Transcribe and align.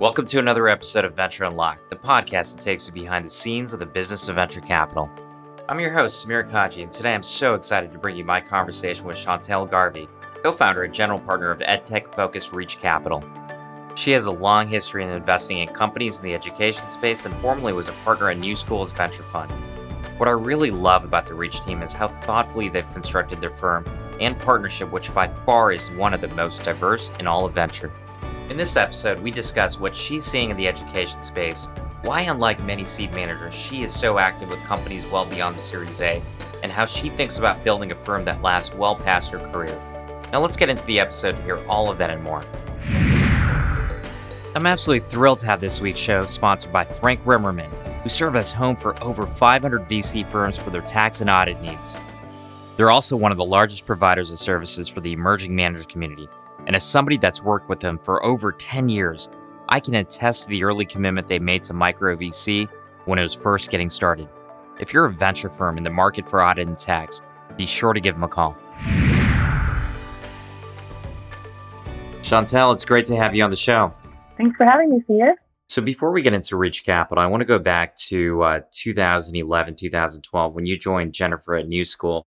Welcome 0.00 0.26
to 0.26 0.40
another 0.40 0.66
episode 0.66 1.04
of 1.04 1.14
Venture 1.14 1.44
Unlocked, 1.44 1.88
the 1.88 1.94
podcast 1.94 2.56
that 2.56 2.64
takes 2.64 2.88
you 2.88 2.92
behind 2.92 3.24
the 3.24 3.30
scenes 3.30 3.72
of 3.72 3.78
the 3.78 3.86
business 3.86 4.28
of 4.28 4.34
venture 4.34 4.60
capital. 4.60 5.08
I'm 5.68 5.78
your 5.78 5.92
host, 5.92 6.26
Samir 6.26 6.50
Kaji, 6.50 6.82
and 6.82 6.90
today 6.90 7.14
I'm 7.14 7.22
so 7.22 7.54
excited 7.54 7.92
to 7.92 7.98
bring 8.00 8.16
you 8.16 8.24
my 8.24 8.40
conversation 8.40 9.06
with 9.06 9.16
Shauntel 9.16 9.70
Garvey, 9.70 10.08
co 10.42 10.50
founder 10.50 10.82
and 10.82 10.92
general 10.92 11.20
partner 11.20 11.52
of 11.52 11.60
EdTech 11.60 12.12
focused 12.12 12.52
Reach 12.52 12.80
Capital. 12.80 13.22
She 13.94 14.10
has 14.10 14.26
a 14.26 14.32
long 14.32 14.66
history 14.66 15.04
in 15.04 15.10
investing 15.10 15.60
in 15.60 15.68
companies 15.68 16.18
in 16.18 16.24
the 16.24 16.34
education 16.34 16.88
space 16.88 17.24
and 17.24 17.34
formerly 17.36 17.72
was 17.72 17.88
a 17.88 17.92
partner 18.04 18.30
at 18.30 18.38
New 18.38 18.56
Schools 18.56 18.90
Venture 18.90 19.22
Fund. 19.22 19.52
What 20.18 20.28
I 20.28 20.32
really 20.32 20.72
love 20.72 21.04
about 21.04 21.28
the 21.28 21.34
Reach 21.34 21.60
team 21.60 21.82
is 21.82 21.92
how 21.92 22.08
thoughtfully 22.08 22.68
they've 22.68 22.92
constructed 22.92 23.40
their 23.40 23.50
firm 23.50 23.84
and 24.20 24.36
partnership, 24.40 24.90
which 24.90 25.14
by 25.14 25.28
far 25.46 25.70
is 25.70 25.92
one 25.92 26.14
of 26.14 26.20
the 26.20 26.28
most 26.28 26.64
diverse 26.64 27.12
in 27.20 27.28
all 27.28 27.46
of 27.46 27.54
venture. 27.54 27.92
In 28.50 28.58
this 28.58 28.76
episode, 28.76 29.20
we 29.20 29.30
discuss 29.30 29.80
what 29.80 29.96
she's 29.96 30.22
seeing 30.22 30.50
in 30.50 30.56
the 30.58 30.68
education 30.68 31.22
space, 31.22 31.70
why, 32.02 32.20
unlike 32.20 32.62
many 32.64 32.84
seed 32.84 33.10
managers, 33.14 33.54
she 33.54 33.82
is 33.82 33.90
so 33.90 34.18
active 34.18 34.50
with 34.50 34.62
companies 34.64 35.06
well 35.06 35.24
beyond 35.24 35.56
the 35.56 35.60
Series 35.60 36.02
A, 36.02 36.22
and 36.62 36.70
how 36.70 36.84
she 36.84 37.08
thinks 37.08 37.38
about 37.38 37.64
building 37.64 37.90
a 37.90 37.94
firm 37.94 38.22
that 38.26 38.42
lasts 38.42 38.74
well 38.74 38.96
past 38.96 39.30
her 39.30 39.38
career. 39.50 39.80
Now, 40.30 40.40
let's 40.40 40.58
get 40.58 40.68
into 40.68 40.84
the 40.84 41.00
episode 41.00 41.32
to 41.32 41.42
hear 41.42 41.58
all 41.68 41.90
of 41.90 41.96
that 41.96 42.10
and 42.10 42.22
more. 42.22 42.44
I'm 44.54 44.66
absolutely 44.66 45.08
thrilled 45.08 45.38
to 45.38 45.46
have 45.46 45.60
this 45.60 45.80
week's 45.80 45.98
show 45.98 46.26
sponsored 46.26 46.70
by 46.70 46.84
Frank 46.84 47.24
Rimerman, 47.24 47.72
who 48.02 48.10
serve 48.10 48.36
as 48.36 48.52
home 48.52 48.76
for 48.76 49.02
over 49.02 49.26
500 49.26 49.84
VC 49.84 50.26
firms 50.26 50.58
for 50.58 50.68
their 50.68 50.82
tax 50.82 51.22
and 51.22 51.30
audit 51.30 51.62
needs. 51.62 51.96
They're 52.76 52.90
also 52.90 53.16
one 53.16 53.32
of 53.32 53.38
the 53.38 53.44
largest 53.44 53.86
providers 53.86 54.30
of 54.30 54.36
services 54.36 54.86
for 54.86 55.00
the 55.00 55.12
emerging 55.12 55.56
manager 55.56 55.84
community 55.84 56.28
and 56.66 56.74
as 56.74 56.84
somebody 56.84 57.16
that's 57.16 57.42
worked 57.42 57.68
with 57.68 57.80
them 57.80 57.98
for 57.98 58.24
over 58.24 58.52
10 58.52 58.88
years, 58.88 59.28
I 59.68 59.80
can 59.80 59.94
attest 59.94 60.44
to 60.44 60.48
the 60.48 60.64
early 60.64 60.84
commitment 60.84 61.28
they 61.28 61.38
made 61.38 61.64
to 61.64 61.74
micro 61.74 62.16
VC 62.16 62.68
when 63.04 63.18
it 63.18 63.22
was 63.22 63.34
first 63.34 63.70
getting 63.70 63.88
started. 63.88 64.28
If 64.80 64.92
you're 64.92 65.04
a 65.06 65.12
venture 65.12 65.48
firm 65.48 65.76
in 65.78 65.84
the 65.84 65.90
market 65.90 66.28
for 66.28 66.44
audit 66.44 66.66
and 66.66 66.78
tax, 66.78 67.22
be 67.56 67.64
sure 67.64 67.92
to 67.92 68.00
give 68.00 68.14
them 68.14 68.24
a 68.24 68.28
call. 68.28 68.56
Shauntel, 72.22 72.72
it's 72.72 72.84
great 72.84 73.06
to 73.06 73.16
have 73.16 73.34
you 73.34 73.44
on 73.44 73.50
the 73.50 73.56
show. 73.56 73.92
Thanks 74.36 74.56
for 74.56 74.64
having 74.64 74.90
me, 74.90 75.02
Samir. 75.08 75.34
So, 75.68 75.82
before 75.82 76.10
we 76.10 76.22
get 76.22 76.32
into 76.32 76.56
Reach 76.56 76.84
Capital, 76.84 77.22
I 77.22 77.26
want 77.26 77.40
to 77.40 77.46
go 77.46 77.58
back 77.58 77.96
to 77.96 78.42
uh, 78.42 78.60
2011, 78.70 79.76
2012, 79.76 80.54
when 80.54 80.66
you 80.66 80.78
joined 80.78 81.14
Jennifer 81.14 81.54
at 81.54 81.68
New 81.68 81.84
School. 81.84 82.26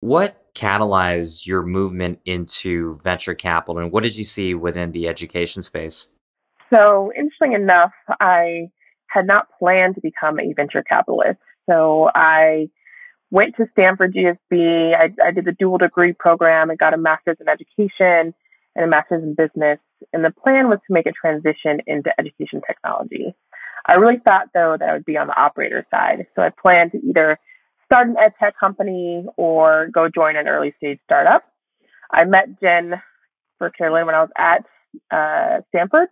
What 0.00 0.43
catalyzed 0.54 1.46
your 1.46 1.62
movement 1.62 2.20
into 2.24 2.98
venture 3.02 3.34
capital 3.34 3.78
and 3.78 3.90
what 3.90 4.02
did 4.02 4.16
you 4.16 4.24
see 4.24 4.54
within 4.54 4.92
the 4.92 5.08
education 5.08 5.62
space? 5.62 6.08
So, 6.72 7.12
interesting 7.16 7.52
enough, 7.52 7.92
I 8.20 8.70
had 9.08 9.26
not 9.26 9.48
planned 9.58 9.96
to 9.96 10.00
become 10.00 10.40
a 10.40 10.52
venture 10.54 10.82
capitalist. 10.82 11.38
So, 11.68 12.08
I 12.14 12.68
went 13.30 13.56
to 13.56 13.66
Stanford 13.78 14.14
GSB. 14.14 14.94
I, 14.96 15.10
I 15.24 15.30
did 15.32 15.44
the 15.44 15.56
dual 15.58 15.78
degree 15.78 16.12
program 16.12 16.70
and 16.70 16.78
got 16.78 16.94
a 16.94 16.98
master's 16.98 17.36
in 17.40 17.48
education 17.48 18.34
and 18.74 18.84
a 18.84 18.88
master's 18.88 19.22
in 19.22 19.34
business. 19.34 19.78
And 20.12 20.24
the 20.24 20.30
plan 20.30 20.68
was 20.68 20.78
to 20.86 20.92
make 20.92 21.06
a 21.06 21.12
transition 21.12 21.80
into 21.86 22.10
education 22.18 22.60
technology. 22.66 23.34
I 23.86 23.94
really 23.94 24.18
thought, 24.24 24.48
though, 24.54 24.76
that 24.78 24.88
I 24.88 24.92
would 24.94 25.04
be 25.04 25.18
on 25.18 25.26
the 25.26 25.40
operator 25.40 25.86
side. 25.90 26.26
So, 26.34 26.42
I 26.42 26.50
planned 26.50 26.92
to 26.92 26.98
either 26.98 27.38
start 27.84 28.08
an 28.08 28.16
ed 28.20 28.32
tech 28.40 28.54
company 28.58 29.24
or 29.36 29.88
go 29.92 30.08
join 30.14 30.36
an 30.36 30.48
early 30.48 30.74
stage 30.76 30.98
startup. 31.04 31.44
I 32.10 32.24
met 32.24 32.60
Jen 32.60 32.94
for 33.58 33.70
Carolyn 33.70 34.06
when 34.06 34.14
I 34.14 34.20
was 34.20 34.30
at 34.36 34.64
uh, 35.10 35.62
Stanford, 35.68 36.08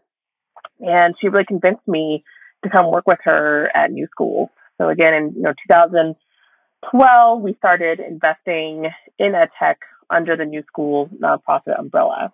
and 0.81 1.15
she 1.21 1.29
really 1.29 1.45
convinced 1.45 1.87
me 1.87 2.25
to 2.65 2.71
come 2.71 2.91
work 2.91 3.07
with 3.07 3.19
her 3.25 3.71
at 3.75 3.91
New 3.91 4.07
School. 4.11 4.51
So 4.79 4.89
again, 4.89 5.15
in 5.15 5.33
you 5.37 5.43
know 5.43 5.53
2012, 5.69 7.43
we 7.43 7.55
started 7.55 8.01
investing 8.01 8.91
in 9.19 9.35
ed 9.35 9.49
tech 9.59 9.79
under 10.11 10.37
the 10.37 10.45
New 10.45 10.63
School 10.67 11.09
nonprofit 11.21 11.79
umbrella. 11.79 12.33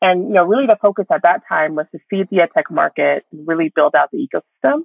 And 0.00 0.28
you 0.28 0.34
know, 0.34 0.44
really 0.44 0.66
the 0.66 0.78
focus 0.82 1.06
at 1.12 1.22
that 1.22 1.42
time 1.48 1.74
was 1.76 1.86
to 1.92 1.98
feed 2.10 2.28
the 2.30 2.42
ed 2.42 2.50
tech 2.56 2.70
market 2.70 3.24
and 3.32 3.46
really 3.46 3.72
build 3.74 3.94
out 3.96 4.10
the 4.10 4.18
ecosystem 4.18 4.82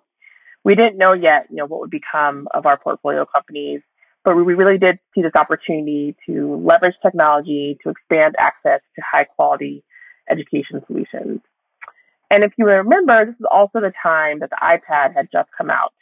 we 0.67 0.75
didn't 0.75 0.97
know 0.97 1.13
yet, 1.13 1.47
you 1.49 1.55
know, 1.55 1.65
what 1.65 1.79
would 1.79 1.89
become 1.89 2.49
of 2.53 2.65
our 2.65 2.77
portfolio 2.77 3.25
companies, 3.25 3.79
but 4.25 4.35
we 4.35 4.53
really 4.53 4.77
did 4.77 4.99
see 5.15 5.21
this 5.21 5.31
opportunity 5.33 6.13
to 6.25 6.61
leverage 6.61 6.95
technology 7.01 7.77
to 7.81 7.89
expand 7.89 8.35
access 8.37 8.81
to 8.97 9.01
high 9.01 9.23
quality 9.23 9.85
education 10.29 10.81
solutions. 10.85 11.39
And 12.29 12.43
if 12.43 12.51
you 12.57 12.65
remember, 12.65 13.27
this 13.27 13.35
is 13.39 13.45
also 13.49 13.79
the 13.79 13.93
time 14.03 14.41
that 14.41 14.49
the 14.49 14.57
iPad 14.61 15.15
had 15.15 15.29
just 15.31 15.47
come 15.57 15.69
out. 15.69 15.93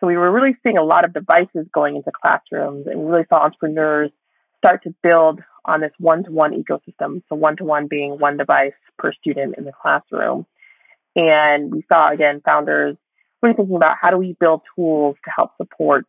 So 0.00 0.06
we 0.06 0.16
were 0.16 0.32
really 0.32 0.56
seeing 0.62 0.78
a 0.78 0.82
lot 0.82 1.04
of 1.04 1.12
devices 1.12 1.66
going 1.74 1.96
into 1.96 2.10
classrooms 2.10 2.86
and 2.86 2.98
we 2.98 3.10
really 3.10 3.26
saw 3.28 3.44
entrepreneurs 3.44 4.10
start 4.56 4.84
to 4.84 4.94
build 5.02 5.40
on 5.66 5.82
this 5.82 5.92
one 5.98 6.24
to 6.24 6.30
one 6.30 6.54
ecosystem. 6.54 7.20
So 7.28 7.36
one 7.36 7.58
to 7.58 7.64
one 7.64 7.88
being 7.88 8.12
one 8.18 8.38
device 8.38 8.72
per 8.96 9.12
student 9.12 9.56
in 9.58 9.64
the 9.64 9.72
classroom. 9.82 10.46
And 11.14 11.70
we 11.70 11.84
saw 11.92 12.10
again 12.10 12.40
founders 12.42 12.96
really 13.42 13.56
thinking 13.56 13.76
about 13.76 13.96
how 14.00 14.10
do 14.10 14.16
we 14.16 14.36
build 14.38 14.62
tools 14.74 15.16
to 15.24 15.30
help 15.36 15.52
support 15.56 16.06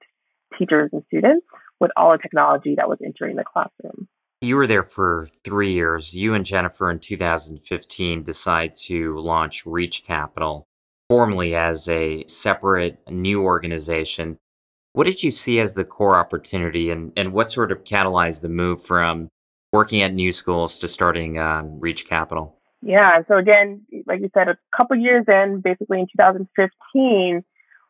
teachers 0.58 0.90
and 0.94 1.04
students 1.08 1.46
with 1.80 1.92
all 1.96 2.12
the 2.12 2.18
technology 2.18 2.76
that 2.76 2.90
was 2.90 3.00
entering 3.04 3.36
the 3.36 3.44
classroom. 3.44 4.08
You 4.42 4.56
were 4.56 4.68
there 4.68 4.84
for 4.84 5.28
three 5.44 5.74
years. 5.74 6.16
You 6.16 6.34
and 6.34 6.46
Jennifer 6.46 6.90
in 6.90 7.00
2015 7.00 8.24
decide 8.24 8.74
to 8.84 9.18
launch 9.20 9.66
Reach 9.66 10.04
Capital, 10.04 10.66
formally 11.10 11.56
as 11.56 11.90
a 11.90 12.24
separate 12.28 13.00
new 13.10 13.44
organization. 13.44 14.38
What 14.94 15.06
did 15.06 15.24
you 15.24 15.32
see 15.32 15.60
as 15.60 15.74
the 15.74 15.84
core 15.84 16.18
opportunity, 16.18 16.90
and, 16.90 17.12
and 17.18 17.34
what 17.34 17.52
sort 17.52 17.72
of 17.72 17.84
catalyzed 17.84 18.42
the 18.42 18.50
move 18.50 18.82
from 18.82 19.28
working 19.72 20.02
at 20.02 20.14
new 20.14 20.32
schools 20.32 20.80
to 20.80 20.88
starting 20.88 21.38
um, 21.38 21.80
Reach 21.80 22.08
Capital? 22.08 22.59
Yeah. 22.82 23.20
So 23.28 23.38
again, 23.38 23.82
like 24.08 24.22
you 24.22 24.30
said, 24.34 24.48
a 24.48 24.58
couple 24.76 24.98
years 24.98 25.26
in, 25.28 25.62
basically 25.64 26.00
in 26.00 26.08
2015, 26.18 27.44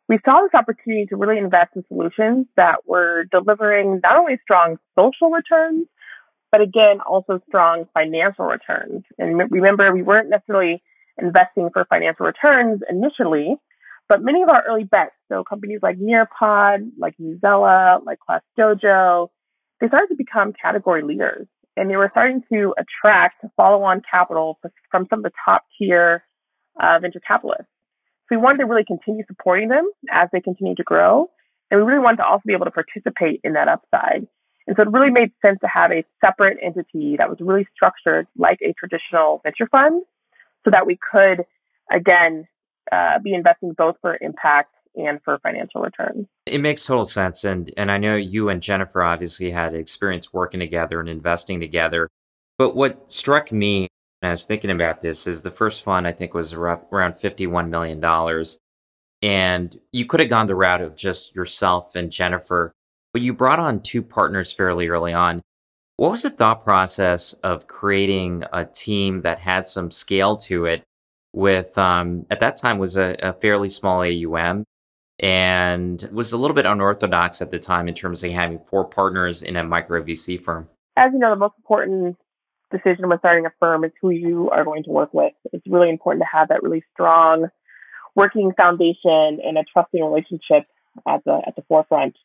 we 0.07 0.17
saw 0.27 0.41
this 0.41 0.49
opportunity 0.55 1.05
to 1.07 1.15
really 1.15 1.37
invest 1.37 1.75
in 1.75 1.83
solutions 1.87 2.47
that 2.57 2.77
were 2.87 3.25
delivering 3.31 4.01
not 4.03 4.17
only 4.17 4.39
strong 4.41 4.77
social 4.99 5.29
returns, 5.29 5.85
but 6.51 6.61
again, 6.61 6.99
also 7.05 7.39
strong 7.47 7.85
financial 7.93 8.45
returns. 8.45 9.03
And 9.19 9.39
remember, 9.51 9.93
we 9.93 10.01
weren't 10.01 10.29
necessarily 10.29 10.81
investing 11.21 11.69
for 11.71 11.85
financial 11.85 12.25
returns 12.25 12.81
initially, 12.89 13.55
but 14.07 14.23
many 14.23 14.41
of 14.41 14.49
our 14.49 14.63
early 14.67 14.85
bets, 14.85 15.11
so 15.31 15.43
companies 15.43 15.79
like 15.83 15.99
Nearpod, 15.99 16.89
like 16.97 17.15
Newsela, 17.21 18.03
like 18.03 18.19
Class 18.19 18.41
Dojo, 18.57 19.27
they 19.79 19.87
started 19.87 20.07
to 20.07 20.15
become 20.15 20.53
category 20.59 21.03
leaders 21.03 21.45
and 21.79 21.89
they 21.89 21.95
were 21.95 22.11
starting 22.11 22.43
to 22.51 22.75
attract 22.77 23.37
follow-on 23.55 24.01
capital 24.13 24.59
from 24.91 25.07
some 25.09 25.19
of 25.19 25.23
the 25.23 25.31
top 25.45 25.63
tier 25.77 26.25
uh, 26.77 26.99
venture 27.01 27.21
capitalists. 27.25 27.71
So 28.27 28.35
we 28.35 28.37
wanted 28.37 28.59
to 28.59 28.65
really 28.65 28.83
continue 28.85 29.23
supporting 29.27 29.69
them 29.69 29.89
as 30.11 30.27
they 30.33 30.41
continue 30.41 30.75
to 30.75 30.83
grow, 30.83 31.29
and 31.71 31.79
we 31.79 31.87
really 31.87 32.03
wanted 32.03 32.17
to 32.17 32.25
also 32.25 32.43
be 32.45 32.53
able 32.53 32.65
to 32.65 32.71
participate 32.71 33.39
in 33.45 33.53
that 33.53 33.69
upside. 33.69 34.27
And 34.67 34.75
so 34.77 34.83
it 34.83 34.91
really 34.91 35.09
made 35.09 35.31
sense 35.43 35.57
to 35.61 35.69
have 35.73 35.91
a 35.91 36.03
separate 36.23 36.57
entity 36.61 37.15
that 37.17 37.29
was 37.29 37.39
really 37.39 37.65
structured 37.73 38.27
like 38.37 38.59
a 38.61 38.73
traditional 38.73 39.39
venture 39.41 39.69
fund, 39.71 40.03
so 40.65 40.71
that 40.71 40.85
we 40.85 40.99
could 41.11 41.45
again 41.89 42.45
uh, 42.91 43.19
be 43.23 43.33
investing 43.33 43.71
both 43.73 43.95
for 44.01 44.17
impact 44.19 44.73
and 45.05 45.21
for 45.23 45.39
financial 45.39 45.81
returns. 45.81 46.27
It 46.45 46.61
makes 46.61 46.85
total 46.85 47.05
sense. 47.05 47.43
And, 47.43 47.71
and 47.77 47.91
I 47.91 47.97
know 47.97 48.15
you 48.15 48.49
and 48.49 48.61
Jennifer 48.61 49.01
obviously 49.01 49.51
had 49.51 49.73
experience 49.73 50.33
working 50.33 50.59
together 50.59 50.99
and 50.99 51.09
investing 51.09 51.59
together. 51.59 52.09
But 52.57 52.75
what 52.75 53.11
struck 53.11 53.51
me 53.51 53.87
when 54.19 54.29
I 54.29 54.31
was 54.31 54.45
thinking 54.45 54.71
about 54.71 55.01
this 55.01 55.27
is 55.27 55.41
the 55.41 55.51
first 55.51 55.83
fund, 55.83 56.05
I 56.05 56.11
think, 56.11 56.33
was 56.33 56.53
around 56.53 56.83
$51 56.91 57.69
million. 57.69 58.45
And 59.21 59.75
you 59.91 60.05
could 60.05 60.19
have 60.19 60.29
gone 60.29 60.47
the 60.47 60.55
route 60.55 60.81
of 60.81 60.95
just 60.95 61.35
yourself 61.35 61.95
and 61.95 62.11
Jennifer, 62.11 62.73
but 63.13 63.21
you 63.21 63.33
brought 63.33 63.59
on 63.59 63.81
two 63.81 64.01
partners 64.01 64.53
fairly 64.53 64.87
early 64.87 65.13
on. 65.13 65.41
What 65.97 66.11
was 66.11 66.23
the 66.23 66.29
thought 66.29 66.63
process 66.63 67.33
of 67.43 67.67
creating 67.67 68.43
a 68.53 68.65
team 68.65 69.21
that 69.21 69.39
had 69.39 69.65
some 69.65 69.91
scale 69.91 70.37
to 70.37 70.65
it 70.65 70.83
with 71.33 71.77
um, 71.77 72.23
at 72.29 72.39
that 72.39 72.57
time 72.57 72.77
was 72.77 72.97
a, 72.97 73.15
a, 73.21 73.33
fairly 73.33 73.69
small 73.69 74.01
AUM 74.01 74.63
and 75.19 76.07
was 76.11 76.31
a 76.31 76.37
little 76.37 76.55
bit 76.55 76.65
unorthodox 76.65 77.41
at 77.41 77.51
the 77.51 77.59
time 77.59 77.87
in 77.87 77.93
terms 77.93 78.23
of 78.23 78.31
having 78.31 78.59
four 78.59 78.85
partners 78.85 79.41
in 79.41 79.55
a 79.55 79.63
micro 79.63 80.01
VC 80.01 80.41
firm. 80.41 80.69
As 80.95 81.09
you 81.13 81.19
know, 81.19 81.29
the 81.29 81.35
most 81.35 81.55
important 81.57 82.17
decision 82.71 83.09
when 83.09 83.19
starting 83.19 83.45
a 83.45 83.51
firm 83.59 83.83
is 83.83 83.91
who 84.01 84.11
you 84.11 84.49
are 84.51 84.63
going 84.63 84.83
to 84.83 84.91
work 84.91 85.13
with. 85.13 85.33
It's 85.51 85.65
really 85.67 85.89
important 85.89 86.23
to 86.23 86.37
have 86.37 86.49
that 86.49 86.63
really 86.63 86.83
strong 86.93 87.47
working 88.15 88.51
foundation 88.59 89.39
and 89.43 89.57
a 89.57 89.63
trusting 89.73 90.03
relationship 90.03 90.67
at 91.07 91.23
the 91.25 91.41
at 91.45 91.55
the 91.55 91.63
forefront. 91.67 92.15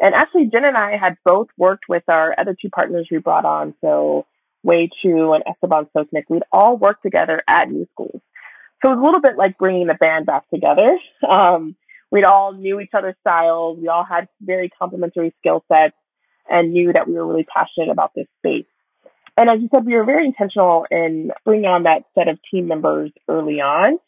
And 0.00 0.14
actually, 0.14 0.46
Jen 0.46 0.64
and 0.64 0.76
I 0.76 0.96
had 0.98 1.16
both 1.24 1.48
worked 1.56 1.84
with 1.88 2.02
our 2.08 2.34
other 2.38 2.54
two 2.60 2.68
partners 2.68 3.08
we 3.10 3.18
brought 3.18 3.46
on, 3.46 3.74
so 3.80 4.26
Wayee 4.64 4.90
Chu 5.02 5.32
and 5.32 5.42
Esteban 5.46 5.86
Sosnik. 5.96 6.24
We'd 6.28 6.42
all 6.52 6.76
worked 6.76 7.02
together 7.02 7.42
at 7.48 7.70
New 7.70 7.86
Schools. 7.92 8.20
So 8.84 8.92
it 8.92 8.96
was 8.96 8.98
a 9.00 9.06
little 9.06 9.22
bit 9.22 9.38
like 9.38 9.56
bringing 9.56 9.86
the 9.86 9.94
band 9.94 10.26
back 10.26 10.48
together. 10.50 10.88
Um, 11.28 11.76
we 12.10 12.24
all 12.24 12.52
knew 12.52 12.80
each 12.80 12.90
other's 12.94 13.16
styles. 13.20 13.78
We 13.80 13.88
all 13.88 14.04
had 14.04 14.28
very 14.40 14.68
complementary 14.68 15.34
skill 15.38 15.64
sets 15.72 15.96
and 16.48 16.72
knew 16.72 16.92
that 16.92 17.08
we 17.08 17.14
were 17.14 17.26
really 17.26 17.46
passionate 17.52 17.90
about 17.90 18.12
this 18.14 18.26
space. 18.38 18.66
And 19.36 19.50
as 19.50 19.60
you 19.60 19.68
said, 19.74 19.84
we 19.84 19.94
were 19.94 20.04
very 20.04 20.24
intentional 20.24 20.86
in 20.90 21.30
bringing 21.44 21.66
on 21.66 21.82
that 21.82 22.04
set 22.14 22.28
of 22.28 22.38
team 22.50 22.68
members 22.68 23.10
early 23.28 23.60
on. 23.60 23.98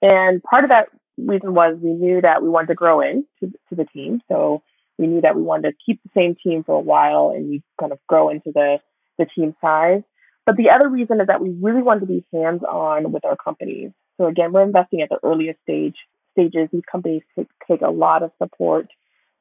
And 0.00 0.42
part 0.42 0.64
of 0.64 0.70
that 0.70 0.88
reason 1.18 1.54
was 1.54 1.76
we 1.82 1.92
knew 1.92 2.22
that 2.22 2.42
we 2.42 2.48
wanted 2.48 2.68
to 2.68 2.74
grow 2.74 3.00
in 3.00 3.26
to, 3.40 3.52
to 3.68 3.74
the 3.74 3.84
team. 3.84 4.20
So 4.28 4.62
we 4.96 5.06
knew 5.06 5.20
that 5.20 5.36
we 5.36 5.42
wanted 5.42 5.70
to 5.70 5.76
keep 5.84 6.00
the 6.02 6.10
same 6.16 6.36
team 6.42 6.64
for 6.64 6.76
a 6.76 6.80
while 6.80 7.32
and 7.34 7.48
we 7.48 7.62
kind 7.78 7.92
of 7.92 7.98
grow 8.06 8.30
into 8.30 8.52
the, 8.54 8.78
the 9.18 9.26
team 9.26 9.54
size. 9.60 10.02
But 10.46 10.56
the 10.56 10.70
other 10.70 10.88
reason 10.88 11.20
is 11.20 11.26
that 11.26 11.42
we 11.42 11.50
really 11.60 11.82
wanted 11.82 12.00
to 12.00 12.06
be 12.06 12.24
hands 12.32 12.62
on 12.62 13.12
with 13.12 13.24
our 13.24 13.36
companies. 13.36 13.90
So 14.18 14.26
again, 14.26 14.52
we're 14.52 14.62
investing 14.62 15.02
at 15.02 15.10
the 15.10 15.18
earliest 15.22 15.60
stage 15.62 15.96
stages. 16.40 16.68
These 16.72 16.82
companies 16.90 17.22
take, 17.36 17.48
take 17.68 17.82
a 17.82 17.90
lot 17.90 18.22
of 18.22 18.30
support. 18.42 18.86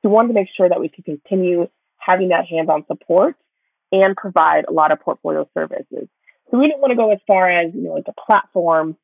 So 0.02 0.10
we 0.10 0.14
wanted 0.14 0.30
to 0.30 0.34
make 0.34 0.48
sure 0.56 0.68
that 0.68 0.80
we 0.80 0.90
could 0.90 1.06
continue 1.06 1.68
having 1.98 2.30
that 2.30 2.46
hands 2.46 2.70
on 2.70 2.86
support 2.88 3.36
and 3.92 4.16
provide 4.16 4.66
a 4.68 4.72
lot 4.72 4.92
of 4.92 5.00
portfolio 5.02 5.48
services. 5.54 6.08
So 6.50 6.58
we 6.58 6.68
didn't 6.68 6.82
want 6.82 6.92
to 6.92 6.96
go 6.96 7.12
as 7.12 7.20
far 7.28 7.50
as, 7.50 7.74
you 7.74 7.84
know, 7.84 7.94
like 7.94 8.08
a 8.08 8.14
platform, 8.26 8.98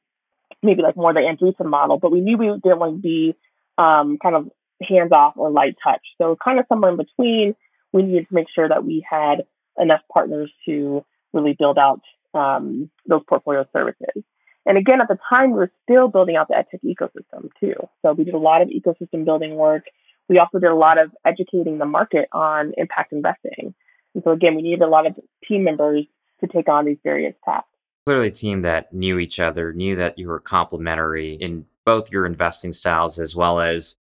maybe 0.63 0.81
like 0.81 0.95
more 0.95 1.13
the 1.13 1.19
Andreessen 1.19 1.69
model, 1.69 1.99
but 1.99 2.11
we 2.11 2.21
knew 2.21 2.37
we 2.37 2.47
didn't 2.47 2.79
want 2.79 2.95
to 2.95 3.01
be 3.01 3.35
um, 3.77 4.17
kind 4.21 4.35
of 4.35 4.49
hands 4.81 5.11
off 5.11 5.33
or 5.37 5.51
light 5.51 5.75
touch. 5.83 6.01
So 6.17 6.35
kind 6.43 6.59
of 6.59 6.65
somewhere 6.69 6.91
in 6.91 6.97
between, 6.97 7.55
we 7.91 8.03
needed 8.03 8.27
to 8.29 8.33
make 8.33 8.47
sure 8.53 8.67
that 8.67 8.85
we 8.85 9.05
had 9.09 9.43
enough 9.77 10.01
partners 10.11 10.51
to 10.65 11.05
really 11.33 11.55
build 11.57 11.77
out 11.77 12.01
um, 12.33 12.89
those 13.05 13.21
portfolio 13.27 13.65
services. 13.73 14.23
And 14.65 14.77
again, 14.77 14.99
at 15.01 15.07
the 15.07 15.17
time, 15.31 15.51
we 15.51 15.57
were 15.57 15.71
still 15.83 16.07
building 16.07 16.35
out 16.35 16.47
the 16.47 16.55
EdTech 16.55 16.83
ecosystem 16.83 17.49
too. 17.59 17.75
So 18.01 18.13
we 18.13 18.23
did 18.23 18.33
a 18.33 18.39
lot 18.39 18.61
of 18.61 18.69
ecosystem 18.69 19.23
building 19.23 19.55
work. 19.55 19.83
We 20.27 20.39
also 20.39 20.59
did 20.59 20.71
a 20.71 20.75
lot 20.75 20.97
of 20.97 21.11
educating 21.25 21.77
the 21.77 21.85
market 21.85 22.27
on 22.31 22.73
impact 22.77 23.13
investing. 23.13 23.75
And 24.15 24.23
so 24.23 24.31
again, 24.31 24.55
we 24.55 24.63
needed 24.63 24.81
a 24.81 24.87
lot 24.87 25.05
of 25.05 25.15
team 25.47 25.63
members 25.63 26.05
to 26.39 26.47
take 26.47 26.67
on 26.67 26.85
these 26.85 26.97
various 27.03 27.35
tasks. 27.43 27.69
Clearly, 28.07 28.27
a 28.27 28.31
team 28.31 28.61
that 28.61 28.93
knew 28.93 29.19
each 29.19 29.39
other, 29.39 29.73
knew 29.73 29.95
that 29.95 30.17
you 30.17 30.27
were 30.27 30.39
complementary 30.39 31.33
in 31.33 31.65
both 31.85 32.11
your 32.11 32.25
investing 32.25 32.71
styles 32.71 33.19
as 33.19 33.35
well 33.35 33.59
as 33.59 33.95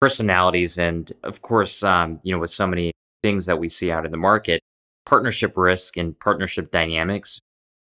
personalities. 0.00 0.78
And 0.78 1.10
of 1.22 1.42
course, 1.42 1.82
um, 1.82 2.20
you 2.22 2.32
know, 2.32 2.38
with 2.38 2.50
so 2.50 2.66
many 2.66 2.92
things 3.22 3.46
that 3.46 3.58
we 3.58 3.68
see 3.68 3.90
out 3.90 4.04
in 4.04 4.12
the 4.12 4.18
market, 4.18 4.60
partnership 5.06 5.56
risk 5.56 5.96
and 5.96 6.18
partnership 6.18 6.70
dynamics 6.70 7.40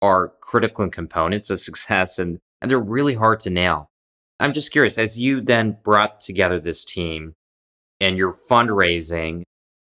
are 0.02 0.32
critical 0.40 0.88
components 0.90 1.48
of 1.48 1.60
success 1.60 2.18
and, 2.18 2.38
and 2.60 2.70
they're 2.70 2.78
really 2.78 3.14
hard 3.14 3.40
to 3.40 3.50
nail. 3.50 3.88
I'm 4.40 4.52
just 4.52 4.72
curious, 4.72 4.98
as 4.98 5.18
you 5.18 5.40
then 5.40 5.78
brought 5.84 6.20
together 6.20 6.58
this 6.58 6.84
team 6.84 7.34
and 8.00 8.18
you're 8.18 8.34
fundraising, 8.34 9.44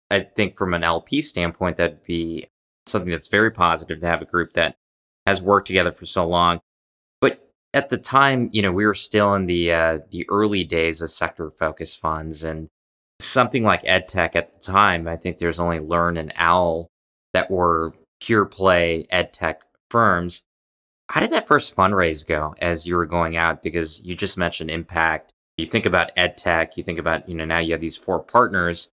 I 0.10 0.22
think 0.22 0.56
from 0.56 0.74
an 0.74 0.84
LP 0.84 1.22
standpoint, 1.22 1.78
that'd 1.78 2.04
be 2.04 2.48
something 2.86 3.12
that's 3.12 3.28
very 3.28 3.52
positive 3.52 4.00
to 4.00 4.08
have 4.08 4.22
a 4.22 4.26
group 4.26 4.54
that 4.54 4.76
has 5.26 5.44
worked 5.44 5.68
together 5.68 5.92
for 5.92 6.06
so 6.06 6.26
long. 6.26 6.62
But 7.20 7.40
at 7.74 7.90
the 7.90 7.98
time, 7.98 8.50
you 8.54 8.62
know, 8.62 8.72
we 8.72 8.86
were 8.86 8.94
still 8.94 9.34
in 9.34 9.46
the 9.46 9.74
uh, 9.74 10.00
the 10.10 10.26
early 10.30 10.64
days 10.64 11.02
of 11.02 11.10
sector 11.10 11.52
focused 11.52 12.00
funds, 12.00 12.46
and 12.46 12.70
something 13.20 13.64
like 13.64 13.84
EdTech 13.84 14.36
at 14.36 14.54
the 14.54 14.60
time, 14.60 15.08
I 15.08 15.18
think 15.18 15.38
there's 15.38 15.60
only 15.60 15.80
Learn 15.80 16.16
and 16.16 16.32
Owl 16.38 16.88
that 17.34 17.52
were 17.52 17.94
pure 18.22 18.46
play 18.46 19.06
EdTech 19.12 19.56
firms. 19.90 20.44
How 21.10 21.22
did 21.22 21.32
that 21.32 21.48
first 21.48 21.76
fundraise 21.76 22.28
go 22.28 22.54
as 22.60 22.86
you 22.86 22.96
were 22.96 23.06
going 23.06 23.38
out? 23.38 23.64
Because 23.64 24.02
you 24.04 24.16
just 24.16 24.38
mentioned 24.38 24.70
impact. 24.70 25.34
You 25.58 25.66
think 25.66 25.86
about 25.86 26.12
ed 26.16 26.38
tech. 26.38 26.78
You 26.78 26.84
think 26.84 27.00
about 27.00 27.28
you 27.30 27.36
know 27.36 27.46
now 27.46 27.60
you 27.60 27.72
have 27.72 27.82
these 27.82 27.98
four 27.98 28.20
partners 28.20 28.92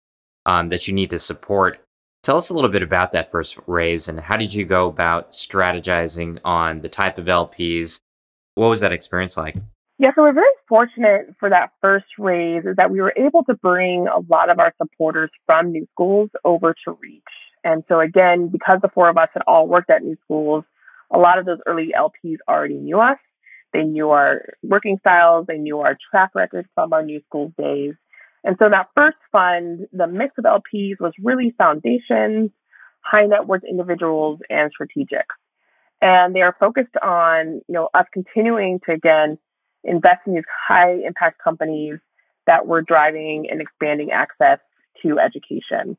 um, 0.47 0.69
that 0.69 0.87
you 0.87 0.95
need 0.95 1.11
to 1.11 1.19
support. 1.19 1.81
Tell 2.23 2.37
us 2.37 2.51
a 2.51 2.55
little 2.55 2.71
bit 2.71 2.83
about 2.83 3.13
that 3.13 3.31
first 3.31 3.59
raise 3.67 4.09
and 4.09 4.21
how 4.21 4.37
did 4.37 4.55
you 4.55 4.65
go 4.65 4.87
about 4.87 5.33
strategizing 5.33 6.39
on 6.45 6.81
the 6.81 6.89
type 6.89 7.19
of 7.19 7.27
LPs? 7.27 7.99
What 8.55 8.69
was 8.69 8.81
that 8.81 8.93
experience 8.93 9.37
like? 9.37 9.57
Yeah, 9.99 10.11
so 10.15 10.23
we're 10.23 10.33
very 10.33 10.47
fortunate 10.69 11.35
for 11.39 11.51
that 11.51 11.71
first 11.81 12.07
raise 12.19 12.65
is 12.65 12.77
that 12.77 12.91
we 12.91 13.01
were 13.01 13.15
able 13.17 13.45
to 13.45 13.55
bring 13.55 14.07
a 14.09 14.21
lot 14.33 14.51
of 14.51 14.59
our 14.59 14.73
supporters 14.81 15.31
from 15.47 15.73
new 15.73 15.87
schools 15.93 16.31
over 16.45 16.75
to 16.85 16.99
Reach. 17.01 17.23
And 17.65 17.85
so 17.89 18.01
again, 18.01 18.49
because 18.49 18.79
the 18.83 18.89
four 18.89 19.09
of 19.09 19.17
us 19.17 19.29
had 19.33 19.43
all 19.47 19.69
worked 19.69 19.91
at 19.91 20.03
new 20.03 20.17
schools, 20.25 20.65
a 21.13 21.19
lot 21.19 21.39
of 21.39 21.47
those 21.47 21.59
early 21.67 21.93
LPs 21.97 22.39
already 22.49 22.77
knew 22.77 22.99
us. 22.99 23.19
They 23.73 23.83
knew 23.85 24.11
our 24.11 24.43
working 24.63 24.99
styles, 25.01 25.47
they 25.47 25.59
knew 25.59 25.79
our 25.79 25.97
track 26.11 26.31
record 26.35 26.67
from 26.75 26.93
our 26.93 27.03
new 27.03 27.21
school 27.27 27.53
days. 27.59 27.95
And 28.45 28.57
so 28.61 28.69
that 28.71 28.89
first 28.97 29.17
fund, 29.31 29.87
the 29.93 30.07
mix 30.07 30.35
of 30.37 30.45
LPs 30.45 31.01
was 31.01 31.13
really 31.23 31.55
foundations, 31.57 32.51
high 33.01 33.27
net 33.27 33.47
worth 33.47 33.63
individuals, 33.69 34.41
and 34.51 34.71
strategics. 34.71 35.37
And 36.01 36.35
they 36.35 36.41
are 36.41 36.57
focused 36.59 36.97
on, 37.03 37.63
you 37.69 37.75
know, 37.75 37.89
us 37.95 38.07
continuing 38.13 38.81
to 38.87 38.93
again 38.93 39.39
invest 39.85 40.27
in 40.27 40.35
these 40.35 40.45
high 40.69 40.97
impact 41.07 41.41
companies 41.43 41.99
that 42.47 42.67
were 42.67 42.83
driving 42.83 43.47
and 43.51 43.61
expanding 43.61 44.11
access 44.11 44.59
to 45.03 45.19
education. 45.19 45.97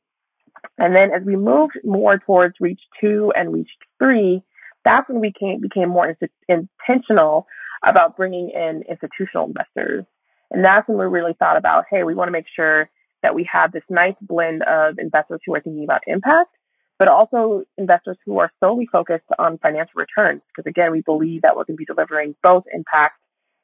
And 0.77 0.95
then 0.95 1.11
as 1.11 1.25
we 1.25 1.35
moved 1.35 1.79
more 1.83 2.19
towards 2.19 2.55
Reach 2.59 2.81
2 3.01 3.33
and 3.35 3.53
Reach 3.53 3.69
3, 3.99 4.43
that's 4.85 5.07
when 5.09 5.19
we 5.19 5.29
became, 5.29 5.61
became 5.61 5.89
more 5.89 6.15
intentional 6.47 7.47
about 7.83 8.17
bringing 8.17 8.49
in 8.49 8.83
institutional 8.89 9.47
investors. 9.47 10.05
And 10.51 10.63
that's 10.63 10.87
when 10.87 10.97
we 10.97 11.05
really 11.05 11.33
thought 11.37 11.57
about, 11.57 11.85
hey, 11.89 12.03
we 12.03 12.15
want 12.15 12.27
to 12.27 12.31
make 12.31 12.45
sure 12.55 12.89
that 13.23 13.35
we 13.35 13.47
have 13.51 13.71
this 13.71 13.83
nice 13.89 14.15
blend 14.21 14.61
of 14.63 14.99
investors 14.99 15.39
who 15.45 15.55
are 15.55 15.61
thinking 15.61 15.83
about 15.83 16.01
impact, 16.07 16.51
but 16.99 17.07
also 17.07 17.63
investors 17.77 18.17
who 18.25 18.39
are 18.39 18.51
solely 18.63 18.87
focused 18.91 19.25
on 19.39 19.57
financial 19.57 19.93
returns. 19.95 20.41
Because 20.47 20.69
again, 20.69 20.91
we 20.91 21.01
believe 21.01 21.41
that 21.41 21.55
we're 21.55 21.63
going 21.63 21.77
to 21.77 21.79
be 21.79 21.85
delivering 21.85 22.35
both 22.43 22.63
impact 22.73 23.19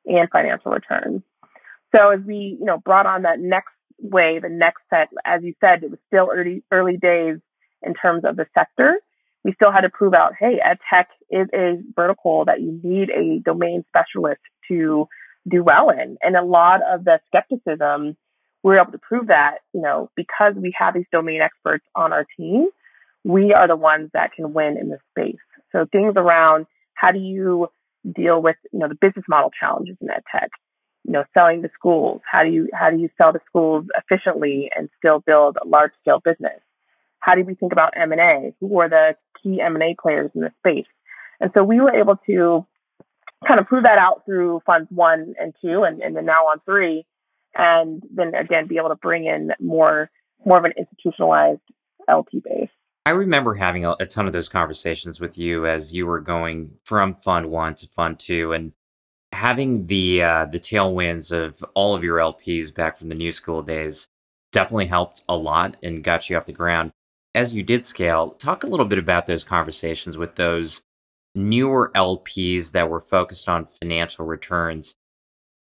and 0.05 0.29
financial 0.31 0.71
returns. 0.71 1.21
So 1.95 2.09
as 2.09 2.19
we, 2.25 2.57
you 2.59 2.65
know, 2.65 2.77
brought 2.77 3.05
on 3.05 3.23
that 3.23 3.39
next 3.39 3.73
wave, 4.01 4.43
the 4.43 4.49
next 4.49 4.81
set, 4.89 5.09
as 5.25 5.41
you 5.43 5.53
said, 5.63 5.83
it 5.83 5.89
was 5.89 5.99
still 6.07 6.29
early, 6.33 6.63
early 6.71 6.97
days 6.97 7.37
in 7.81 7.93
terms 7.93 8.23
of 8.25 8.35
the 8.35 8.45
sector. 8.57 8.99
We 9.43 9.53
still 9.53 9.71
had 9.71 9.81
to 9.81 9.89
prove 9.89 10.13
out, 10.13 10.33
hey, 10.39 10.59
ed 10.63 10.77
tech 10.93 11.09
is 11.29 11.47
a 11.53 11.77
vertical 11.95 12.45
that 12.45 12.61
you 12.61 12.79
need 12.83 13.09
a 13.09 13.39
domain 13.43 13.85
specialist 13.87 14.41
to 14.67 15.07
do 15.47 15.63
well 15.63 15.89
in. 15.89 16.17
And 16.21 16.35
a 16.35 16.43
lot 16.43 16.81
of 16.81 17.05
the 17.05 17.19
skepticism, 17.27 18.17
we 18.63 18.71
were 18.71 18.79
able 18.79 18.91
to 18.91 18.97
prove 18.99 19.27
that, 19.27 19.59
you 19.73 19.81
know, 19.81 20.09
because 20.15 20.55
we 20.55 20.73
have 20.77 20.93
these 20.93 21.05
domain 21.11 21.41
experts 21.41 21.85
on 21.95 22.11
our 22.11 22.25
team, 22.37 22.67
we 23.23 23.53
are 23.53 23.67
the 23.67 23.75
ones 23.75 24.09
that 24.13 24.33
can 24.33 24.53
win 24.53 24.77
in 24.77 24.89
this 24.89 24.99
space. 25.11 25.39
So 25.71 25.85
things 25.91 26.13
around 26.17 26.65
how 26.93 27.11
do 27.11 27.19
you 27.19 27.67
deal 28.13 28.41
with, 28.41 28.55
you 28.71 28.79
know, 28.79 28.87
the 28.87 28.95
business 28.95 29.25
model 29.29 29.51
challenges 29.57 29.95
in 30.01 30.09
ed 30.09 30.23
tech, 30.31 30.49
you 31.05 31.13
know, 31.13 31.23
selling 31.37 31.61
to 31.61 31.69
schools. 31.73 32.21
How 32.29 32.43
do 32.43 32.49
you, 32.49 32.69
how 32.73 32.89
do 32.89 32.97
you 32.97 33.09
sell 33.21 33.31
to 33.31 33.39
schools 33.45 33.85
efficiently 33.95 34.69
and 34.75 34.89
still 34.97 35.19
build 35.25 35.57
a 35.61 35.67
large 35.67 35.91
scale 36.01 36.21
business? 36.23 36.59
How 37.19 37.35
do 37.35 37.43
we 37.43 37.55
think 37.55 37.73
about 37.73 37.93
M&A? 37.95 38.53
Who 38.59 38.79
are 38.79 38.89
the 38.89 39.15
key 39.41 39.61
M&A 39.61 39.95
players 40.01 40.31
in 40.33 40.41
the 40.41 40.51
space? 40.59 40.87
And 41.39 41.51
so 41.57 41.63
we 41.63 41.79
were 41.79 41.93
able 41.93 42.17
to 42.27 42.65
kind 43.47 43.59
of 43.59 43.67
prove 43.67 43.83
that 43.83 43.97
out 43.97 44.25
through 44.25 44.61
funds 44.65 44.87
one 44.91 45.35
and 45.39 45.53
two, 45.61 45.83
and, 45.83 46.01
and 46.01 46.15
then 46.15 46.25
now 46.25 46.47
on 46.51 46.59
three, 46.65 47.05
and 47.55 48.03
then 48.13 48.35
again 48.35 48.67
be 48.67 48.77
able 48.77 48.89
to 48.89 48.95
bring 48.95 49.25
in 49.25 49.51
more 49.59 50.09
more 50.45 50.57
of 50.57 50.65
an 50.65 50.73
institutionalized 50.77 51.61
LP 52.07 52.41
base. 52.43 52.69
I 53.05 53.11
remember 53.11 53.55
having 53.55 53.85
a, 53.85 53.95
a 53.99 54.05
ton 54.05 54.27
of 54.27 54.33
those 54.33 54.49
conversations 54.49 55.19
with 55.19 55.37
you 55.37 55.65
as 55.65 55.93
you 55.93 56.05
were 56.05 56.19
going 56.19 56.77
from 56.85 57.15
Fund 57.15 57.49
One 57.49 57.75
to 57.75 57.87
Fund 57.87 58.19
Two, 58.19 58.53
and 58.53 58.73
having 59.31 59.87
the 59.87 60.21
uh, 60.21 60.45
the 60.45 60.59
tailwinds 60.59 61.31
of 61.31 61.63
all 61.73 61.95
of 61.95 62.03
your 62.03 62.17
LPs 62.17 62.73
back 62.73 62.97
from 62.97 63.09
the 63.09 63.15
new 63.15 63.31
school 63.31 63.61
days 63.61 64.07
definitely 64.51 64.87
helped 64.87 65.23
a 65.29 65.35
lot 65.35 65.77
and 65.83 66.03
got 66.03 66.29
you 66.29 66.37
off 66.37 66.45
the 66.45 66.53
ground. 66.53 66.91
As 67.35 67.55
you 67.55 67.63
did 67.63 67.85
scale, 67.85 68.31
talk 68.31 68.63
a 68.63 68.67
little 68.67 68.85
bit 68.85 68.99
about 68.99 69.27
those 69.27 69.43
conversations 69.43 70.17
with 70.17 70.35
those 70.35 70.81
newer 71.35 71.91
LPs 71.95 72.71
that 72.71 72.89
were 72.89 72.99
focused 72.99 73.47
on 73.47 73.65
financial 73.65 74.25
returns. 74.25 74.95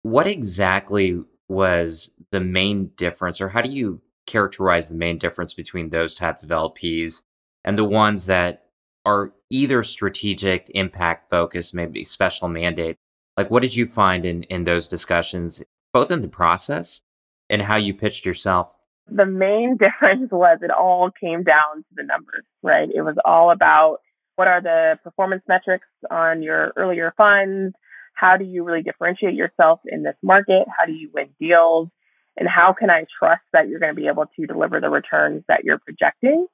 What 0.02 0.26
exactly 0.26 1.20
was 1.48 2.12
the 2.30 2.40
main 2.40 2.90
difference, 2.96 3.40
or 3.40 3.48
how 3.48 3.62
do 3.62 3.70
you 3.70 4.00
characterize 4.26 4.88
the 4.88 4.94
main 4.94 5.18
difference 5.18 5.54
between 5.54 5.90
those 5.90 6.14
types 6.14 6.44
of 6.44 6.50
LPs 6.50 7.22
and 7.64 7.76
the 7.76 7.84
ones 7.84 8.26
that 8.26 8.66
are 9.04 9.32
either 9.50 9.82
strategic, 9.82 10.70
impact 10.74 11.28
focused, 11.28 11.74
maybe 11.74 12.04
special 12.04 12.48
mandate? 12.48 12.96
Like, 13.36 13.50
what 13.50 13.62
did 13.62 13.74
you 13.74 13.86
find 13.86 14.24
in, 14.24 14.44
in 14.44 14.64
those 14.64 14.86
discussions, 14.86 15.62
both 15.92 16.10
in 16.10 16.20
the 16.20 16.28
process 16.28 17.02
and 17.50 17.62
how 17.62 17.76
you 17.76 17.94
pitched 17.94 18.26
yourself? 18.26 18.76
The 19.10 19.26
main 19.26 19.76
difference 19.80 20.30
was 20.30 20.58
it 20.62 20.70
all 20.70 21.10
came 21.10 21.42
down 21.42 21.78
to 21.78 21.94
the 21.94 22.04
numbers, 22.04 22.44
right? 22.62 22.88
It 22.92 23.02
was 23.02 23.16
all 23.24 23.50
about 23.50 23.98
what 24.36 24.48
are 24.48 24.62
the 24.62 24.98
performance 25.02 25.42
metrics 25.48 25.86
on 26.10 26.42
your 26.42 26.72
earlier 26.76 27.12
funds? 27.16 27.74
how 28.18 28.36
do 28.36 28.44
you 28.44 28.64
really 28.64 28.82
differentiate 28.82 29.34
yourself 29.34 29.80
in 29.86 30.02
this 30.02 30.16
market? 30.22 30.66
How 30.76 30.86
do 30.86 30.92
you 30.92 31.08
win 31.14 31.28
deals? 31.40 31.88
And 32.36 32.48
how 32.48 32.72
can 32.72 32.90
I 32.90 33.04
trust 33.16 33.42
that 33.52 33.68
you're 33.68 33.78
going 33.78 33.94
to 33.94 34.00
be 34.00 34.08
able 34.08 34.26
to 34.26 34.46
deliver 34.46 34.80
the 34.80 34.90
returns 34.90 35.44
that 35.46 35.60
you're 35.62 35.78
projecting? 35.78 36.46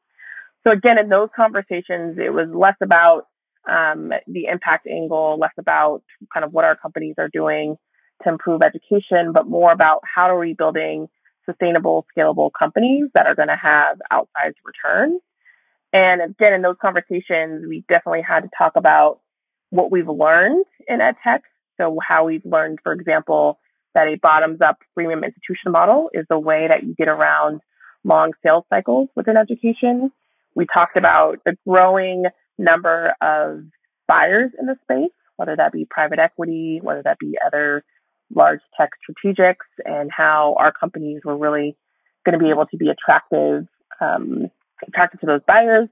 So 0.67 0.75
again, 0.75 0.99
in 0.99 1.09
those 1.09 1.31
conversations, 1.35 2.19
it 2.19 2.33
was 2.33 2.49
less 2.53 2.77
about 2.83 3.29
um, 3.69 4.13
the 4.27 4.45
impact 4.53 4.87
angle, 4.87 5.39
less 5.41 5.53
about 5.59 6.03
kind 6.33 6.45
of 6.45 6.53
what 6.53 6.67
our 6.67 6.77
companies 6.77 7.15
are 7.17 7.29
doing 7.33 7.77
to 8.23 8.29
improve 8.29 8.61
education, 8.61 9.33
but 9.33 9.47
more 9.47 9.73
about 9.73 10.01
how 10.05 10.29
are 10.29 10.39
we 10.39 10.53
building 10.53 11.09
sustainable, 11.47 12.07
scalable 12.17 12.51
companies 12.57 13.09
that 13.15 13.27
are 13.27 13.35
going 13.35 13.49
to 13.49 13.57
have 13.61 13.99
outsized 14.13 14.57
returns. 14.65 15.21
And 15.93 16.23
again, 16.23 16.53
in 16.55 16.63
those 16.63 16.77
conversations, 16.81 17.67
we 17.69 17.85
definitely 17.89 18.23
had 18.27 18.41
to 18.41 18.51
talk 18.57 18.73
about 18.77 19.21
what 19.71 19.91
we've 19.91 20.09
learned 20.09 20.65
in 20.89 21.01
ed 21.01 21.17
tech. 21.27 21.43
So 21.77 21.99
how 22.07 22.27
we've 22.27 22.45
learned, 22.45 22.79
for 22.83 22.93
example, 22.93 23.59
that 23.95 24.09
a 24.09 24.17
bottoms 24.21 24.61
up 24.61 24.79
freemium 24.99 25.25
institution 25.25 25.71
model 25.71 26.11
is 26.13 26.27
the 26.29 26.39
way 26.39 26.67
that 26.69 26.83
you 26.83 26.95
get 26.95 27.09
around 27.09 27.61
long 28.03 28.33
sales 28.45 28.65
cycles 28.69 29.09
within 29.15 29.37
education. 29.37 30.11
We 30.55 30.67
talked 30.73 30.97
about 30.97 31.39
the 31.45 31.57
growing 31.67 32.25
number 32.59 33.15
of 33.21 33.65
buyers 34.07 34.51
in 34.59 34.67
the 34.67 34.77
space, 34.83 35.13
whether 35.37 35.57
that 35.57 35.73
be 35.73 35.87
private 35.89 36.19
equity, 36.19 36.81
whether 36.83 37.03
that 37.03 37.19
be 37.19 37.37
other 37.45 37.85
large 38.35 38.61
tech 38.79 38.91
strategics, 39.03 39.67
and 39.85 40.11
how 40.15 40.55
our 40.59 40.73
companies 40.73 41.23
were 41.25 41.37
really 41.37 41.77
going 42.25 42.39
to 42.39 42.43
be 42.43 42.51
able 42.51 42.67
to 42.67 42.77
be 42.77 42.89
attractive, 42.89 43.67
um, 44.01 44.51
attractive 44.87 45.21
to 45.21 45.27
those 45.27 45.41
buyers. 45.47 45.89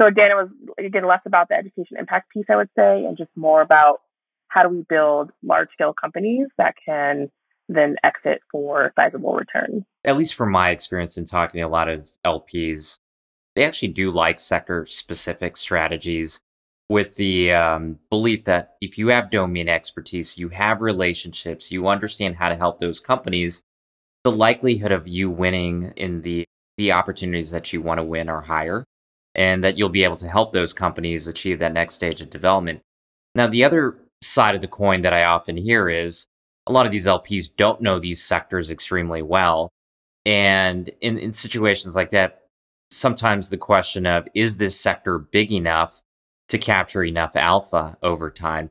So 0.00 0.06
again, 0.08 0.30
it 0.30 0.34
was 0.34 0.48
again 0.78 1.06
less 1.06 1.20
about 1.26 1.48
the 1.48 1.54
education 1.54 1.96
impact 1.98 2.30
piece, 2.30 2.46
I 2.50 2.56
would 2.56 2.70
say, 2.76 3.04
and 3.04 3.16
just 3.16 3.30
more 3.36 3.62
about 3.62 4.00
how 4.48 4.62
do 4.62 4.68
we 4.68 4.84
build 4.88 5.30
large 5.42 5.68
scale 5.72 5.92
companies 5.92 6.48
that 6.58 6.74
can 6.84 7.30
then 7.68 7.96
exit 8.04 8.40
for 8.50 8.92
sizable 8.98 9.34
returns. 9.34 9.84
At 10.04 10.16
least 10.16 10.34
from 10.34 10.50
my 10.50 10.70
experience 10.70 11.16
in 11.16 11.24
talking 11.24 11.60
to 11.60 11.66
a 11.66 11.68
lot 11.68 11.88
of 11.88 12.08
LPs, 12.24 12.98
they 13.54 13.64
actually 13.64 13.88
do 13.88 14.10
like 14.10 14.38
sector 14.38 14.84
specific 14.86 15.56
strategies 15.56 16.40
with 16.88 17.16
the 17.16 17.52
um, 17.52 17.98
belief 18.10 18.44
that 18.44 18.74
if 18.80 18.98
you 18.98 19.08
have 19.08 19.30
domain 19.30 19.68
expertise, 19.68 20.36
you 20.36 20.50
have 20.50 20.82
relationships, 20.82 21.70
you 21.70 21.88
understand 21.88 22.36
how 22.36 22.48
to 22.48 22.56
help 22.56 22.78
those 22.78 23.00
companies, 23.00 23.62
the 24.22 24.30
likelihood 24.30 24.92
of 24.92 25.08
you 25.08 25.30
winning 25.30 25.92
in 25.96 26.22
the 26.22 26.44
the 26.76 26.92
opportunities 26.92 27.52
that 27.52 27.72
you 27.72 27.80
want 27.80 27.98
to 27.98 28.04
win 28.04 28.28
are 28.28 28.40
higher 28.40 28.84
and 29.36 29.62
that 29.62 29.78
you'll 29.78 29.88
be 29.88 30.04
able 30.04 30.16
to 30.16 30.28
help 30.28 30.52
those 30.52 30.72
companies 30.72 31.28
achieve 31.28 31.60
that 31.60 31.72
next 31.72 31.94
stage 31.94 32.20
of 32.20 32.30
development. 32.30 32.80
Now, 33.34 33.46
the 33.46 33.64
other 33.64 33.98
side 34.22 34.54
of 34.54 34.60
the 34.60 34.68
coin 34.68 35.02
that 35.02 35.12
I 35.12 35.24
often 35.24 35.56
hear 35.56 35.88
is 35.88 36.26
a 36.66 36.72
lot 36.72 36.86
of 36.86 36.92
these 36.92 37.06
LPs 37.06 37.54
don't 37.54 37.80
know 37.80 37.98
these 37.98 38.24
sectors 38.24 38.70
extremely 38.70 39.22
well. 39.22 39.70
And 40.24 40.88
in, 41.00 41.18
in 41.18 41.32
situations 41.32 41.94
like 41.94 42.10
that, 42.12 42.42
sometimes 42.90 43.48
the 43.48 43.56
question 43.56 44.06
of 44.06 44.26
is 44.34 44.56
this 44.56 44.78
sector 44.78 45.18
big 45.18 45.52
enough 45.52 46.00
to 46.48 46.58
capture 46.58 47.04
enough 47.04 47.36
alpha 47.36 47.96
over 48.02 48.30
time? 48.30 48.70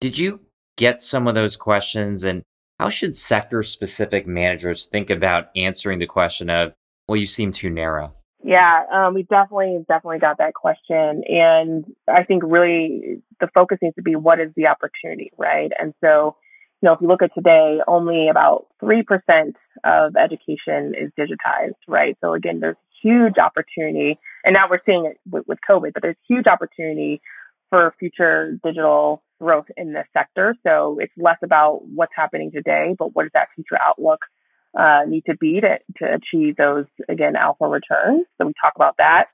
Did 0.00 0.18
you 0.18 0.40
get 0.76 1.02
some 1.02 1.26
of 1.26 1.34
those 1.34 1.56
questions? 1.56 2.24
And 2.24 2.42
how 2.78 2.88
should 2.88 3.16
sector 3.16 3.62
specific 3.62 4.26
managers 4.26 4.86
think 4.86 5.10
about 5.10 5.48
answering 5.56 5.98
the 5.98 6.06
question 6.06 6.50
of, 6.50 6.74
well, 7.08 7.16
you 7.16 7.26
seem 7.26 7.52
too 7.52 7.70
narrow? 7.70 8.14
Yeah, 8.42 8.84
um, 8.92 9.14
we 9.14 9.24
definitely, 9.24 9.84
definitely 9.88 10.18
got 10.18 10.38
that 10.38 10.54
question. 10.54 11.24
And 11.28 11.84
I 12.06 12.22
think 12.24 12.42
really 12.46 13.22
the 13.40 13.48
focus 13.56 13.78
needs 13.82 13.96
to 13.96 14.02
be 14.02 14.14
what 14.14 14.40
is 14.40 14.50
the 14.54 14.68
opportunity, 14.68 15.32
right? 15.36 15.72
And 15.78 15.94
so, 16.00 16.36
you 16.80 16.86
know, 16.86 16.92
if 16.92 17.00
you 17.00 17.08
look 17.08 17.22
at 17.22 17.34
today, 17.34 17.80
only 17.88 18.28
about 18.28 18.66
3% 18.82 19.04
of 19.82 20.14
education 20.16 20.94
is 20.94 21.10
digitized, 21.18 21.74
right? 21.88 22.16
So 22.20 22.34
again, 22.34 22.60
there's 22.60 22.76
huge 23.02 23.34
opportunity, 23.38 24.18
and 24.44 24.54
now 24.54 24.66
we're 24.70 24.80
seeing 24.86 25.06
it 25.06 25.18
with, 25.30 25.46
with 25.46 25.58
COVID, 25.68 25.92
but 25.92 26.02
there's 26.02 26.16
huge 26.28 26.46
opportunity 26.46 27.20
for 27.70 27.94
future 27.98 28.58
digital 28.64 29.22
growth 29.40 29.66
in 29.76 29.92
this 29.92 30.06
sector. 30.12 30.54
So 30.66 30.98
it's 31.00 31.12
less 31.16 31.38
about 31.42 31.82
what's 31.86 32.12
happening 32.14 32.52
today, 32.52 32.94
but 32.98 33.14
what 33.14 33.24
does 33.24 33.32
that 33.34 33.48
future 33.54 33.78
outlook 33.80 34.20
uh, 34.78 35.00
need 35.06 35.24
to 35.26 35.36
be 35.36 35.60
to, 35.60 35.78
to 35.98 36.14
achieve 36.14 36.56
those, 36.56 36.84
again, 37.08 37.34
alpha 37.36 37.66
returns. 37.66 38.26
So 38.40 38.46
we 38.46 38.52
talk 38.62 38.74
about 38.76 38.96
that. 38.98 39.26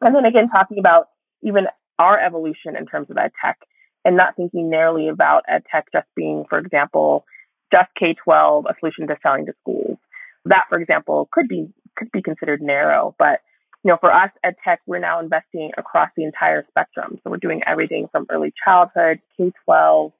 And 0.00 0.14
then 0.14 0.24
again, 0.24 0.48
talking 0.54 0.78
about 0.78 1.08
even 1.42 1.64
our 1.98 2.20
evolution 2.20 2.76
in 2.78 2.86
terms 2.86 3.10
of 3.10 3.16
ed 3.16 3.32
tech 3.42 3.58
and 4.04 4.16
not 4.16 4.36
thinking 4.36 4.70
narrowly 4.70 5.08
about 5.08 5.44
ed 5.48 5.62
tech 5.72 5.86
just 5.92 6.06
being, 6.14 6.44
for 6.48 6.58
example, 6.58 7.24
just 7.72 7.88
K 7.98 8.14
12, 8.22 8.66
a 8.68 8.74
solution 8.78 9.08
to 9.08 9.16
selling 9.22 9.46
to 9.46 9.52
schools. 9.60 9.98
That, 10.44 10.64
for 10.68 10.78
example, 10.78 11.28
could 11.32 11.48
be 11.48 11.68
could 11.98 12.10
be 12.12 12.22
considered 12.22 12.62
narrow. 12.62 13.14
But 13.18 13.40
you 13.84 13.90
know, 13.90 13.98
for 14.00 14.12
us 14.12 14.30
at 14.44 14.56
Tech, 14.64 14.80
we're 14.86 14.98
now 14.98 15.20
investing 15.20 15.70
across 15.78 16.10
the 16.16 16.24
entire 16.24 16.64
spectrum. 16.68 17.18
So 17.22 17.30
we're 17.30 17.36
doing 17.36 17.60
everything 17.66 18.08
from 18.10 18.26
early 18.30 18.52
childhood, 18.66 19.20
K 19.36 19.52
12, 19.64 20.12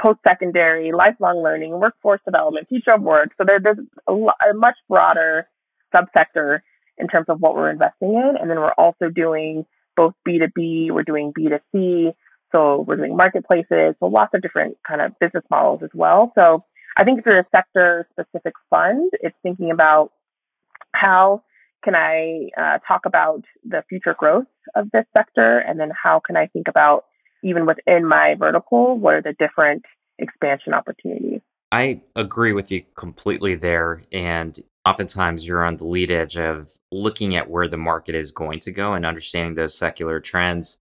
post 0.00 0.18
secondary, 0.26 0.92
lifelong 0.92 1.42
learning, 1.42 1.78
workforce 1.78 2.20
development, 2.24 2.68
of 2.88 3.02
work. 3.02 3.30
So 3.38 3.44
there, 3.46 3.60
there's 3.60 3.78
a, 4.08 4.12
a 4.12 4.54
much 4.54 4.76
broader 4.88 5.48
subsector 5.94 6.60
in 6.98 7.08
terms 7.08 7.26
of 7.28 7.40
what 7.40 7.54
we're 7.54 7.70
investing 7.70 8.14
in. 8.14 8.34
And 8.40 8.50
then 8.50 8.58
we're 8.58 8.72
also 8.72 9.08
doing 9.08 9.64
both 9.96 10.14
B2B, 10.28 10.90
we're 10.90 11.04
doing 11.04 11.32
B2C. 11.32 12.14
So 12.54 12.84
we're 12.86 12.96
doing 12.96 13.16
marketplaces, 13.16 13.96
so 13.98 14.06
lots 14.06 14.32
of 14.32 14.40
different 14.40 14.76
kind 14.86 15.00
of 15.00 15.18
business 15.18 15.42
models 15.50 15.80
as 15.82 15.90
well. 15.92 16.32
So 16.38 16.64
I 16.96 17.02
think 17.02 17.18
if 17.18 17.26
you're 17.26 17.40
a 17.40 17.46
sector 17.54 18.06
specific 18.12 18.52
fund, 18.70 19.10
it's 19.20 19.34
thinking 19.42 19.72
about 19.72 20.12
how 20.94 21.42
can 21.84 21.94
I 21.94 22.48
uh, 22.56 22.78
talk 22.90 23.02
about 23.04 23.44
the 23.64 23.82
future 23.88 24.14
growth 24.18 24.46
of 24.74 24.90
this 24.92 25.04
sector? 25.16 25.58
And 25.58 25.78
then 25.78 25.90
how 26.02 26.20
can 26.24 26.36
I 26.36 26.46
think 26.46 26.68
about, 26.68 27.04
even 27.42 27.66
within 27.66 28.06
my 28.06 28.34
vertical, 28.38 28.98
what 28.98 29.14
are 29.14 29.22
the 29.22 29.34
different 29.38 29.84
expansion 30.18 30.72
opportunities? 30.72 31.40
I 31.70 32.02
agree 32.16 32.52
with 32.52 32.70
you 32.70 32.84
completely 32.96 33.54
there. 33.54 34.02
And 34.12 34.58
oftentimes 34.86 35.46
you're 35.46 35.64
on 35.64 35.76
the 35.76 35.86
lead 35.86 36.10
edge 36.10 36.38
of 36.38 36.70
looking 36.92 37.36
at 37.36 37.50
where 37.50 37.68
the 37.68 37.76
market 37.76 38.14
is 38.14 38.32
going 38.32 38.60
to 38.60 38.72
go 38.72 38.94
and 38.94 39.04
understanding 39.04 39.54
those 39.54 39.76
secular 39.76 40.20
trends. 40.20 40.78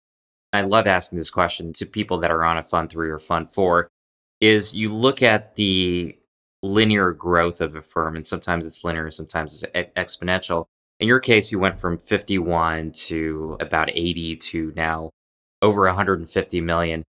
I 0.53 0.62
love 0.62 0.88
asking 0.88 1.17
this 1.17 1.32
question 1.32 1.74
to 1.74 1.86
people 1.86 2.20
that 2.20 2.32
are 2.32 2.43
on 2.43 2.58
a 2.58 2.63
fund 2.63 2.89
three 2.89 3.10
or 3.10 3.20
fund 3.20 3.51
four 3.51 3.89
is 4.39 4.75
you 4.75 4.93
look 4.93 5.24
at 5.24 5.55
the 5.55 6.17
linear 6.63 7.12
growth 7.12 7.62
of 7.62 7.75
a 7.75 7.82
firm, 7.82 8.15
and 8.15 8.25
sometimes 8.25 8.65
it's 8.65 8.84
linear, 8.84 9.12
sometimes 9.12 9.63
it's 9.63 9.91
exponential. 9.96 10.65
In 11.00 11.08
your 11.08 11.20
case, 11.20 11.51
you 11.51 11.60
went 11.60 11.79
from 11.79 11.98
51 11.98 12.93
to 12.93 13.58
about 13.60 13.89
80 13.91 14.38
to 14.38 14.74
now 14.75 15.12
over 15.62 15.86
150 15.86 16.62
million. 16.62 17.03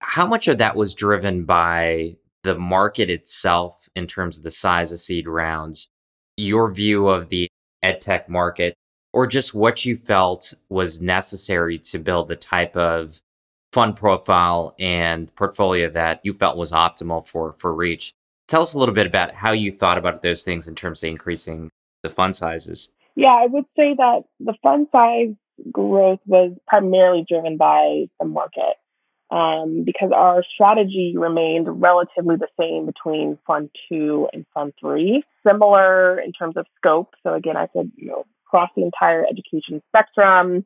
How 0.00 0.26
much 0.26 0.48
of 0.48 0.58
that 0.58 0.76
was 0.76 0.94
driven 0.94 1.44
by 1.44 2.16
the 2.42 2.58
market 2.58 3.08
itself 3.08 3.88
in 3.94 4.06
terms 4.06 4.38
of 4.38 4.44
the 4.44 4.50
size 4.50 4.92
of 4.92 4.98
seed 4.98 5.28
rounds, 5.28 5.88
your 6.36 6.72
view 6.72 7.08
of 7.08 7.28
the 7.28 7.48
edtech 7.84 8.28
market, 8.28 8.74
or 9.12 9.26
just 9.26 9.54
what 9.54 9.84
you 9.84 9.96
felt 9.96 10.52
was 10.68 11.00
necessary 11.00 11.78
to 11.78 11.98
build 11.98 12.28
the 12.28 12.36
type 12.36 12.76
of 12.76 13.20
fund 13.72 13.96
profile 13.96 14.74
and 14.78 15.34
portfolio 15.36 15.88
that 15.90 16.20
you 16.24 16.32
felt 16.32 16.56
was 16.56 16.72
optimal 16.72 17.26
for 17.26 17.52
for 17.52 17.72
Reach? 17.72 18.12
Tell 18.48 18.62
us 18.62 18.74
a 18.74 18.78
little 18.78 18.94
bit 18.94 19.06
about 19.06 19.34
how 19.34 19.52
you 19.52 19.72
thought 19.72 19.98
about 19.98 20.22
those 20.22 20.44
things 20.44 20.68
in 20.68 20.74
terms 20.74 21.02
of 21.02 21.08
increasing 21.08 21.70
the 22.02 22.10
fund 22.10 22.36
sizes. 22.36 22.90
Yeah, 23.16 23.32
I 23.32 23.46
would 23.46 23.64
say 23.76 23.94
that 23.96 24.24
the 24.38 24.54
fund 24.62 24.86
size 24.92 25.34
growth 25.72 26.20
was 26.26 26.52
primarily 26.68 27.24
driven 27.28 27.56
by 27.56 28.04
the 28.20 28.26
market 28.26 28.76
um, 29.30 29.82
because 29.84 30.10
our 30.14 30.44
strategy 30.54 31.14
remained 31.16 31.80
relatively 31.80 32.36
the 32.36 32.48
same 32.60 32.86
between 32.86 33.38
Fund 33.46 33.70
2 33.90 34.28
and 34.32 34.46
Fund 34.54 34.72
3. 34.80 35.22
Similar 35.46 36.20
in 36.20 36.32
terms 36.32 36.56
of 36.56 36.66
scope. 36.76 37.14
So, 37.22 37.34
again, 37.34 37.56
I 37.56 37.68
said, 37.72 37.90
you 37.96 38.08
know, 38.08 38.24
across 38.46 38.70
the 38.76 38.84
entire 38.84 39.24
education 39.24 39.82
spectrum, 39.88 40.64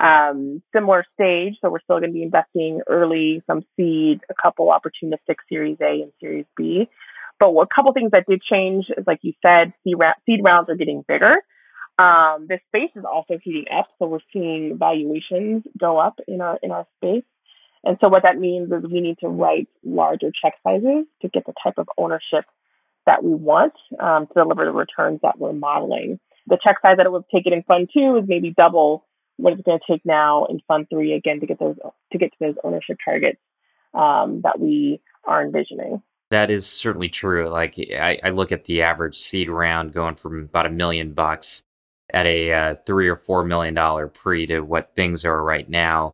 um, 0.00 0.62
similar 0.74 1.04
stage. 1.14 1.54
So, 1.60 1.70
we're 1.70 1.80
still 1.80 1.98
going 1.98 2.10
to 2.10 2.14
be 2.14 2.22
investing 2.22 2.80
early, 2.86 3.42
some 3.48 3.62
seed, 3.76 4.20
a 4.30 4.34
couple 4.40 4.70
opportunistic 4.70 5.36
Series 5.48 5.78
A 5.80 6.02
and 6.02 6.12
Series 6.20 6.46
B. 6.56 6.88
But 7.38 7.50
a 7.50 7.66
couple 7.74 7.92
things 7.92 8.12
that 8.12 8.24
did 8.28 8.42
change 8.42 8.86
is, 8.96 9.04
like 9.06 9.20
you 9.22 9.34
said, 9.44 9.72
seed 9.84 10.40
rounds 10.42 10.70
are 10.70 10.76
getting 10.76 11.04
bigger. 11.06 11.36
Um, 11.98 12.46
this 12.48 12.60
space 12.68 12.90
is 12.94 13.04
also 13.04 13.38
heating 13.42 13.66
up, 13.74 13.88
so 13.98 14.06
we're 14.06 14.18
seeing 14.32 14.76
valuations 14.78 15.64
go 15.78 15.98
up 15.98 16.18
in 16.28 16.40
our 16.40 16.58
in 16.62 16.70
our 16.70 16.86
space. 16.96 17.24
And 17.84 17.96
so 18.02 18.10
what 18.10 18.24
that 18.24 18.38
means 18.38 18.70
is 18.70 18.90
we 18.90 19.00
need 19.00 19.18
to 19.20 19.28
write 19.28 19.68
larger 19.84 20.30
check 20.42 20.54
sizes 20.62 21.06
to 21.22 21.28
get 21.28 21.46
the 21.46 21.54
type 21.62 21.74
of 21.78 21.88
ownership 21.96 22.44
that 23.06 23.22
we 23.22 23.32
want 23.32 23.72
um, 24.00 24.26
to 24.26 24.32
deliver 24.36 24.64
the 24.64 24.72
returns 24.72 25.20
that 25.22 25.38
we're 25.38 25.52
modeling. 25.52 26.18
The 26.48 26.58
check 26.66 26.76
size 26.84 26.96
that 26.98 27.06
it 27.06 27.12
would 27.12 27.24
take 27.32 27.46
it 27.46 27.52
in 27.52 27.62
Fund 27.62 27.88
Two 27.94 28.18
is 28.20 28.28
maybe 28.28 28.52
double 28.56 29.06
what 29.36 29.52
it's 29.52 29.62
going 29.62 29.78
to 29.78 29.92
take 29.92 30.04
now 30.04 30.46
in 30.46 30.60
Fund 30.68 30.86
Three 30.90 31.14
again 31.14 31.40
to 31.40 31.46
get 31.46 31.58
those 31.58 31.76
to 32.12 32.18
get 32.18 32.32
to 32.32 32.36
those 32.40 32.56
ownership 32.62 32.98
targets 33.02 33.40
um, 33.94 34.42
that 34.42 34.60
we 34.60 35.00
are 35.24 35.42
envisioning. 35.42 36.02
That 36.30 36.50
is 36.50 36.66
certainly 36.66 37.08
true. 37.08 37.48
Like 37.48 37.76
I, 37.78 38.18
I 38.22 38.30
look 38.30 38.50
at 38.52 38.64
the 38.64 38.82
average 38.82 39.16
seed 39.16 39.48
round 39.48 39.92
going 39.92 40.16
from 40.16 40.40
about 40.40 40.66
a 40.66 40.70
million 40.70 41.12
bucks 41.12 41.62
at 42.12 42.26
a 42.26 42.52
uh, 42.52 42.74
three 42.74 43.08
or 43.08 43.16
four 43.16 43.44
million 43.44 43.74
dollar 43.74 44.08
pre 44.08 44.46
to 44.46 44.60
what 44.60 44.94
things 44.94 45.24
are 45.24 45.42
right 45.42 45.68
now, 45.68 46.12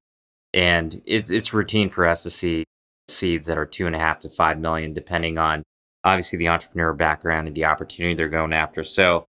and 0.52 1.00
it's 1.06 1.30
it's 1.30 1.54
routine 1.54 1.88
for 1.90 2.06
us 2.06 2.22
to 2.24 2.30
see 2.30 2.64
seeds 3.08 3.46
that 3.46 3.58
are 3.58 3.66
two 3.66 3.86
and 3.86 3.96
a 3.96 3.98
half 3.98 4.18
to 4.20 4.28
five 4.28 4.58
million, 4.58 4.92
depending 4.92 5.38
on 5.38 5.62
obviously 6.04 6.38
the 6.38 6.48
entrepreneur 6.48 6.92
background 6.92 7.46
and 7.46 7.56
the 7.56 7.64
opportunity 7.64 8.14
they're 8.14 8.28
going 8.28 8.52
after. 8.52 8.82
So 8.82 9.26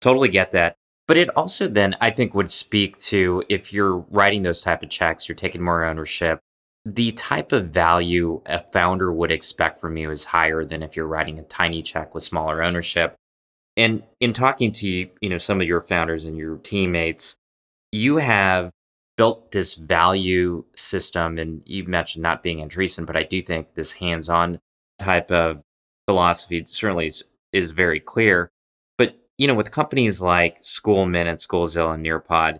totally 0.00 0.28
get 0.28 0.50
that. 0.52 0.76
But 1.08 1.16
it 1.16 1.30
also 1.36 1.68
then 1.68 1.96
I 2.00 2.10
think 2.10 2.34
would 2.34 2.50
speak 2.50 2.98
to 2.98 3.42
if 3.48 3.72
you're 3.72 3.98
writing 4.10 4.42
those 4.42 4.60
type 4.60 4.82
of 4.82 4.90
checks, 4.90 5.28
you're 5.28 5.36
taking 5.36 5.62
more 5.62 5.84
ownership. 5.84 6.40
The 6.86 7.10
type 7.12 7.50
of 7.50 7.70
value 7.70 8.42
a 8.46 8.60
founder 8.60 9.12
would 9.12 9.32
expect 9.32 9.78
from 9.78 9.96
you 9.96 10.12
is 10.12 10.26
higher 10.26 10.64
than 10.64 10.84
if 10.84 10.94
you're 10.94 11.08
writing 11.08 11.36
a 11.36 11.42
tiny 11.42 11.82
check 11.82 12.14
with 12.14 12.22
smaller 12.22 12.62
ownership. 12.62 13.16
And 13.76 14.04
in 14.20 14.32
talking 14.32 14.70
to 14.70 14.88
you 14.88 15.28
know 15.28 15.38
some 15.38 15.60
of 15.60 15.66
your 15.66 15.82
founders 15.82 16.26
and 16.26 16.38
your 16.38 16.58
teammates, 16.58 17.34
you 17.90 18.18
have 18.18 18.70
built 19.16 19.50
this 19.50 19.74
value 19.74 20.64
system 20.76 21.38
and 21.38 21.60
you 21.66 21.84
mentioned 21.84 22.22
not 22.22 22.42
being 22.42 22.58
Andreessen, 22.58 23.04
but 23.04 23.16
I 23.16 23.24
do 23.24 23.42
think 23.42 23.74
this 23.74 23.94
hands-on 23.94 24.60
type 25.00 25.32
of 25.32 25.62
philosophy 26.06 26.62
certainly 26.66 27.06
is, 27.06 27.24
is 27.52 27.72
very 27.72 27.98
clear. 27.98 28.48
But 28.96 29.18
you 29.38 29.48
know, 29.48 29.54
with 29.54 29.72
companies 29.72 30.22
like 30.22 30.60
SchoolMint 30.60 31.26
and 31.26 31.38
Schoolzilla 31.38 31.94
and 31.94 32.06
Nearpod, 32.06 32.58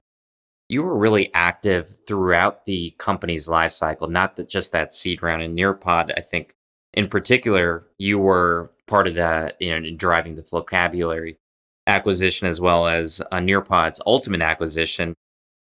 you 0.68 0.82
were 0.82 0.96
really 0.96 1.32
active 1.34 1.88
throughout 2.06 2.64
the 2.64 2.94
company's 2.98 3.48
life 3.48 3.72
cycle, 3.72 4.08
not 4.08 4.38
just 4.48 4.72
that 4.72 4.92
seed 4.92 5.22
round. 5.22 5.42
And 5.42 5.56
Nearpod, 5.56 6.12
I 6.16 6.20
think 6.20 6.54
in 6.92 7.08
particular, 7.08 7.86
you 7.98 8.18
were 8.18 8.72
part 8.86 9.06
of 9.06 9.14
that, 9.14 9.56
you 9.60 9.78
know, 9.78 9.96
driving 9.96 10.34
the 10.34 10.42
Flocabulary 10.42 11.38
acquisition 11.86 12.48
as 12.48 12.60
well 12.60 12.86
as 12.86 13.22
uh, 13.30 13.36
Nearpod's 13.36 14.00
ultimate 14.06 14.42
acquisition. 14.42 15.14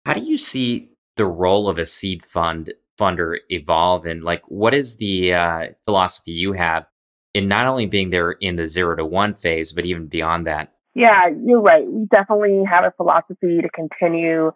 How 0.06 0.14
do 0.14 0.22
you 0.22 0.38
see 0.38 0.92
the 1.18 1.26
role 1.26 1.68
of 1.68 1.78
a 1.78 1.86
seed 1.86 2.24
fund 2.24 2.74
funder 3.00 3.38
evolve, 3.50 4.06
and 4.06 4.24
like 4.24 4.44
what 4.50 4.74
is 4.74 4.98
the 4.98 5.34
uh, 5.34 5.68
philosophy 5.84 6.32
you 6.32 6.54
have 6.54 6.86
in 7.34 7.48
not 7.48 7.68
only 7.68 7.86
being 7.86 8.10
there 8.10 8.32
in 8.32 8.56
the 8.56 8.66
zero 8.66 8.96
to 8.96 9.06
one 9.06 9.34
phase, 9.34 9.74
but 9.74 9.86
even 9.86 10.08
beyond 10.08 10.48
that? 10.48 10.74
Yeah, 10.96 11.28
you're 11.46 11.62
right. 11.62 11.86
We 11.86 12.06
definitely 12.06 12.64
have 12.72 12.86
a 12.86 12.94
philosophy 12.96 13.60
to 13.62 13.70
continue 13.76 14.52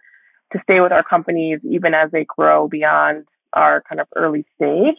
to 0.53 0.59
stay 0.69 0.79
with 0.79 0.91
our 0.91 1.03
companies 1.03 1.59
even 1.63 1.93
as 1.93 2.11
they 2.11 2.25
grow 2.25 2.67
beyond 2.67 3.25
our 3.53 3.83
kind 3.87 3.99
of 3.99 4.07
early 4.15 4.45
stage. 4.55 4.97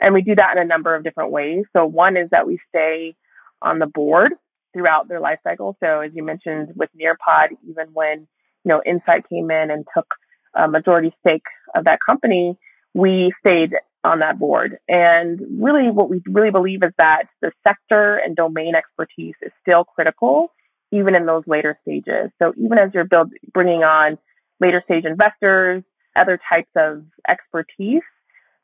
And 0.00 0.14
we 0.14 0.22
do 0.22 0.34
that 0.34 0.56
in 0.56 0.62
a 0.62 0.66
number 0.66 0.94
of 0.94 1.04
different 1.04 1.30
ways. 1.30 1.64
So 1.76 1.86
one 1.86 2.16
is 2.16 2.28
that 2.30 2.46
we 2.46 2.58
stay 2.68 3.14
on 3.60 3.78
the 3.78 3.86
board 3.86 4.32
throughout 4.72 5.08
their 5.08 5.20
life 5.20 5.38
cycle. 5.44 5.76
So 5.80 6.00
as 6.00 6.10
you 6.14 6.24
mentioned 6.24 6.72
with 6.74 6.90
Nearpod, 6.98 7.56
even 7.68 7.88
when, 7.92 8.26
you 8.64 8.68
know, 8.68 8.82
Insight 8.84 9.28
came 9.28 9.50
in 9.50 9.70
and 9.70 9.86
took 9.94 10.06
a 10.54 10.66
majority 10.66 11.14
stake 11.24 11.44
of 11.74 11.84
that 11.84 11.98
company, 12.08 12.58
we 12.94 13.32
stayed 13.44 13.74
on 14.04 14.18
that 14.18 14.38
board. 14.38 14.78
And 14.88 15.40
really 15.60 15.90
what 15.90 16.10
we 16.10 16.20
really 16.26 16.50
believe 16.50 16.82
is 16.82 16.92
that 16.98 17.24
the 17.40 17.52
sector 17.66 18.16
and 18.16 18.34
domain 18.34 18.74
expertise 18.74 19.34
is 19.40 19.52
still 19.66 19.84
critical 19.84 20.52
even 20.90 21.14
in 21.14 21.24
those 21.24 21.44
later 21.46 21.78
stages. 21.82 22.30
So 22.38 22.52
even 22.58 22.78
as 22.78 22.90
you're 22.92 23.04
build, 23.04 23.32
bringing 23.54 23.82
on 23.82 24.18
later 24.62 24.82
stage 24.84 25.04
investors, 25.04 25.82
other 26.16 26.38
types 26.52 26.70
of 26.76 27.04
expertise, 27.28 28.02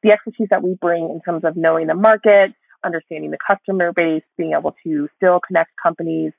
the 0.03 0.13
expertise 0.13 0.49
that 0.51 0.63
we 0.63 0.75
bring 0.81 1.11
in 1.11 1.21
terms 1.21 1.45
of 1.45 1.57
knowing 1.57 1.87
the 1.87 1.95
market, 1.95 2.55
understanding 2.85 3.31
the 3.31 3.39
customer 3.47 3.93
base, 3.93 4.23
being 4.37 4.55
able 4.59 4.75
to 4.85 5.09
still 5.17 5.41
connect 5.47 5.71
companies 5.83 6.33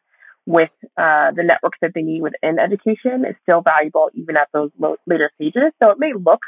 with 0.45 0.69
uh, 0.97 1.31
the 1.35 1.43
networks 1.43 1.77
that 1.81 1.91
they 1.93 2.01
need 2.01 2.21
within 2.21 2.57
education 2.57 3.25
is 3.27 3.35
still 3.43 3.61
valuable 3.61 4.09
even 4.15 4.37
at 4.37 4.47
those 4.53 4.71
later 5.05 5.29
stages. 5.35 5.71
So 5.81 5.91
it 5.91 5.99
may 5.99 6.13
look 6.13 6.39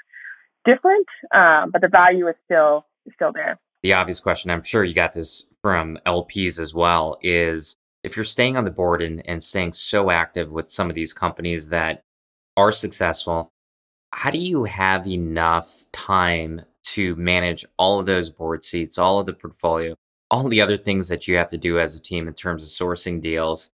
different, 0.66 1.08
um, 1.36 1.72
but 1.72 1.82
the 1.82 1.88
value 1.88 2.28
is 2.28 2.36
still 2.46 2.86
still 3.14 3.32
there. 3.34 3.60
The 3.84 3.94
obvious 3.94 4.20
question, 4.20 4.52
I'm 4.52 4.64
sure 4.64 4.84
you 4.84 4.94
got 4.94 5.14
this 5.14 5.44
from 5.62 5.98
LPs 6.06 6.60
as 6.60 6.74
well, 6.74 7.18
is 7.22 7.76
if 8.04 8.16
you're 8.16 8.26
staying 8.26 8.58
on 8.58 8.64
the 8.64 8.72
board 8.72 9.02
and, 9.02 9.22
and 9.28 9.44
staying 9.44 9.74
so 9.74 10.10
active 10.10 10.52
with 10.52 10.72
some 10.72 10.90
of 10.90 10.96
these 10.96 11.14
companies 11.14 11.70
that 11.70 12.04
are 12.58 12.72
successful, 12.72 13.52
how 14.14 14.30
do 14.30 14.40
you 14.40 14.66
have 14.66 15.08
enough 15.08 15.86
time 15.92 16.62
to 16.84 17.16
manage 17.16 17.66
all 17.78 18.00
of 18.00 18.06
those 18.06 18.30
board 18.30 18.64
seats, 18.64 18.98
all 18.98 19.20
of 19.20 19.26
the 19.26 19.34
portfolio, 19.34 19.96
all 20.30 20.48
the 20.48 20.62
other 20.62 20.78
things 20.78 21.08
that 21.08 21.28
you 21.28 21.38
have 21.38 21.48
to 21.48 21.58
do 21.58 21.80
as 21.80 21.96
a 21.96 22.02
team 22.02 22.28
in 22.28 22.34
terms 22.34 22.64
of 22.64 22.70
sourcing 22.70 23.22
deals? 23.22 23.72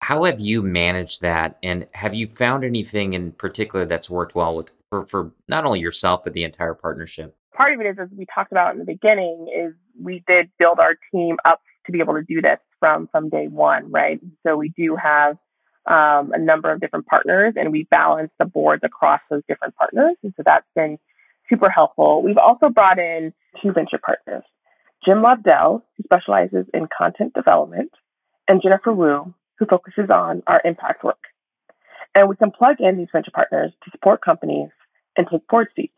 How 0.00 0.24
have 0.24 0.40
you 0.40 0.62
managed 0.62 1.20
that? 1.22 1.58
And 1.62 1.86
have 1.94 2.14
you 2.14 2.26
found 2.26 2.64
anything 2.64 3.12
in 3.12 3.32
particular 3.32 3.84
that's 3.84 4.10
worked 4.10 4.34
well 4.34 4.54
with 4.54 4.70
for, 4.90 5.04
for 5.04 5.32
not 5.48 5.64
only 5.64 5.80
yourself, 5.80 6.22
but 6.24 6.32
the 6.32 6.44
entire 6.44 6.74
partnership? 6.74 7.36
Part 7.54 7.74
of 7.74 7.80
it 7.80 7.86
is, 7.86 7.96
as 7.98 8.08
we 8.16 8.26
talked 8.34 8.52
about 8.52 8.72
in 8.72 8.78
the 8.78 8.84
beginning, 8.84 9.48
is 9.54 9.72
we 10.00 10.22
did 10.28 10.50
build 10.58 10.78
our 10.78 10.96
team 11.12 11.36
up 11.44 11.60
to 11.86 11.92
be 11.92 12.00
able 12.00 12.14
to 12.14 12.22
do 12.22 12.42
this 12.42 12.58
from, 12.78 13.08
from 13.10 13.30
day 13.30 13.48
one, 13.48 13.90
right? 13.90 14.20
So 14.46 14.56
we 14.56 14.68
do 14.76 14.96
have 14.96 15.36
um, 15.86 16.32
a 16.32 16.38
number 16.38 16.72
of 16.72 16.80
different 16.80 17.06
partners 17.06 17.54
and 17.56 17.72
we 17.72 17.86
balance 17.90 18.30
the 18.38 18.44
boards 18.44 18.82
across 18.84 19.20
those 19.30 19.42
different 19.48 19.74
partners. 19.76 20.16
And 20.22 20.32
so 20.36 20.42
that's 20.44 20.66
been 20.74 20.98
super 21.48 21.70
helpful. 21.70 22.22
We've 22.22 22.38
also 22.38 22.68
brought 22.68 22.98
in 22.98 23.32
two 23.62 23.72
venture 23.72 23.98
partners, 24.04 24.42
Jim 25.04 25.22
Lobdell, 25.22 25.82
who 25.96 26.02
specializes 26.02 26.66
in 26.74 26.88
content 26.96 27.34
development, 27.34 27.92
and 28.48 28.60
Jennifer 28.62 28.92
Wu, 28.92 29.32
who 29.58 29.66
focuses 29.66 30.10
on 30.10 30.42
our 30.46 30.60
impact 30.64 31.04
work. 31.04 31.22
And 32.14 32.28
we 32.28 32.36
can 32.36 32.50
plug 32.50 32.76
in 32.80 32.96
these 32.96 33.08
venture 33.12 33.30
partners 33.30 33.72
to 33.84 33.90
support 33.90 34.24
companies 34.24 34.70
and 35.16 35.26
take 35.30 35.46
board 35.48 35.68
seats. 35.76 35.92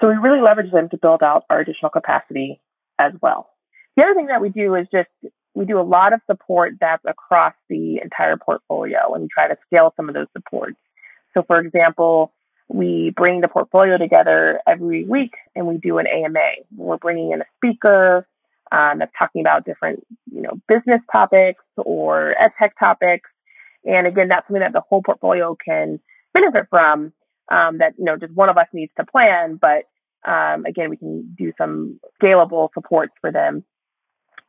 So 0.00 0.08
we 0.08 0.14
really 0.14 0.40
leverage 0.40 0.72
them 0.72 0.88
to 0.90 0.96
build 0.96 1.22
out 1.22 1.44
our 1.50 1.60
additional 1.60 1.90
capacity 1.90 2.60
as 2.98 3.12
well. 3.20 3.50
The 3.96 4.04
other 4.04 4.14
thing 4.14 4.26
that 4.26 4.40
we 4.40 4.48
do 4.48 4.74
is 4.74 4.86
just 4.92 5.08
we 5.58 5.64
do 5.64 5.80
a 5.80 5.82
lot 5.82 6.12
of 6.12 6.20
support 6.30 6.74
that's 6.80 7.02
across 7.04 7.52
the 7.68 7.98
entire 8.00 8.36
portfolio 8.36 9.12
and 9.12 9.22
we 9.22 9.28
try 9.28 9.48
to 9.48 9.56
scale 9.66 9.92
some 9.96 10.08
of 10.08 10.14
those 10.14 10.28
supports. 10.32 10.76
So 11.34 11.42
for 11.42 11.58
example, 11.58 12.32
we 12.68 13.12
bring 13.16 13.40
the 13.40 13.48
portfolio 13.48 13.98
together 13.98 14.60
every 14.68 15.04
week 15.04 15.32
and 15.56 15.66
we 15.66 15.78
do 15.78 15.98
an 15.98 16.06
AMA. 16.06 16.38
We're 16.76 16.96
bringing 16.98 17.32
in 17.32 17.40
a 17.40 17.44
speaker 17.56 18.28
um, 18.70 19.00
that's 19.00 19.10
talking 19.18 19.40
about 19.40 19.64
different, 19.64 20.06
you 20.32 20.42
know, 20.42 20.60
business 20.68 21.02
topics 21.12 21.64
or 21.76 22.40
ed 22.40 22.52
tech 22.62 22.78
topics. 22.78 23.28
And 23.84 24.06
again, 24.06 24.28
that's 24.28 24.46
something 24.46 24.60
that 24.60 24.72
the 24.72 24.82
whole 24.88 25.02
portfolio 25.02 25.56
can 25.62 25.98
benefit 26.34 26.66
from. 26.70 27.12
Um, 27.50 27.78
that 27.78 27.94
you 27.98 28.04
know, 28.04 28.16
just 28.16 28.34
one 28.34 28.50
of 28.50 28.58
us 28.58 28.66
needs 28.74 28.92
to 28.98 29.06
plan, 29.06 29.58
but 29.60 29.88
um, 30.30 30.66
again, 30.66 30.90
we 30.90 30.98
can 30.98 31.34
do 31.36 31.54
some 31.56 31.98
scalable 32.22 32.68
supports 32.74 33.14
for 33.22 33.32
them 33.32 33.64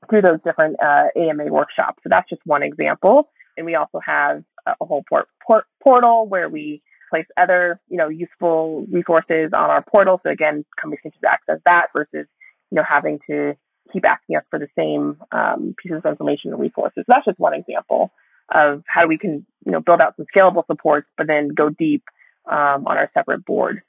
through 0.09 0.21
those 0.21 0.39
different 0.45 0.77
uh, 0.81 1.07
AMA 1.15 1.45
workshops. 1.45 1.99
So 2.03 2.09
that's 2.09 2.29
just 2.29 2.41
one 2.45 2.63
example. 2.63 3.29
And 3.57 3.65
we 3.65 3.75
also 3.75 3.99
have 4.05 4.43
a 4.65 4.85
whole 4.85 5.03
port, 5.07 5.27
port, 5.45 5.65
portal 5.83 6.27
where 6.27 6.47
we 6.49 6.81
place 7.09 7.25
other, 7.37 7.79
you 7.89 7.97
know, 7.97 8.07
useful 8.07 8.85
resources 8.91 9.51
on 9.53 9.69
our 9.69 9.83
portal. 9.83 10.19
So 10.23 10.29
again, 10.29 10.63
companies 10.79 11.01
can 11.01 11.11
just 11.11 11.23
access 11.23 11.59
that 11.65 11.87
versus, 11.93 12.27
you 12.71 12.75
know, 12.75 12.83
having 12.87 13.19
to 13.29 13.55
keep 13.91 14.07
asking 14.07 14.37
us 14.37 14.43
for 14.49 14.59
the 14.59 14.67
same 14.77 15.17
um, 15.31 15.75
pieces 15.81 16.01
of 16.03 16.09
information 16.09 16.51
and 16.51 16.59
resources. 16.59 16.97
So 16.97 17.05
that's 17.07 17.25
just 17.25 17.39
one 17.39 17.53
example 17.53 18.11
of 18.53 18.83
how 18.87 19.07
we 19.07 19.17
can, 19.17 19.45
you 19.65 19.71
know, 19.71 19.79
build 19.79 20.01
out 20.01 20.15
some 20.15 20.25
scalable 20.35 20.65
supports, 20.67 21.07
but 21.17 21.27
then 21.27 21.49
go 21.49 21.69
deep 21.69 22.03
um, 22.49 22.87
on 22.87 22.97
our 22.97 23.09
separate 23.13 23.45
board 23.45 23.81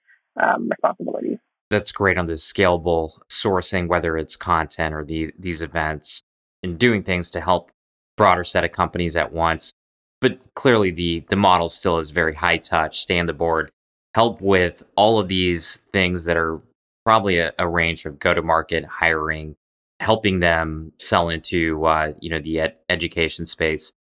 um, 0.42 0.68
responsibilities. 0.68 1.38
That's 1.70 1.92
great 1.92 2.18
on 2.18 2.26
the 2.26 2.33
scalable 2.33 3.18
sourcing, 3.30 3.87
whether 3.87 4.16
it's 4.16 4.37
content 4.37 4.94
or 4.94 5.04
the, 5.04 5.33
these 5.38 5.62
events, 5.62 6.22
and 6.62 6.78
doing 6.78 7.02
things 7.02 7.30
to 7.30 7.40
help 7.40 7.70
broader 8.16 8.44
set 8.44 8.64
of 8.64 8.72
companies 8.72 9.16
at 9.16 9.33
once 9.33 9.72
but 10.20 10.46
clearly 10.54 10.90
the 10.90 11.24
the 11.28 11.37
model 11.37 11.68
still 11.68 11.98
is 11.98 12.11
very 12.11 12.35
high 12.35 12.59
touch. 12.59 13.00
Stay 13.00 13.18
on 13.18 13.26
the 13.26 13.33
board, 13.33 13.70
help 14.14 14.40
with 14.40 14.83
all 14.96 15.18
of 15.18 15.28
these 15.28 15.76
things 15.92 16.24
that 16.26 16.37
are 16.37 16.61
probably 17.04 17.38
a, 17.38 17.52
a 17.59 17.66
range 17.66 18.04
of 18.04 18.18
go 18.18 18.35
to 18.35 18.42
market 18.42 18.85
hiring, 18.85 19.56
helping 19.98 20.40
them 20.40 20.92
sell 20.98 21.28
into 21.28 21.85
uh, 21.87 22.12
you 22.20 22.30
know 22.30 22.38
the 22.38 22.61
ed- 22.61 22.76
education 22.88 23.46
space. 23.46 23.92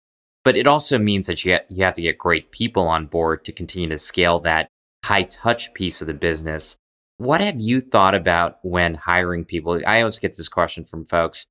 But 0.44 0.56
it 0.56 0.66
also 0.66 0.98
means 0.98 1.26
that 1.28 1.44
you 1.44 1.58
you 1.68 1.84
have 1.84 1.94
to 1.94 2.02
get 2.02 2.18
great 2.18 2.50
people 2.50 2.88
on 2.88 3.06
board 3.06 3.44
to 3.44 3.52
continue 3.52 3.88
to 3.88 3.98
scale 3.98 4.40
that 4.40 4.68
high 5.04 5.22
touch 5.22 5.72
piece 5.74 6.00
of 6.00 6.06
the 6.08 6.14
business. 6.14 6.76
What 7.18 7.40
have 7.40 7.60
you 7.60 7.80
thought 7.80 8.14
about 8.14 8.58
when 8.62 8.94
hiring 8.94 9.44
people? 9.44 9.80
I 9.84 10.00
always 10.00 10.20
get 10.20 10.36
this 10.36 10.48
question 10.48 10.84
from 10.84 11.04
folks 11.04 11.46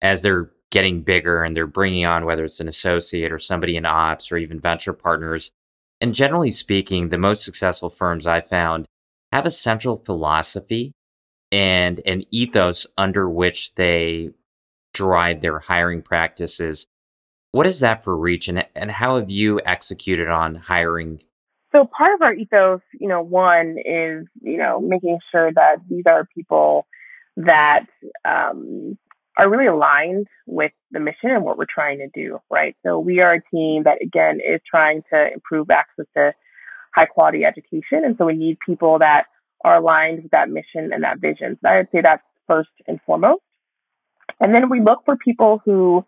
as 0.00 0.22
they're 0.22 0.50
getting 0.70 1.02
bigger 1.02 1.42
and 1.42 1.54
they're 1.54 1.66
bringing 1.66 2.06
on 2.06 2.24
whether 2.24 2.42
it's 2.42 2.60
an 2.60 2.68
associate 2.68 3.30
or 3.30 3.38
somebody 3.38 3.76
in 3.76 3.84
ops 3.84 4.32
or 4.32 4.38
even 4.38 4.60
venture 4.60 4.94
partners. 4.94 5.52
And 6.00 6.14
generally 6.14 6.50
speaking, 6.50 7.10
the 7.10 7.18
most 7.18 7.44
successful 7.44 7.90
firms 7.90 8.26
I 8.26 8.40
found 8.40 8.86
have 9.30 9.44
a 9.44 9.50
central 9.50 9.98
philosophy 9.98 10.92
and 11.52 12.00
an 12.06 12.22
ethos 12.30 12.86
under 12.96 13.28
which 13.28 13.74
they 13.74 14.30
drive 14.94 15.42
their 15.42 15.58
hiring 15.58 16.00
practices. 16.00 16.86
What 17.52 17.66
is 17.66 17.80
that 17.80 18.04
for 18.04 18.16
Reach, 18.16 18.48
and, 18.48 18.64
and 18.74 18.90
how 18.90 19.16
have 19.16 19.30
you 19.30 19.60
executed 19.66 20.28
on 20.28 20.54
hiring? 20.54 21.20
So 21.74 21.84
part 21.84 22.14
of 22.14 22.22
our 22.22 22.34
ethos, 22.34 22.80
you 22.98 23.08
know, 23.08 23.22
one 23.22 23.76
is 23.78 24.26
you 24.42 24.58
know 24.58 24.80
making 24.80 25.18
sure 25.30 25.52
that 25.52 25.76
these 25.88 26.04
are 26.06 26.26
people 26.34 26.86
that 27.36 27.86
um, 28.24 28.98
are 29.38 29.48
really 29.48 29.66
aligned 29.66 30.26
with 30.46 30.72
the 30.90 31.00
mission 31.00 31.30
and 31.30 31.44
what 31.44 31.56
we're 31.56 31.66
trying 31.72 31.98
to 31.98 32.08
do, 32.12 32.40
right? 32.50 32.76
So 32.84 32.98
we 32.98 33.20
are 33.20 33.34
a 33.34 33.42
team 33.54 33.84
that 33.84 34.02
again 34.02 34.40
is 34.46 34.60
trying 34.68 35.02
to 35.12 35.32
improve 35.32 35.70
access 35.70 36.06
to 36.16 36.32
high 36.94 37.06
quality 37.06 37.44
education, 37.44 38.04
and 38.04 38.16
so 38.18 38.26
we 38.26 38.34
need 38.34 38.58
people 38.64 38.98
that 38.98 39.24
are 39.64 39.78
aligned 39.78 40.22
with 40.22 40.32
that 40.32 40.48
mission 40.48 40.92
and 40.92 41.04
that 41.04 41.20
vision. 41.20 41.58
So 41.62 41.68
I 41.70 41.76
would 41.78 41.88
say 41.92 42.00
that's 42.02 42.22
first 42.48 42.70
and 42.88 42.98
foremost. 43.06 43.42
And 44.40 44.54
then 44.54 44.70
we 44.70 44.80
look 44.80 45.02
for 45.04 45.16
people 45.16 45.60
who 45.64 46.04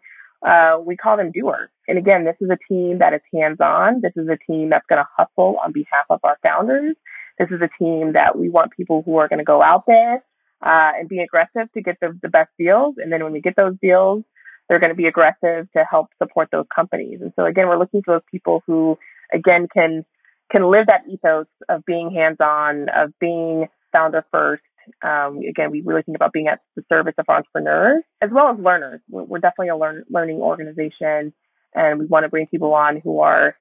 uh, 0.46 0.78
we 0.85 0.96
call 0.96 1.16
them 1.16 1.31
doers. 1.33 1.70
And 1.88 1.98
again, 1.98 2.24
this 2.24 2.37
is 2.40 2.50
a 2.50 2.59
team 2.72 2.98
that 2.98 3.14
is 3.14 3.20
hands 3.33 3.59
on. 3.62 4.00
This 4.00 4.12
is 4.16 4.28
a 4.28 4.38
team 4.50 4.70
that's 4.70 4.87
going 4.88 4.98
to 4.98 5.09
hustle 5.16 5.57
on 5.64 5.72
behalf 5.72 6.07
of 6.11 6.20
our 6.24 6.38
founders. 6.42 6.96
This 7.38 7.48
is 7.50 7.61
a 7.62 7.70
team 7.83 8.12
that 8.14 8.38
we 8.38 8.48
want 8.48 8.72
people 8.72 9.02
who 9.05 9.16
are 9.16 9.28
going 9.28 9.38
to 9.38 9.44
go 9.44 9.62
out 9.62 9.85
there 9.87 10.24
uh, 10.64 10.92
and 10.98 11.09
be 11.09 11.20
aggressive 11.20 11.72
to 11.74 11.83
get 11.83 11.96
the, 12.00 12.18
the 12.22 12.28
best 12.28 12.50
deals. 12.59 12.96
And 12.98 13.12
then 13.12 13.22
when 13.22 13.33
we 13.33 13.40
get 13.40 13.55
those 13.57 13.74
deals, 13.81 14.24
they're 14.68 14.81
going 14.81 14.90
to 14.90 14.96
be 14.96 15.07
aggressive 15.07 15.68
to 15.76 15.85
help 15.90 16.09
support 16.22 16.48
those 16.52 16.66
companies. 16.74 17.20
And 17.20 17.33
so 17.37 17.44
again, 17.44 17.68
we're 17.68 17.78
looking 17.78 18.02
for 18.02 18.14
those 18.14 18.28
people 18.31 18.62
who, 18.66 18.98
again, 19.33 19.66
can 19.72 20.05
can 20.50 20.70
live 20.70 20.87
that 20.88 21.02
ethos 21.11 21.46
of 21.68 21.83
being 21.87 22.11
hands 22.11 22.37
on, 22.38 22.88
of 22.94 23.18
being 23.18 23.68
founder 23.94 24.24
first, 24.31 24.62
um, 25.03 25.38
again, 25.49 25.71
we 25.71 25.83
really 25.83 26.03
think 26.03 26.16
about 26.16 26.33
being 26.33 26.49
at 26.49 26.61
the 26.77 26.85
service 26.92 27.14
of 27.18 27.27
entrepreneurs 27.29 28.03
as 28.21 28.31
well 28.33 28.51
as 28.53 28.59
learners. 28.59 29.01
We're, 29.09 29.38
definitely 29.38 29.68
a 29.68 29.77
learn, 29.77 30.05
learning 30.09 30.38
organization, 30.38 31.33
and 31.75 31.99
we 31.99 32.07
want 32.07 32.25
to 32.25 32.29
bring 32.29 32.47
people 32.47 32.75
on 32.75 33.01
who 33.03 33.21
are 33.21 33.57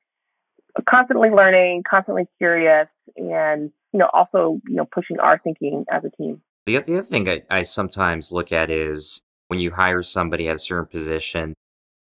constantly 0.90 1.30
learning, 1.30 1.84
constantly 1.90 2.28
curious, 2.38 2.88
and 3.16 3.72
you 3.94 4.00
know 4.00 4.10
also 4.14 4.60
you 4.68 4.76
know 4.76 4.86
pushing 4.86 5.20
our 5.20 5.40
thinking 5.44 5.86
as 5.92 6.04
a 6.06 6.10
team. 6.10 6.42
The, 6.66 6.80
the 6.80 6.94
other 6.94 7.04
thing 7.04 7.28
I, 7.30 7.42
I 7.50 7.62
sometimes 7.64 8.32
look 8.32 8.52
at 8.52 8.70
is 8.70 9.22
when 9.48 9.60
you 9.60 9.72
hire 9.72 10.02
somebody 10.02 10.48
at 10.48 10.56
a 10.56 10.60
certain 10.60 10.86
position 10.86 11.56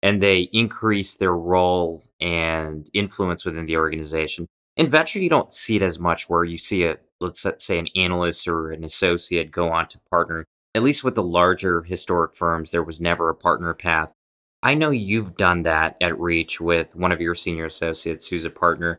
and 0.02 0.22
they 0.22 0.42
increase 0.54 1.18
their 1.18 1.34
role 1.34 2.04
and 2.20 2.90
influence 2.94 3.46
within 3.46 3.66
the 3.66 3.78
organization. 3.78 4.48
In 4.76 4.88
venture, 4.88 5.20
you 5.20 5.30
don't 5.30 5.52
see 5.52 5.76
it 5.76 5.82
as 5.82 6.00
much 6.00 6.30
where 6.30 6.44
you 6.44 6.58
see 6.58 6.84
a 6.84 6.98
let's 7.20 7.46
say 7.60 7.80
an 7.80 7.88
analyst 7.96 8.48
or 8.48 8.72
an 8.72 8.84
associate 8.84 9.52
go 9.52 9.70
on 9.70 9.88
to 9.88 10.00
partner. 10.10 10.46
At 10.76 10.84
least 10.84 11.04
with 11.04 11.16
the 11.16 11.24
larger 11.24 11.82
historic 11.82 12.36
firms, 12.36 12.72
there 12.72 12.84
was 12.84 13.02
never 13.02 13.30
a 13.30 13.36
partner 13.36 13.74
path. 13.74 14.14
I 14.62 14.74
know 14.74 14.90
you've 14.90 15.38
done 15.38 15.64
that 15.64 15.98
at 16.02 16.20
Reach 16.20 16.60
with 16.60 16.96
one 16.96 17.12
of 17.12 17.22
your 17.22 17.36
senior 17.36 17.66
associates 17.66 18.28
who's 18.28 18.46
a 18.46 18.50
partner. 18.50 18.98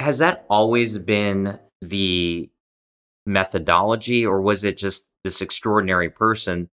Has 0.00 0.18
that 0.18 0.46
always 0.48 0.98
been 0.98 1.58
the 1.82 2.50
methodology, 3.26 4.24
or 4.24 4.40
was 4.40 4.64
it 4.64 4.76
just 4.76 5.06
this 5.24 5.42
extraordinary 5.42 6.08
person 6.08 6.68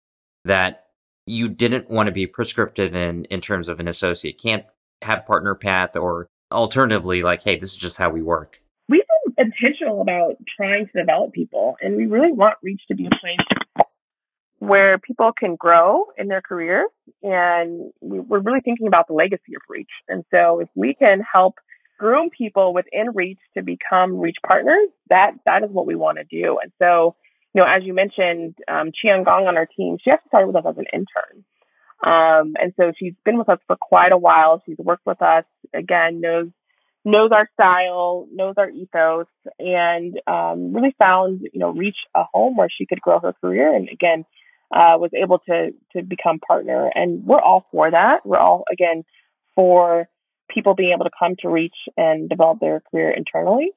that 0.44 0.84
you 1.26 1.48
didn't 1.48 1.90
want 1.90 2.06
to 2.06 2.12
be 2.12 2.26
prescriptive 2.26 2.94
in 2.94 3.24
in 3.26 3.40
terms 3.40 3.68
of 3.68 3.80
an 3.80 3.88
associate 3.88 4.40
can't 4.40 4.64
have 5.02 5.26
partner 5.26 5.54
path, 5.54 5.96
or 5.96 6.28
alternatively, 6.52 7.22
like, 7.22 7.42
hey, 7.42 7.56
this 7.56 7.72
is 7.72 7.78
just 7.78 7.98
how 7.98 8.10
we 8.10 8.22
work? 8.22 8.60
Intentional 9.38 10.00
about 10.00 10.36
trying 10.56 10.86
to 10.86 10.92
develop 11.00 11.32
people, 11.32 11.76
and 11.80 11.96
we 11.96 12.06
really 12.06 12.32
want 12.32 12.54
Reach 12.62 12.82
to 12.88 12.94
be 12.94 13.06
a 13.06 13.10
place 13.10 13.88
where 14.58 14.98
people 14.98 15.32
can 15.32 15.56
grow 15.56 16.06
in 16.16 16.28
their 16.28 16.40
careers, 16.40 16.90
and 17.22 17.92
we're 18.00 18.40
really 18.40 18.60
thinking 18.64 18.86
about 18.86 19.08
the 19.08 19.14
legacy 19.14 19.54
of 19.54 19.62
Reach. 19.68 19.90
And 20.08 20.24
so, 20.34 20.60
if 20.60 20.68
we 20.74 20.94
can 20.94 21.20
help 21.20 21.54
groom 21.98 22.30
people 22.30 22.74
within 22.74 23.10
Reach 23.14 23.38
to 23.56 23.62
become 23.62 24.18
Reach 24.18 24.36
partners, 24.46 24.88
that 25.10 25.32
that 25.46 25.62
is 25.64 25.70
what 25.70 25.86
we 25.86 25.94
want 25.94 26.18
to 26.18 26.24
do. 26.24 26.58
And 26.62 26.72
so, 26.80 27.16
you 27.54 27.62
know, 27.62 27.68
as 27.68 27.82
you 27.84 27.94
mentioned, 27.94 28.56
um, 28.68 28.90
Qian 28.90 29.24
Gong 29.24 29.46
on 29.46 29.56
our 29.56 29.66
team, 29.66 29.98
she 30.02 30.10
actually 30.10 30.28
started 30.28 30.46
with 30.48 30.56
us 30.56 30.64
as 30.68 30.78
an 30.78 30.86
intern. 30.92 31.44
Um, 32.04 32.54
and 32.60 32.72
so 32.78 32.92
she's 32.98 33.14
been 33.24 33.38
with 33.38 33.48
us 33.48 33.60
for 33.66 33.76
quite 33.80 34.12
a 34.12 34.18
while. 34.18 34.62
She's 34.66 34.76
worked 34.78 35.06
with 35.06 35.22
us, 35.22 35.44
again, 35.72 36.20
knows 36.20 36.48
knows 37.04 37.30
our 37.34 37.48
style, 37.58 38.26
knows 38.32 38.54
our 38.56 38.70
ethos, 38.70 39.26
and 39.58 40.20
um, 40.26 40.72
really 40.74 40.94
found 41.00 41.42
you 41.52 41.60
know 41.60 41.70
reach 41.70 41.96
a 42.14 42.24
home 42.32 42.56
where 42.56 42.68
she 42.76 42.86
could 42.86 43.00
grow 43.00 43.20
her 43.20 43.32
career, 43.40 43.74
and 43.74 43.88
again 43.88 44.24
uh, 44.74 44.96
was 44.98 45.10
able 45.14 45.38
to 45.40 45.72
to 45.94 46.02
become 46.02 46.38
partner. 46.38 46.90
And 46.94 47.24
we're 47.24 47.40
all 47.40 47.66
for 47.70 47.90
that. 47.90 48.24
We're 48.24 48.38
all 48.38 48.64
again 48.72 49.04
for 49.54 50.08
people 50.50 50.74
being 50.74 50.92
able 50.94 51.04
to 51.04 51.10
come 51.18 51.36
to 51.40 51.48
reach 51.48 51.76
and 51.96 52.28
develop 52.28 52.60
their 52.60 52.80
career 52.90 53.10
internally. 53.10 53.70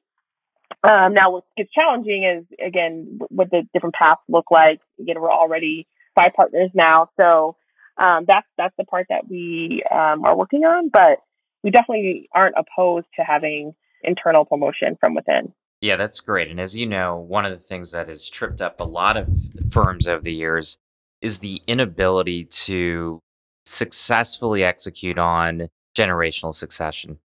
Um, 0.82 1.14
now, 1.14 1.32
what 1.32 1.44
gets 1.56 1.72
challenging 1.72 2.24
is 2.24 2.44
again 2.64 3.18
what 3.28 3.50
the 3.50 3.62
different 3.72 3.94
paths 3.94 4.20
look 4.28 4.50
like. 4.50 4.80
Again, 5.00 5.20
we're 5.20 5.32
already 5.32 5.86
five 6.14 6.32
partners 6.34 6.70
now, 6.74 7.10
so 7.20 7.56
um, 7.96 8.24
that's 8.26 8.46
that's 8.56 8.74
the 8.78 8.84
part 8.84 9.06
that 9.08 9.28
we 9.28 9.82
um, 9.90 10.24
are 10.24 10.36
working 10.36 10.64
on, 10.64 10.88
but 10.88 11.18
we 11.62 11.70
definitely 11.70 12.28
aren't 12.34 12.54
opposed 12.56 13.06
to 13.16 13.22
having 13.22 13.74
internal 14.02 14.44
promotion 14.44 14.96
from 15.00 15.14
within. 15.14 15.52
Yeah, 15.80 15.96
that's 15.96 16.20
great. 16.20 16.50
And 16.50 16.60
as 16.60 16.76
you 16.76 16.86
know, 16.86 17.16
one 17.16 17.44
of 17.44 17.52
the 17.52 17.58
things 17.58 17.92
that 17.92 18.08
has 18.08 18.28
tripped 18.28 18.60
up 18.60 18.80
a 18.80 18.84
lot 18.84 19.16
of 19.16 19.28
firms 19.70 20.08
over 20.08 20.22
the 20.22 20.32
years 20.32 20.78
is 21.20 21.38
the 21.38 21.62
inability 21.66 22.44
to 22.44 23.20
successfully 23.64 24.64
execute 24.64 25.18
on 25.18 25.68
generational 25.96 26.54
succession. 26.54 27.18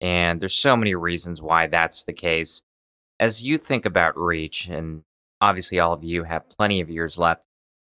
And 0.00 0.40
there's 0.40 0.54
so 0.54 0.76
many 0.76 0.94
reasons 0.94 1.42
why 1.42 1.66
that's 1.66 2.04
the 2.04 2.12
case. 2.12 2.62
As 3.18 3.44
you 3.44 3.58
think 3.58 3.84
about 3.84 4.16
reach, 4.16 4.66
and 4.66 5.02
obviously 5.40 5.78
all 5.78 5.92
of 5.92 6.04
you 6.04 6.24
have 6.24 6.48
plenty 6.48 6.80
of 6.80 6.88
years 6.88 7.18
left 7.18 7.46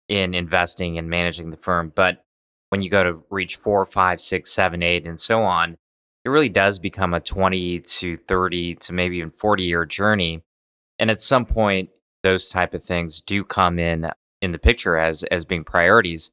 in 0.07 0.35
investing 0.35 0.99
and 0.99 1.09
managing 1.09 1.49
the 1.49 1.57
firm, 1.57 1.91
but 1.95 2.24
when 2.75 2.81
you 2.81 2.89
go 2.89 3.05
to 3.05 3.23
reach 3.29 3.55
four, 3.55 3.85
five, 3.85 4.19
six, 4.19 4.51
seven, 4.51 4.83
eight, 4.83 5.07
and 5.07 5.17
so 5.17 5.43
on, 5.43 5.77
it 6.25 6.29
really 6.29 6.49
does 6.49 6.77
become 6.77 7.13
a 7.13 7.21
20 7.21 7.79
to 7.79 8.17
30 8.17 8.75
to 8.75 8.91
maybe 8.91 9.19
even 9.19 9.29
40 9.29 9.63
year 9.63 9.85
journey. 9.85 10.43
And 10.99 11.09
at 11.09 11.21
some 11.21 11.45
point, 11.45 11.89
those 12.21 12.49
type 12.49 12.73
of 12.73 12.83
things 12.83 13.21
do 13.21 13.45
come 13.45 13.79
in 13.79 14.11
in 14.41 14.51
the 14.51 14.59
picture 14.59 14.97
as 14.97 15.23
as 15.23 15.45
being 15.45 15.63
priorities. 15.63 16.31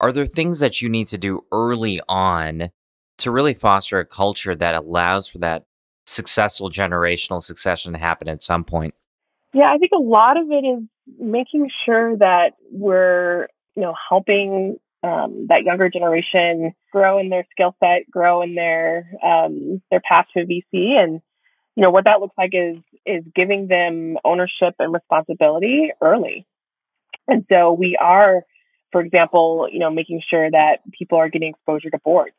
Are 0.00 0.12
there 0.12 0.24
things 0.24 0.60
that 0.60 0.80
you 0.80 0.88
need 0.88 1.08
to 1.08 1.18
do 1.18 1.44
early 1.52 2.00
on 2.08 2.70
to 3.18 3.30
really 3.30 3.52
foster 3.52 3.98
a 3.98 4.06
culture 4.06 4.54
that 4.54 4.74
allows 4.74 5.28
for 5.28 5.40
that 5.40 5.64
successful 6.06 6.70
generational 6.70 7.42
succession 7.42 7.92
to 7.92 7.98
happen 7.98 8.30
at 8.30 8.42
some 8.42 8.64
point? 8.64 8.94
Yeah, 9.52 9.70
I 9.70 9.76
think 9.76 9.92
a 9.94 10.00
lot 10.00 10.40
of 10.40 10.50
it 10.50 10.64
is 10.64 10.84
making 11.18 11.68
sure 11.84 12.16
that 12.16 12.52
we're, 12.70 13.48
you 13.76 13.82
know, 13.82 13.94
helping 14.08 14.78
um, 15.02 15.46
that 15.48 15.64
younger 15.64 15.88
generation 15.88 16.74
grow 16.92 17.18
in 17.18 17.28
their 17.28 17.44
skill 17.50 17.74
set, 17.80 18.10
grow 18.10 18.42
in 18.42 18.54
their 18.54 19.10
um, 19.22 19.82
their 19.90 20.00
path 20.00 20.26
to 20.36 20.44
VC, 20.44 21.00
and 21.00 21.20
you 21.74 21.82
know 21.82 21.90
what 21.90 22.04
that 22.04 22.20
looks 22.20 22.36
like 22.38 22.52
is 22.54 22.78
is 23.04 23.24
giving 23.34 23.66
them 23.66 24.16
ownership 24.24 24.74
and 24.78 24.92
responsibility 24.92 25.90
early. 26.00 26.46
And 27.26 27.44
so 27.52 27.72
we 27.72 27.96
are, 28.00 28.42
for 28.90 29.00
example, 29.00 29.68
you 29.70 29.78
know, 29.78 29.90
making 29.90 30.22
sure 30.28 30.50
that 30.50 30.78
people 30.96 31.18
are 31.18 31.28
getting 31.28 31.50
exposure 31.50 31.90
to 31.90 31.98
boards, 32.04 32.36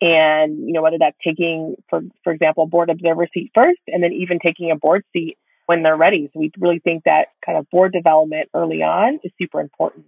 and 0.00 0.58
you 0.66 0.72
know 0.72 0.82
whether 0.82 0.98
that's 0.98 1.16
taking, 1.24 1.76
for 1.88 2.00
for 2.24 2.32
example, 2.32 2.66
board 2.66 2.90
observer 2.90 3.28
seat 3.32 3.52
first, 3.54 3.80
and 3.86 4.02
then 4.02 4.12
even 4.12 4.38
taking 4.40 4.70
a 4.72 4.76
board 4.76 5.04
seat 5.12 5.38
when 5.66 5.84
they're 5.84 5.96
ready. 5.96 6.28
So 6.32 6.40
we 6.40 6.50
really 6.58 6.80
think 6.80 7.04
that 7.04 7.28
kind 7.44 7.58
of 7.58 7.70
board 7.70 7.92
development 7.92 8.48
early 8.54 8.82
on 8.82 9.20
is 9.22 9.30
super 9.38 9.60
important. 9.60 10.06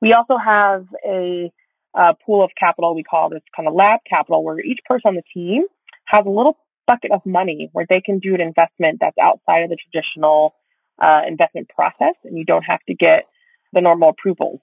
We 0.00 0.12
also 0.12 0.36
have 0.36 0.86
a, 1.06 1.52
a 1.94 2.14
pool 2.26 2.44
of 2.44 2.50
capital 2.58 2.94
we 2.94 3.02
call 3.02 3.30
this 3.30 3.42
kind 3.54 3.68
of 3.68 3.74
lab 3.74 4.00
capital 4.08 4.44
where 4.44 4.58
each 4.60 4.80
person 4.88 5.08
on 5.08 5.14
the 5.14 5.22
team 5.32 5.64
has 6.06 6.24
a 6.26 6.30
little 6.30 6.56
bucket 6.86 7.12
of 7.12 7.24
money 7.24 7.70
where 7.72 7.86
they 7.88 8.00
can 8.00 8.18
do 8.18 8.34
an 8.34 8.40
investment 8.40 8.98
that's 9.00 9.16
outside 9.18 9.60
of 9.64 9.70
the 9.70 9.76
traditional 9.76 10.54
uh, 11.00 11.22
investment 11.26 11.68
process 11.68 12.14
and 12.24 12.36
you 12.36 12.44
don't 12.44 12.62
have 12.62 12.80
to 12.86 12.94
get 12.94 13.26
the 13.72 13.80
normal 13.80 14.10
approvals. 14.10 14.60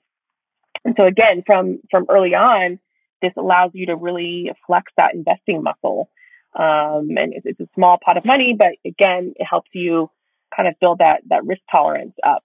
And 0.85 0.95
so 0.99 1.05
again, 1.05 1.43
from, 1.45 1.79
from 1.89 2.05
early 2.09 2.33
on, 2.33 2.79
this 3.21 3.33
allows 3.37 3.71
you 3.73 3.87
to 3.87 3.95
really 3.95 4.51
flex 4.65 4.91
that 4.97 5.13
investing 5.13 5.63
muscle. 5.63 6.09
Um, 6.57 7.09
and 7.17 7.33
it's, 7.33 7.45
it's, 7.45 7.59
a 7.59 7.69
small 7.75 7.97
pot 8.03 8.17
of 8.17 8.25
money, 8.25 8.55
but 8.57 8.71
again, 8.85 9.33
it 9.35 9.45
helps 9.49 9.69
you 9.73 10.09
kind 10.55 10.67
of 10.67 10.75
build 10.81 10.99
that, 10.99 11.21
that 11.29 11.45
risk 11.45 11.61
tolerance 11.71 12.13
up 12.27 12.43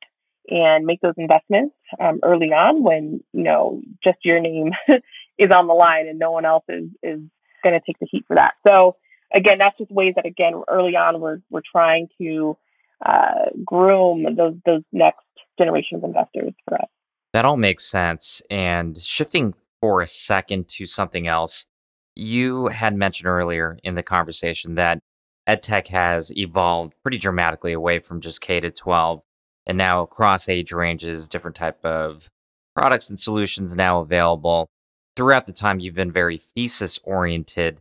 and 0.49 0.87
make 0.87 1.01
those 1.01 1.15
investments 1.17 1.75
um, 2.01 2.21
early 2.23 2.49
on 2.49 2.83
when 2.83 3.23
you 3.33 3.43
know 3.43 3.81
just 4.05 4.19
your 4.25 4.41
name 4.41 4.73
is 5.39 5.51
on 5.55 5.67
the 5.67 5.75
line 5.75 6.07
and 6.09 6.19
no 6.19 6.31
one 6.31 6.45
else 6.45 6.65
is 6.69 6.89
is 7.03 7.21
going 7.63 7.75
to 7.75 7.81
take 7.87 7.99
the 7.99 8.07
heat 8.11 8.25
for 8.27 8.37
that. 8.37 8.55
So 8.67 8.97
again, 9.35 9.59
that's 9.59 9.77
just 9.79 9.91
ways 9.91 10.15
that 10.17 10.27
again 10.27 10.55
early 10.69 10.97
on 10.97 11.21
we're 11.21 11.39
we're 11.51 11.63
trying 11.71 12.09
to 12.21 12.57
uh, 13.05 13.51
groom 13.65 14.25
those 14.37 14.55
those 14.65 14.83
next 14.93 15.21
generation 15.59 15.99
of 15.99 16.05
investors 16.05 16.53
for 16.69 16.77
us. 16.77 16.89
That 17.33 17.45
all 17.45 17.57
makes 17.57 17.85
sense. 17.85 18.41
And 18.51 18.97
shifting 18.97 19.55
for 19.81 20.01
a 20.01 20.09
second 20.09 20.69
to 20.69 20.87
something 20.87 21.27
else, 21.27 21.67
you 22.15 22.69
had 22.69 22.97
mentioned 22.97 23.29
earlier 23.29 23.79
in 23.83 23.95
the 23.95 24.03
conversation 24.03 24.75
that 24.77 25.01
EdTech 25.49 25.89
has 25.89 26.37
evolved 26.37 26.95
pretty 27.03 27.19
dramatically 27.19 27.73
away 27.73 27.99
from 27.99 28.21
just 28.21 28.41
K 28.41 28.61
to 28.61 28.71
12 28.71 29.23
and 29.67 29.77
now 29.77 30.03
across 30.03 30.49
age 30.49 30.73
ranges, 30.73 31.29
different 31.29 31.57
type 31.57 31.85
of 31.85 32.29
products 32.75 33.11
and 33.11 33.19
solutions 33.19 33.75
now 33.75 34.01
available. 34.01 34.69
Throughout 35.17 35.47
the 35.47 35.53
time, 35.53 35.81
you've 35.81 35.95
been 35.95 36.11
very 36.11 36.37
thesis 36.37 36.99
oriented, 37.03 37.81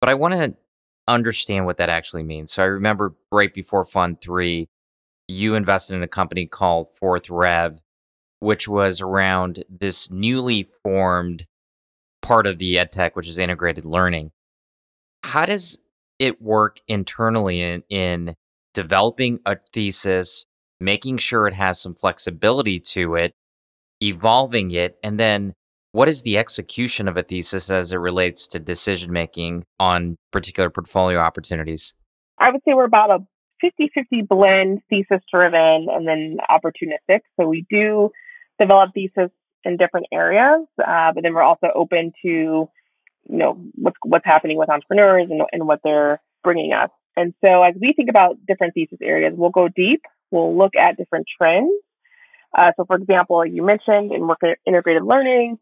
but 0.00 0.08
I 0.08 0.14
want 0.14 0.34
to 0.34 0.54
understand 1.08 1.66
what 1.66 1.78
that 1.78 1.88
actually 1.88 2.22
means. 2.22 2.52
So 2.52 2.62
I 2.62 2.66
remember 2.66 3.14
right 3.30 3.52
before 3.52 3.84
Fund 3.84 4.20
3, 4.20 4.68
you 5.28 5.54
invested 5.54 5.96
in 5.96 6.02
a 6.02 6.08
company 6.08 6.46
called 6.46 6.88
FourthRev, 7.00 7.82
which 8.40 8.68
was 8.68 9.00
around 9.00 9.64
this 9.68 10.10
newly 10.10 10.68
formed 10.82 11.46
part 12.22 12.46
of 12.46 12.58
the 12.58 12.76
EdTech, 12.76 13.12
which 13.14 13.28
is 13.28 13.38
integrated 13.38 13.84
learning. 13.84 14.30
How 15.22 15.46
does 15.46 15.78
it 16.18 16.40
work 16.40 16.80
internally 16.88 17.60
in, 17.60 17.82
in 17.88 18.34
developing 18.74 19.40
a 19.44 19.56
thesis, 19.72 20.46
making 20.80 21.18
sure 21.18 21.46
it 21.46 21.54
has 21.54 21.80
some 21.80 21.94
flexibility 21.94 22.78
to 22.78 23.14
it, 23.16 23.32
evolving 24.02 24.70
it, 24.70 24.98
and 25.02 25.18
then 25.18 25.54
what 25.92 26.08
is 26.08 26.22
the 26.22 26.36
execution 26.36 27.08
of 27.08 27.16
a 27.16 27.22
thesis 27.22 27.70
as 27.70 27.90
it 27.90 27.96
relates 27.96 28.48
to 28.48 28.58
decision 28.58 29.10
making 29.12 29.64
on 29.80 30.16
particular 30.30 30.68
portfolio 30.68 31.18
opportunities? 31.18 31.94
I 32.38 32.50
would 32.50 32.60
say 32.66 32.74
we're 32.74 32.84
about 32.84 33.10
a 33.10 33.18
50 33.62 33.90
50 33.94 34.22
blend, 34.28 34.80
thesis 34.90 35.22
driven, 35.32 35.86
and 35.90 36.06
then 36.06 36.36
opportunistic. 36.50 37.20
So 37.40 37.48
we 37.48 37.64
do 37.70 38.10
develop 38.60 38.90
thesis 38.92 39.30
in 39.64 39.78
different 39.78 40.06
areas, 40.12 40.66
uh, 40.78 41.12
but 41.14 41.22
then 41.22 41.32
we're 41.32 41.42
also 41.42 41.68
open 41.74 42.12
to, 42.22 42.28
you 42.28 42.68
know, 43.26 43.58
what's, 43.74 43.96
what's 44.04 44.26
happening 44.26 44.58
with 44.58 44.68
entrepreneurs 44.68 45.28
and, 45.30 45.42
and 45.50 45.66
what 45.66 45.80
they're 45.82 46.20
bringing 46.44 46.72
us. 46.72 46.90
And 47.16 47.32
so 47.44 47.62
as 47.62 47.74
we 47.80 47.94
think 47.96 48.10
about 48.10 48.36
different 48.46 48.74
thesis 48.74 48.98
areas, 49.02 49.32
we'll 49.34 49.48
go 49.48 49.68
deep, 49.68 50.02
we'll 50.36 50.56
look 50.56 50.76
at 50.76 50.96
different 50.96 51.26
trends. 51.36 51.72
Uh, 52.56 52.70
so 52.76 52.84
for 52.84 52.96
example, 52.96 53.44
you 53.44 53.62
mentioned 53.64 54.12
in 54.12 54.26
work 54.26 54.40
integrated 54.66 55.02
learning, 55.02 55.58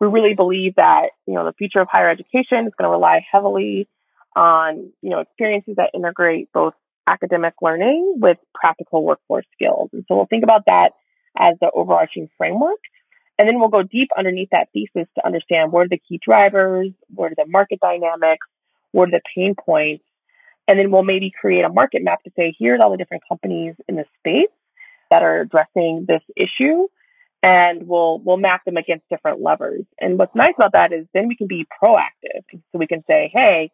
we 0.00 0.06
really 0.06 0.34
believe 0.34 0.74
that, 0.76 1.08
you 1.26 1.34
know, 1.34 1.44
the 1.44 1.52
future 1.54 1.80
of 1.80 1.88
higher 1.90 2.08
education 2.08 2.66
is 2.66 2.72
going 2.78 2.84
to 2.84 2.90
rely 2.90 3.26
heavily 3.32 3.88
on, 4.36 4.92
you 5.02 5.10
know, 5.10 5.20
experiences 5.20 5.74
that 5.76 5.90
integrate 5.94 6.52
both 6.52 6.74
academic 7.06 7.54
learning 7.60 8.16
with 8.18 8.38
practical 8.54 9.04
workforce 9.04 9.46
skills. 9.54 9.90
And 9.92 10.04
so 10.06 10.14
we'll 10.16 10.26
think 10.26 10.44
about 10.44 10.66
that 10.66 10.90
as 11.36 11.54
the 11.60 11.70
overarching 11.74 12.28
framework. 12.36 12.80
And 13.38 13.48
then 13.48 13.58
we'll 13.58 13.68
go 13.68 13.82
deep 13.82 14.08
underneath 14.16 14.50
that 14.50 14.68
thesis 14.72 15.08
to 15.14 15.26
understand 15.26 15.72
what 15.72 15.86
are 15.86 15.88
the 15.88 16.00
key 16.08 16.20
drivers, 16.22 16.90
what 17.14 17.32
are 17.32 17.36
the 17.36 17.46
market 17.46 17.80
dynamics, 17.80 18.46
what 18.92 19.08
are 19.08 19.12
the 19.12 19.20
pain 19.34 19.54
points. 19.54 20.04
And 20.68 20.78
then 20.78 20.90
we'll 20.90 21.02
maybe 21.02 21.32
create 21.32 21.64
a 21.64 21.70
market 21.70 22.04
map 22.04 22.22
to 22.24 22.30
say, 22.36 22.54
here's 22.58 22.80
all 22.82 22.92
the 22.92 22.98
different 22.98 23.24
companies 23.28 23.74
in 23.88 23.96
the 23.96 24.04
space 24.18 24.52
that 25.10 25.22
are 25.22 25.40
addressing 25.40 26.04
this 26.06 26.22
issue 26.36 26.86
and 27.42 27.86
we'll 27.86 28.18
we'll 28.18 28.36
map 28.36 28.64
them 28.64 28.76
against 28.76 29.08
different 29.08 29.40
levers. 29.40 29.84
And 30.00 30.18
what's 30.18 30.34
nice 30.34 30.54
about 30.56 30.72
that 30.72 30.92
is 30.92 31.06
then 31.14 31.28
we 31.28 31.36
can 31.36 31.46
be 31.46 31.66
proactive. 31.82 32.42
So 32.50 32.78
we 32.78 32.86
can 32.86 33.04
say, 33.06 33.30
hey, 33.32 33.70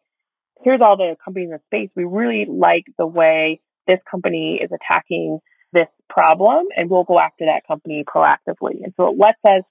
here's 0.62 0.80
all 0.82 0.96
the 0.96 1.16
companies 1.24 1.50
in 1.50 1.52
the 1.52 1.60
space. 1.66 1.90
We 1.96 2.04
really 2.04 2.46
like 2.48 2.84
the 2.98 3.06
way 3.06 3.60
this 3.86 4.00
company 4.10 4.60
is 4.62 4.70
attacking 4.70 5.40
this 5.72 5.88
problem, 6.08 6.66
and 6.76 6.90
we'll 6.90 7.04
go 7.04 7.18
after 7.18 7.46
that 7.46 7.66
company 7.66 8.04
proactively. 8.04 8.84
And 8.84 8.92
so 8.96 9.08
it 9.08 9.18
lets 9.18 9.38
us 9.44 9.64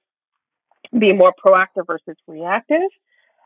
be 0.92 1.14
more 1.14 1.34
proactive 1.46 1.88
versus 1.88 2.18
reactive. 2.28 2.90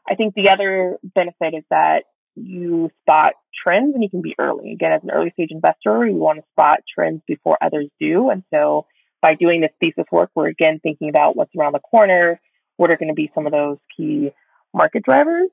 I 0.09 0.15
think 0.15 0.33
the 0.33 0.49
other 0.49 0.97
benefit 1.03 1.53
is 1.57 1.63
that 1.69 2.03
you 2.37 2.89
spot 3.01 3.33
trends 3.63 3.93
and 3.93 4.03
you 4.03 4.09
can 4.09 4.21
be 4.21 4.35
early. 4.39 4.71
Again, 4.71 4.91
as 4.91 5.01
an 5.03 5.11
early 5.11 5.31
stage 5.31 5.49
investor, 5.51 6.05
you 6.05 6.15
want 6.15 6.39
to 6.39 6.45
spot 6.51 6.79
trends 6.93 7.21
before 7.27 7.57
others 7.61 7.87
do. 7.99 8.29
And 8.29 8.43
so 8.53 8.85
by 9.21 9.35
doing 9.35 9.61
this 9.61 9.71
thesis 9.79 10.05
work, 10.11 10.31
we're 10.35 10.47
again 10.47 10.79
thinking 10.81 11.09
about 11.09 11.35
what's 11.35 11.55
around 11.57 11.73
the 11.73 11.79
corner, 11.79 12.39
what 12.77 12.91
are 12.91 12.97
going 12.97 13.09
to 13.09 13.15
be 13.15 13.31
some 13.33 13.45
of 13.45 13.51
those 13.51 13.77
key 13.95 14.31
market 14.73 15.03
drivers. 15.03 15.49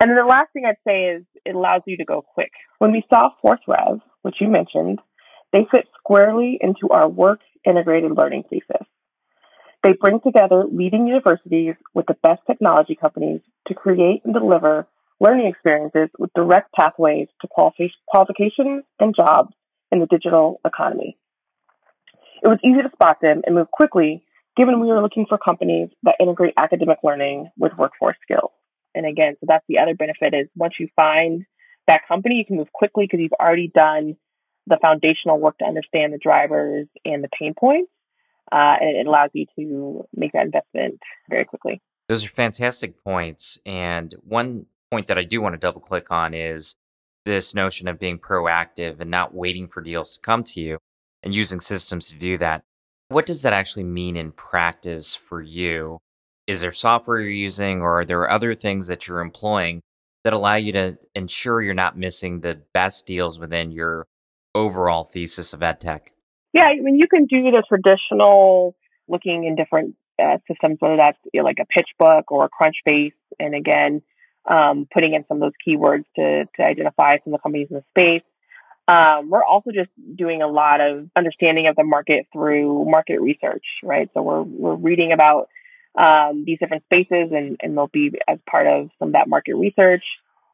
And 0.00 0.10
then 0.10 0.16
the 0.16 0.24
last 0.24 0.52
thing 0.52 0.64
I'd 0.66 0.76
say 0.86 1.16
is 1.16 1.24
it 1.44 1.54
allows 1.54 1.82
you 1.86 1.96
to 1.98 2.04
go 2.04 2.22
quick. 2.22 2.50
When 2.78 2.92
we 2.92 3.04
saw 3.08 3.30
FourthRev, 3.44 4.00
which 4.22 4.36
you 4.40 4.48
mentioned, 4.48 4.98
they 5.52 5.66
fit 5.70 5.86
squarely 5.98 6.58
into 6.60 6.88
our 6.90 7.08
work 7.08 7.40
integrated 7.64 8.10
learning 8.16 8.44
thesis. 8.50 8.86
They 9.82 9.92
bring 10.00 10.20
together 10.20 10.64
leading 10.70 11.06
universities 11.06 11.74
with 11.94 12.06
the 12.06 12.16
best 12.22 12.40
technology 12.46 12.96
companies 13.00 13.40
to 13.66 13.74
create 13.74 14.22
and 14.24 14.32
deliver 14.32 14.86
learning 15.22 15.46
experiences 15.46 16.08
with 16.18 16.30
direct 16.34 16.72
pathways 16.74 17.28
to 17.40 17.48
qualifications 17.48 18.82
and 18.98 19.14
jobs 19.14 19.54
in 19.92 20.00
the 20.00 20.06
digital 20.06 20.60
economy. 20.66 21.16
It 22.42 22.48
was 22.48 22.58
easy 22.64 22.82
to 22.82 22.90
spot 22.92 23.18
them 23.22 23.42
and 23.46 23.54
move 23.54 23.70
quickly, 23.70 24.24
given 24.56 24.80
we 24.80 24.88
were 24.88 25.00
looking 25.00 25.26
for 25.28 25.38
companies 25.38 25.90
that 26.02 26.16
integrate 26.18 26.54
academic 26.56 26.98
learning 27.04 27.50
with 27.56 27.72
workforce 27.78 28.16
skills. 28.22 28.50
And 28.96 29.06
again, 29.06 29.36
so 29.38 29.46
that's 29.48 29.64
the 29.68 29.78
other 29.78 29.94
benefit 29.94 30.34
is 30.34 30.48
once 30.56 30.74
you 30.80 30.88
find 30.96 31.46
that 31.86 32.00
company, 32.08 32.34
you 32.34 32.44
can 32.44 32.56
move 32.56 32.72
quickly 32.72 33.04
because 33.04 33.20
you've 33.20 33.32
already 33.40 33.70
done 33.72 34.16
the 34.66 34.78
foundational 34.82 35.38
work 35.38 35.56
to 35.58 35.64
understand 35.64 36.12
the 36.12 36.18
drivers 36.18 36.88
and 37.04 37.22
the 37.22 37.28
pain 37.38 37.54
points. 37.58 37.90
Uh, 38.50 38.74
and 38.80 38.96
it 38.96 39.06
allows 39.06 39.30
you 39.32 39.46
to 39.56 40.04
make 40.14 40.32
that 40.32 40.46
investment 40.46 41.00
very 41.30 41.44
quickly. 41.44 41.80
Those 42.08 42.24
are 42.24 42.28
fantastic 42.28 43.02
points. 43.02 43.58
And 43.64 44.14
one 44.24 44.66
point 44.92 45.06
that 45.06 45.16
I 45.16 45.24
do 45.24 45.40
want 45.40 45.54
to 45.54 45.58
double 45.58 45.80
click 45.80 46.10
on 46.10 46.34
is 46.34 46.76
this 47.24 47.54
notion 47.54 47.88
of 47.88 47.98
being 47.98 48.18
proactive 48.18 49.00
and 49.00 49.10
not 49.10 49.34
waiting 49.34 49.66
for 49.66 49.80
deals 49.80 50.14
to 50.14 50.20
come 50.20 50.44
to 50.44 50.60
you 50.60 50.78
and 51.22 51.34
using 51.34 51.60
systems 51.60 52.08
to 52.08 52.16
do 52.16 52.36
that. 52.38 52.62
What 53.08 53.24
does 53.24 53.40
that 53.42 53.54
actually 53.54 53.84
mean 53.84 54.16
in 54.16 54.32
practice 54.32 55.14
for 55.14 55.40
you? 55.40 55.98
Is 56.46 56.60
there 56.60 56.72
software 56.72 57.20
you're 57.20 57.30
using, 57.30 57.80
or 57.80 58.00
are 58.00 58.04
there 58.04 58.28
other 58.28 58.54
things 58.54 58.88
that 58.88 59.08
you're 59.08 59.20
employing 59.20 59.80
that 60.24 60.34
allow 60.34 60.56
you 60.56 60.72
to 60.72 60.98
ensure 61.14 61.62
you're 61.62 61.72
not 61.72 61.96
missing 61.96 62.40
the 62.40 62.60
best 62.74 63.06
deals 63.06 63.38
within 63.38 63.70
your 63.70 64.06
overall 64.54 65.04
thesis 65.04 65.54
of 65.54 65.60
EdTech? 65.60 66.08
Yeah, 66.52 66.64
I 66.64 66.80
mean, 66.80 66.96
you 66.98 67.06
can 67.08 67.24
do 67.24 67.50
the 67.50 67.62
traditional 67.66 68.76
looking 69.08 69.44
in 69.44 69.56
different 69.56 69.94
uh, 70.22 70.36
systems, 70.46 70.76
whether 70.80 70.96
that's 70.98 71.18
you 71.32 71.40
know, 71.40 71.44
like 71.46 71.60
a 71.60 71.78
PitchBook 71.78 72.24
or 72.28 72.44
a 72.44 72.50
Crunchbase, 72.50 73.12
and 73.38 73.54
again, 73.54 74.02
um, 74.50 74.88
putting 74.92 75.14
in 75.14 75.24
some 75.28 75.42
of 75.42 75.42
those 75.42 75.52
keywords 75.66 76.04
to, 76.16 76.44
to 76.56 76.62
identify 76.62 77.18
some 77.18 77.32
of 77.32 77.38
the 77.38 77.42
companies 77.42 77.68
in 77.70 77.76
the 77.76 77.84
space. 77.90 78.22
Um, 78.88 79.30
we're 79.30 79.44
also 79.44 79.70
just 79.70 79.90
doing 80.16 80.42
a 80.42 80.48
lot 80.48 80.80
of 80.80 81.08
understanding 81.16 81.68
of 81.68 81.76
the 81.76 81.84
market 81.84 82.26
through 82.32 82.84
market 82.84 83.20
research, 83.20 83.64
right? 83.82 84.10
So 84.12 84.22
we're 84.22 84.42
we're 84.42 84.74
reading 84.74 85.12
about 85.12 85.48
um, 85.94 86.44
these 86.44 86.58
different 86.58 86.82
spaces, 86.84 87.30
and 87.30 87.56
and 87.60 87.76
they'll 87.76 87.86
be 87.86 88.10
as 88.28 88.38
part 88.50 88.66
of 88.66 88.90
some 88.98 89.08
of 89.08 89.12
that 89.14 89.28
market 89.28 89.54
research. 89.54 90.02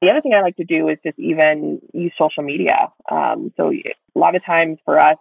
The 0.03 0.11
other 0.11 0.21
thing 0.21 0.35
I 0.35 0.43
like 0.43 0.57
to 0.57 0.65
do 0.65 0.89
is 0.89 0.99
just 1.03 1.19
even 1.19 1.81
use 1.93 2.13
social 2.19 2.43
media. 2.43 2.93
Um, 3.11 3.53
so 3.57 3.73
a 3.73 4.19
lot 4.19 4.37
of 4.37 4.45
times 4.45 4.79
for 4.85 4.99
us, 4.99 5.17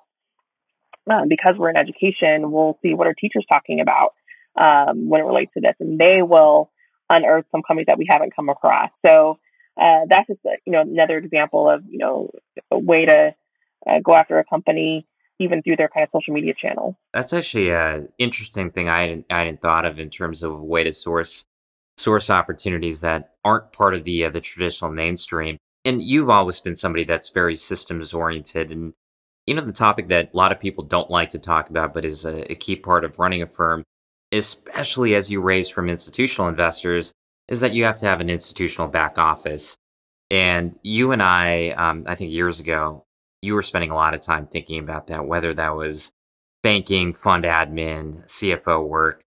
uh, 1.09 1.23
because 1.27 1.55
we're 1.57 1.69
in 1.69 1.77
education, 1.77 2.51
we'll 2.51 2.77
see 2.83 2.93
what 2.93 3.07
are 3.07 3.13
teachers 3.13 3.45
talking 3.49 3.79
about 3.79 4.13
um, 4.55 5.09
when 5.09 5.21
it 5.21 5.25
relates 5.25 5.53
to 5.53 5.61
this, 5.61 5.75
and 5.79 5.97
they 5.97 6.21
will 6.21 6.71
unearth 7.09 7.45
some 7.51 7.63
companies 7.63 7.87
that 7.87 7.97
we 7.97 8.07
haven't 8.09 8.35
come 8.35 8.49
across. 8.49 8.89
So 9.05 9.39
uh, 9.79 10.01
that's 10.09 10.27
just 10.27 10.39
you 10.65 10.73
know 10.73 10.81
another 10.81 11.17
example 11.17 11.69
of 11.69 11.83
you 11.87 11.99
know 11.99 12.31
a 12.71 12.79
way 12.79 13.05
to 13.05 13.35
uh, 13.87 13.99
go 14.03 14.13
after 14.13 14.39
a 14.39 14.45
company 14.45 15.07
even 15.39 15.61
through 15.61 15.75
their 15.75 15.89
kind 15.89 16.03
of 16.03 16.09
social 16.11 16.33
media 16.33 16.53
channel. 16.59 16.97
That's 17.13 17.31
actually 17.31 17.69
an 17.69 18.09
interesting 18.17 18.71
thing 18.71 18.89
I 18.89 19.01
hadn't, 19.01 19.25
I 19.29 19.39
hadn't 19.39 19.61
thought 19.61 19.85
of 19.85 19.99
in 19.99 20.09
terms 20.09 20.41
of 20.41 20.51
a 20.51 20.63
way 20.63 20.83
to 20.83 20.91
source 20.91 21.45
source 21.97 22.29
opportunities 22.29 23.01
that 23.01 23.31
aren't 23.43 23.71
part 23.71 23.93
of 23.93 24.03
the 24.03 24.25
uh, 24.25 24.29
the 24.29 24.41
traditional 24.41 24.91
mainstream. 24.91 25.57
And 25.85 26.01
you've 26.01 26.29
always 26.29 26.59
been 26.59 26.75
somebody 26.75 27.03
that's 27.05 27.29
very 27.29 27.55
systems 27.55 28.13
oriented, 28.13 28.71
and 28.71 28.93
you 29.45 29.53
know 29.53 29.61
the 29.61 29.71
topic 29.71 30.07
that 30.09 30.31
a 30.33 30.37
lot 30.37 30.51
of 30.51 30.59
people 30.59 30.85
don't 30.85 31.09
like 31.09 31.29
to 31.29 31.39
talk 31.39 31.69
about, 31.69 31.93
but 31.93 32.05
is 32.05 32.25
a, 32.25 32.51
a 32.51 32.55
key 32.55 32.75
part 32.75 33.05
of 33.05 33.19
running 33.19 33.41
a 33.41 33.47
firm, 33.47 33.83
especially 34.31 35.15
as 35.15 35.31
you 35.31 35.41
raise 35.41 35.69
from 35.69 35.89
institutional 35.89 36.49
investors, 36.49 37.13
is 37.47 37.61
that 37.61 37.73
you 37.73 37.85
have 37.85 37.97
to 37.97 38.05
have 38.05 38.21
an 38.21 38.29
institutional 38.29 38.87
back 38.87 39.17
office. 39.17 39.77
And 40.29 40.77
you 40.83 41.11
and 41.11 41.21
I, 41.21 41.69
um, 41.69 42.03
I 42.07 42.15
think 42.15 42.31
years 42.31 42.59
ago, 42.59 43.05
you 43.41 43.53
were 43.53 43.61
spending 43.61 43.91
a 43.91 43.95
lot 43.95 44.13
of 44.13 44.21
time 44.21 44.45
thinking 44.45 44.79
about 44.79 45.07
that, 45.07 45.25
whether 45.25 45.53
that 45.53 45.75
was 45.75 46.11
banking, 46.63 47.13
fund 47.13 47.45
admin, 47.45 48.25
CFO 48.25 48.85
work. 48.85 49.21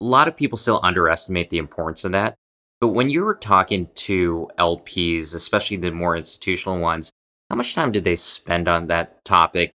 A 0.00 0.04
lot 0.04 0.28
of 0.28 0.36
people 0.36 0.58
still 0.58 0.80
underestimate 0.82 1.48
the 1.48 1.58
importance 1.58 2.04
of 2.04 2.12
that. 2.12 2.34
But 2.80 2.88
when 2.88 3.08
you 3.08 3.24
were 3.24 3.36
talking 3.36 3.88
to 3.94 4.48
LPs, 4.58 5.34
especially 5.34 5.76
the 5.76 5.92
more 5.92 6.16
institutional 6.16 6.78
ones, 6.78 7.12
how 7.48 7.56
much 7.56 7.74
time 7.74 7.92
did 7.92 8.04
they 8.04 8.16
spend 8.16 8.68
on 8.68 8.88
that 8.88 9.24
topic? 9.24 9.70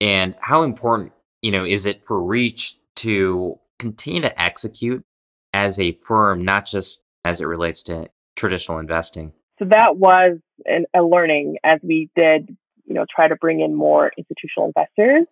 And 0.00 0.36
how 0.40 0.62
important 0.62 1.12
you 1.42 1.52
know, 1.52 1.64
is 1.64 1.86
it 1.86 2.04
for 2.04 2.20
Reach 2.20 2.76
to 2.96 3.58
continue 3.78 4.22
to 4.22 4.40
execute 4.40 5.04
as 5.52 5.78
a 5.78 5.92
firm, 6.02 6.44
not 6.44 6.66
just 6.66 7.00
as 7.24 7.40
it 7.40 7.46
relates 7.46 7.82
to 7.84 8.08
traditional 8.36 8.78
investing? 8.78 9.32
So 9.58 9.66
that 9.70 9.96
was 9.96 10.38
an, 10.64 10.86
a 10.94 11.02
learning 11.02 11.56
as 11.64 11.80
we 11.82 12.10
did, 12.14 12.56
you 12.84 12.94
know, 12.94 13.06
try 13.14 13.28
to 13.28 13.36
bring 13.36 13.60
in 13.60 13.74
more 13.74 14.12
institutional 14.16 14.66
investors. 14.68 15.26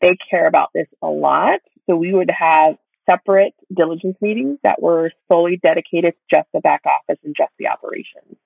They 0.00 0.16
care 0.30 0.46
about 0.46 0.70
this 0.74 0.86
a 1.02 1.08
lot. 1.08 1.60
So 1.88 1.96
we 1.96 2.12
would 2.12 2.30
have 2.30 2.76
separate 3.08 3.54
diligence 3.74 4.16
meetings 4.20 4.58
that 4.62 4.80
were 4.80 5.10
solely 5.30 5.58
dedicated 5.62 6.14
to 6.14 6.36
just 6.36 6.48
the 6.52 6.60
back 6.60 6.82
office 6.86 7.18
and 7.24 7.34
just 7.36 7.52
the 7.58 7.68
operations. 7.68 8.36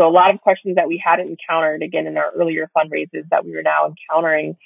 So 0.00 0.08
a 0.08 0.10
lot 0.10 0.32
of 0.34 0.40
questions 0.40 0.76
that 0.76 0.88
we 0.88 1.02
hadn't 1.04 1.28
encountered 1.28 1.82
again 1.82 2.06
in 2.06 2.16
our 2.16 2.32
earlier 2.32 2.70
fundraisers 2.76 3.28
that 3.30 3.44
we 3.44 3.54
are 3.56 3.62
now 3.62 3.86
encountering. 3.86 4.56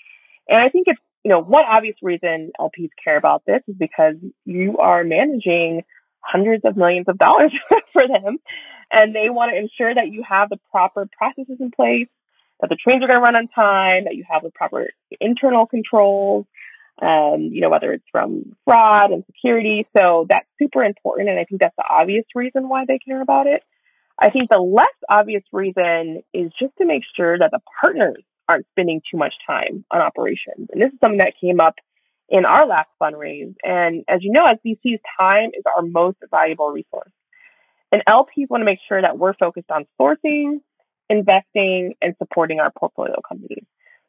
And 0.48 0.60
I 0.60 0.68
think 0.68 0.86
it's, 0.88 1.00
you 1.24 1.30
know, 1.30 1.40
one 1.40 1.64
obvious 1.68 1.96
reason 2.02 2.50
LPs 2.58 2.90
care 3.02 3.16
about 3.16 3.42
this 3.46 3.60
is 3.68 3.76
because 3.78 4.14
you 4.44 4.78
are 4.78 5.04
managing 5.04 5.82
hundreds 6.20 6.64
of 6.64 6.76
millions 6.76 7.06
of 7.08 7.18
dollars 7.18 7.52
for 7.92 8.02
them 8.06 8.38
and 8.92 9.14
they 9.14 9.30
want 9.30 9.52
to 9.52 9.58
ensure 9.58 9.94
that 9.94 10.12
you 10.12 10.22
have 10.28 10.50
the 10.50 10.58
proper 10.70 11.08
processes 11.16 11.56
in 11.58 11.70
place, 11.70 12.08
that 12.60 12.68
the 12.68 12.76
trains 12.76 13.02
are 13.02 13.08
going 13.08 13.20
to 13.20 13.24
run 13.24 13.36
on 13.36 13.48
time, 13.48 14.04
that 14.04 14.14
you 14.14 14.24
have 14.28 14.42
the 14.42 14.50
proper 14.50 14.90
internal 15.20 15.66
controls, 15.66 16.46
um, 17.00 17.48
you 17.50 17.62
know, 17.62 17.70
whether 17.70 17.92
it's 17.92 18.04
from 18.12 18.54
fraud 18.64 19.10
and 19.10 19.24
security. 19.26 19.86
So 19.96 20.26
that's 20.28 20.46
super 20.60 20.84
important. 20.84 21.30
And 21.30 21.38
I 21.38 21.44
think 21.44 21.60
that's 21.60 21.76
the 21.76 21.84
obvious 21.88 22.26
reason 22.34 22.68
why 22.68 22.84
they 22.86 22.98
care 22.98 23.22
about 23.22 23.46
it. 23.46 23.62
I 24.18 24.30
think 24.30 24.50
the 24.50 24.60
less 24.60 24.86
obvious 25.08 25.42
reason 25.52 26.22
is 26.34 26.52
just 26.60 26.76
to 26.78 26.86
make 26.86 27.02
sure 27.16 27.38
that 27.38 27.50
the 27.50 27.60
partners 27.82 28.22
aren't 28.52 28.66
spending 28.70 29.00
too 29.10 29.16
much 29.16 29.34
time 29.46 29.84
on 29.90 30.00
operations. 30.00 30.68
And 30.70 30.80
this 30.80 30.92
is 30.92 30.98
something 31.02 31.18
that 31.18 31.34
came 31.40 31.60
up 31.60 31.74
in 32.28 32.44
our 32.44 32.66
last 32.66 32.88
fundraise. 33.00 33.54
And 33.62 34.04
as 34.08 34.22
you 34.22 34.32
know, 34.32 34.44
as 34.46 34.58
VCs, 34.64 35.00
time 35.18 35.50
is 35.54 35.64
our 35.74 35.82
most 35.82 36.18
valuable 36.30 36.68
resource. 36.68 37.10
And 37.90 38.02
LPs 38.06 38.48
want 38.48 38.62
to 38.62 38.64
make 38.64 38.78
sure 38.88 39.00
that 39.00 39.18
we're 39.18 39.34
focused 39.34 39.70
on 39.70 39.86
sourcing, 40.00 40.60
investing, 41.08 41.94
and 42.00 42.14
supporting 42.18 42.60
our 42.60 42.70
portfolio 42.70 43.16
companies. 43.26 43.64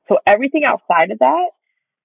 So 0.10 0.20
everything 0.26 0.64
outside 0.66 1.12
of 1.12 1.20
that, 1.20 1.50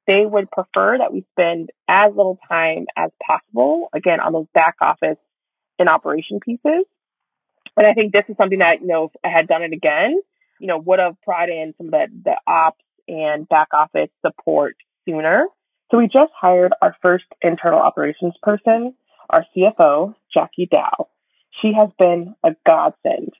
they 0.06 0.24
would 0.24 0.50
prefer 0.50 0.98
that 0.98 1.12
we 1.12 1.24
spend 1.32 1.70
as 1.88 2.10
little 2.10 2.38
time 2.48 2.86
as 2.96 3.10
possible, 3.24 3.88
again, 3.92 4.20
on 4.20 4.32
those 4.32 4.46
back 4.54 4.76
office 4.80 5.18
and 5.78 5.88
operation 5.88 6.40
pieces. 6.40 6.84
And 7.76 7.86
I 7.86 7.92
think 7.94 8.12
this 8.12 8.24
is 8.28 8.36
something 8.40 8.58
that, 8.60 8.80
you 8.80 8.86
know, 8.88 9.04
if 9.04 9.10
I 9.24 9.28
had 9.28 9.46
done 9.46 9.62
it 9.62 9.72
again, 9.72 10.20
you 10.60 10.66
know, 10.66 10.78
would 10.78 10.98
have 10.98 11.14
brought 11.24 11.48
in 11.48 11.74
some 11.76 11.86
of 11.86 11.92
the, 11.92 12.06
the 12.24 12.36
ops 12.46 12.82
and 13.06 13.48
back 13.48 13.68
office 13.72 14.10
support 14.24 14.76
sooner. 15.06 15.46
So 15.90 15.98
we 15.98 16.06
just 16.06 16.32
hired 16.38 16.72
our 16.82 16.94
first 17.02 17.24
internal 17.42 17.80
operations 17.80 18.34
person, 18.42 18.94
our 19.30 19.44
CFO, 19.56 20.14
Jackie 20.34 20.68
Dow. 20.70 21.08
She 21.62 21.72
has 21.76 21.88
been 21.98 22.34
a 22.44 22.50
godsend. 22.66 23.32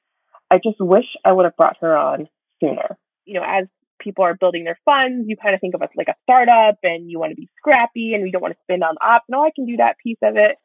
I 0.50 0.56
just 0.56 0.80
wish 0.80 1.04
I 1.24 1.32
would 1.32 1.44
have 1.44 1.56
brought 1.56 1.76
her 1.80 1.96
on 1.96 2.28
sooner. 2.60 2.96
You 3.26 3.34
know, 3.34 3.44
as 3.46 3.66
people 3.98 4.24
are 4.24 4.34
building 4.34 4.64
their 4.64 4.78
funds, 4.84 5.26
you 5.28 5.36
kind 5.36 5.54
of 5.54 5.60
think 5.60 5.74
of 5.74 5.82
us 5.82 5.90
like 5.96 6.08
a 6.08 6.14
startup 6.22 6.78
and 6.82 7.10
you 7.10 7.18
want 7.18 7.32
to 7.32 7.36
be 7.36 7.50
scrappy 7.58 8.14
and 8.14 8.22
we 8.22 8.30
don't 8.30 8.42
want 8.42 8.54
to 8.54 8.60
spend 8.64 8.82
on 8.82 8.96
ops. 9.02 9.26
No, 9.28 9.42
I 9.42 9.50
can 9.54 9.66
do 9.66 9.76
that 9.76 9.96
piece 10.02 10.18
of 10.22 10.36
it. 10.36 10.56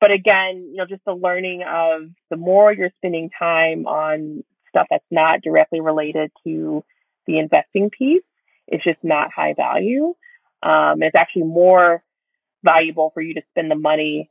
But 0.00 0.12
again, 0.12 0.68
you 0.70 0.76
know, 0.76 0.86
just 0.86 1.04
the 1.06 1.14
learning 1.14 1.62
of 1.62 2.02
the 2.30 2.36
more 2.36 2.72
you're 2.72 2.90
spending 2.98 3.30
time 3.36 3.86
on 3.86 4.44
stuff 4.76 4.86
that's 4.90 5.04
not 5.10 5.40
directly 5.42 5.80
related 5.80 6.30
to 6.44 6.84
the 7.26 7.38
investing 7.38 7.90
piece, 7.90 8.22
it's 8.66 8.84
just 8.84 8.98
not 9.02 9.30
high 9.34 9.54
value. 9.54 10.14
Um, 10.62 11.02
it's 11.02 11.16
actually 11.16 11.44
more 11.44 12.02
valuable 12.64 13.10
for 13.14 13.22
you 13.22 13.34
to 13.34 13.42
spend 13.50 13.70
the 13.70 13.76
money 13.76 14.30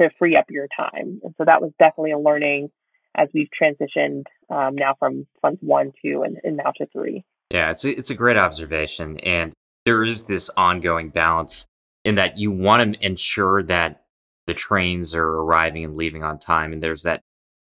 to 0.00 0.10
free 0.18 0.36
up 0.36 0.46
your 0.50 0.66
time. 0.76 1.20
And 1.22 1.34
so 1.38 1.44
that 1.44 1.60
was 1.60 1.72
definitely 1.78 2.12
a 2.12 2.18
learning 2.18 2.70
as 3.16 3.28
we've 3.32 3.48
transitioned 3.60 4.24
um, 4.50 4.74
now 4.74 4.94
from 4.98 5.26
funds 5.40 5.58
one, 5.62 5.92
two, 6.02 6.22
and, 6.22 6.38
and 6.42 6.56
now 6.56 6.72
to 6.76 6.86
three. 6.86 7.24
Yeah, 7.50 7.70
it's 7.70 7.84
a, 7.84 7.96
it's 7.96 8.10
a 8.10 8.14
great 8.14 8.36
observation. 8.36 9.18
And 9.20 9.52
there 9.84 10.02
is 10.02 10.24
this 10.24 10.50
ongoing 10.56 11.10
balance 11.10 11.66
in 12.04 12.16
that 12.16 12.38
you 12.38 12.50
want 12.50 12.94
to 12.94 13.06
ensure 13.06 13.62
that 13.64 14.02
the 14.46 14.54
trains 14.54 15.14
are 15.14 15.26
arriving 15.26 15.84
and 15.84 15.96
leaving 15.96 16.22
on 16.22 16.38
time. 16.38 16.72
And 16.72 16.82
there's 16.82 17.02
that 17.02 17.22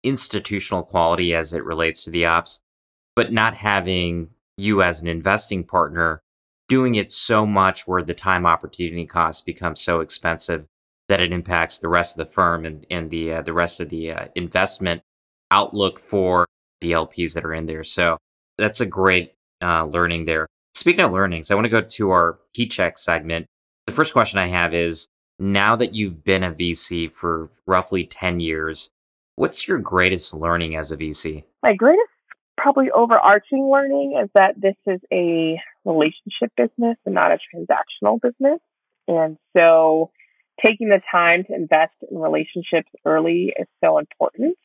institutional 0.06 0.82
quality 0.82 1.34
as 1.34 1.52
it 1.52 1.64
relates 1.64 2.04
to 2.04 2.10
the 2.10 2.26
ops, 2.26 2.60
but 3.14 3.32
not 3.32 3.54
having 3.54 4.30
you 4.56 4.82
as 4.82 5.02
an 5.02 5.08
investing 5.08 5.64
partner 5.64 6.20
doing 6.68 6.94
it 6.94 7.10
so 7.10 7.46
much 7.46 7.86
where 7.86 8.02
the 8.02 8.14
time 8.14 8.46
opportunity 8.46 9.06
costs 9.06 9.40
become 9.42 9.76
so 9.76 10.00
expensive 10.00 10.66
that 11.08 11.20
it 11.20 11.32
impacts 11.32 11.78
the 11.78 11.88
rest 11.88 12.18
of 12.18 12.26
the 12.26 12.32
firm 12.32 12.64
and, 12.64 12.84
and 12.90 13.10
the 13.10 13.34
uh, 13.34 13.42
the 13.42 13.52
rest 13.52 13.80
of 13.80 13.88
the 13.90 14.10
uh, 14.10 14.26
investment 14.34 15.02
outlook 15.50 15.98
for 15.98 16.46
the 16.80 16.92
LPs 16.92 17.34
that 17.34 17.44
are 17.44 17.54
in 17.54 17.66
there. 17.66 17.84
So 17.84 18.18
that's 18.58 18.80
a 18.80 18.86
great 18.86 19.34
uh, 19.62 19.84
learning 19.84 20.24
there. 20.24 20.46
Speaking 20.74 21.04
of 21.04 21.12
learnings, 21.12 21.50
I 21.50 21.54
want 21.54 21.66
to 21.66 21.70
go 21.70 21.80
to 21.80 22.10
our 22.10 22.38
key 22.54 22.66
check 22.66 22.98
segment. 22.98 23.46
The 23.86 23.92
first 23.92 24.12
question 24.12 24.38
I 24.38 24.48
have 24.48 24.74
is 24.74 25.06
now 25.38 25.76
that 25.76 25.94
you've 25.94 26.24
been 26.24 26.42
a 26.42 26.50
VC 26.50 27.12
for 27.12 27.50
roughly 27.66 28.04
10 28.04 28.40
years, 28.40 28.90
what's 29.36 29.68
your 29.68 29.78
greatest 29.78 30.34
learning 30.34 30.76
as 30.76 30.90
a 30.90 30.96
VC? 30.96 31.44
My 31.62 31.74
greatest, 31.74 32.08
probably 32.56 32.90
overarching 32.90 33.70
learning 33.70 34.18
is 34.22 34.30
that 34.34 34.54
this 34.60 34.74
is 34.86 35.00
a 35.12 35.60
relationship 35.84 36.52
business 36.56 36.96
and 37.04 37.14
not 37.14 37.30
a 37.30 37.38
transactional 37.54 38.20
business. 38.20 38.60
And 39.06 39.36
so 39.56 40.10
taking 40.64 40.88
the 40.88 41.00
time 41.12 41.44
to 41.44 41.54
invest 41.54 41.92
in 42.10 42.18
relationships 42.18 42.90
early 43.04 43.52
is 43.56 43.68
so 43.84 43.98
important. 43.98 44.56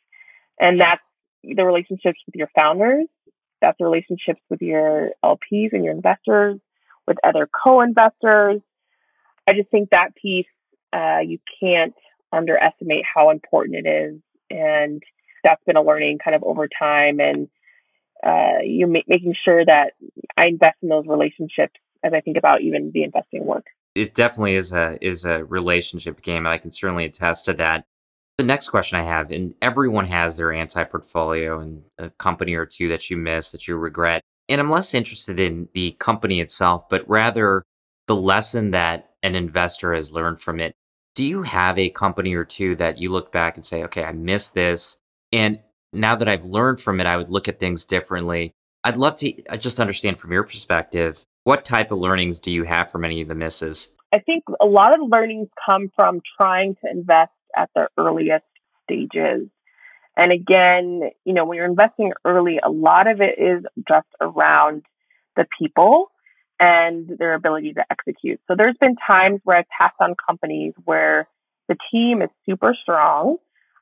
And 0.60 0.80
that's 0.80 1.02
the 1.44 1.64
relationships 1.64 2.20
with 2.26 2.36
your 2.36 2.50
founders, 2.58 3.08
that's 3.62 3.78
the 3.78 3.86
relationships 3.86 4.42
with 4.50 4.62
your 4.62 5.12
LPs 5.24 5.74
and 5.74 5.84
your 5.84 5.94
investors, 5.94 6.60
with 7.08 7.18
other 7.24 7.48
co-investors. 7.48 8.62
I 9.48 9.54
just 9.54 9.70
think 9.70 9.90
that 9.92 10.16
piece, 10.16 10.48
uh, 10.94 11.20
you 11.26 11.40
can't 11.60 11.94
underestimate 12.32 13.04
how 13.14 13.30
important 13.30 13.86
it 13.86 13.90
is. 13.90 14.22
And 14.52 15.02
that's 15.44 15.64
been 15.66 15.78
a 15.78 15.82
learning 15.82 16.20
kind 16.24 16.36
of 16.36 16.44
over 16.44 16.68
time 16.68 17.20
and 17.20 17.48
uh, 18.24 18.62
you 18.64 18.86
ma- 18.86 19.00
making 19.08 19.34
sure 19.44 19.66
that 19.66 19.94
I 20.38 20.46
invest 20.46 20.78
in 20.84 20.90
those 20.90 21.08
relationships 21.08 21.74
as 22.04 22.14
I 22.14 22.22
think 22.22 22.38
about 22.38 22.62
even 22.62 22.92
the 22.94 23.04
investing 23.04 23.46
work 23.46 23.66
it 23.96 24.14
definitely 24.14 24.56
is 24.56 24.74
a 24.74 24.98
is 25.02 25.26
a 25.26 25.44
relationship 25.46 26.22
game, 26.22 26.46
and 26.46 26.50
I 26.50 26.58
can 26.58 26.72
certainly 26.72 27.06
attest 27.06 27.46
to 27.46 27.54
that. 27.54 27.86
The 28.38 28.46
next 28.46 28.70
question 28.70 28.98
I 28.98 29.04
have, 29.04 29.30
and 29.32 29.54
everyone 29.62 30.06
has 30.06 30.38
their 30.38 30.54
anti 30.54 30.84
portfolio 30.84 31.60
and 31.60 31.84
a 31.98 32.10
company 32.12 32.56
or 32.56 32.66
two 32.66 32.88
that 32.90 33.10
you 33.10 33.18
miss 33.18 33.52
that 33.52 33.68
you 33.68 33.76
regret. 33.76 34.22
And 34.50 34.60
I'm 34.60 34.70
less 34.70 34.94
interested 34.94 35.40
in 35.40 35.70
the 35.74 35.92
company 35.92 36.40
itself, 36.40 36.90
but 36.90 37.08
rather 37.08 37.64
the 38.08 38.16
lesson 38.16 38.72
that 38.72 39.12
an 39.24 39.36
investor 39.36 39.94
has 39.94 40.12
learned 40.12 40.42
from 40.42 40.60
it. 40.60 40.74
Do 41.16 41.24
you 41.24 41.44
have 41.44 41.78
a 41.78 41.90
company 41.90 42.34
or 42.36 42.46
two 42.46 42.76
that 42.78 42.98
you 42.98 43.12
look 43.12 43.32
back 43.32 43.58
and 43.58 43.66
say, 43.66 43.84
okay, 43.84 44.04
I 44.04 44.14
missed 44.14 44.54
this. 44.54 44.98
And 45.32 45.60
now 45.92 46.16
that 46.16 46.28
I've 46.28 46.46
learned 46.46 46.80
from 46.80 47.00
it, 47.00 47.08
I 47.08 47.18
would 47.18 47.30
look 47.30 47.48
at 47.48 47.60
things 47.60 47.86
differently. 47.86 48.54
I'd 48.84 48.98
love 48.98 49.16
to 49.16 49.46
uh, 49.48 49.58
just 49.58 49.80
understand 49.80 50.20
from 50.20 50.32
your 50.32 50.44
perspective 50.44 51.26
what 51.44 51.66
type 51.66 51.92
of 51.92 52.00
learnings 52.00 52.40
do 52.40 52.52
you 52.52 52.64
have 52.64 52.92
from 52.92 53.04
any 53.04 53.22
of 53.22 53.28
the 53.28 53.36
misses? 53.36 53.90
I 54.14 54.20
think 54.20 54.44
a 54.62 54.66
lot 54.66 54.94
of 54.94 55.10
learnings 55.10 55.48
come 55.66 55.92
from 55.96 56.22
trying 56.40 56.76
to 56.84 56.92
invest 56.92 57.32
at 57.56 57.70
the 57.76 57.88
earliest 57.98 58.46
stages. 58.84 59.50
And 60.18 60.32
again, 60.32 61.10
you 61.26 61.34
know, 61.34 61.46
when 61.46 61.58
you're 61.58 61.66
investing 61.66 62.12
early, 62.26 62.60
a 62.64 62.70
lot 62.70 63.10
of 63.10 63.22
it 63.22 63.42
is 63.42 63.64
just 63.88 64.08
around 64.20 64.84
the 65.36 65.46
people 65.60 66.11
and 66.62 67.10
their 67.18 67.34
ability 67.34 67.74
to 67.74 67.84
execute. 67.90 68.40
So 68.48 68.54
there's 68.56 68.78
been 68.80 68.96
times 69.10 69.42
where 69.44 69.58
I've 69.58 69.70
passed 69.82 69.96
on 70.00 70.14
companies 70.28 70.74
where 70.86 71.28
the 71.68 71.76
team 71.92 72.22
is 72.22 72.30
super 72.48 72.76
strong. 72.80 73.38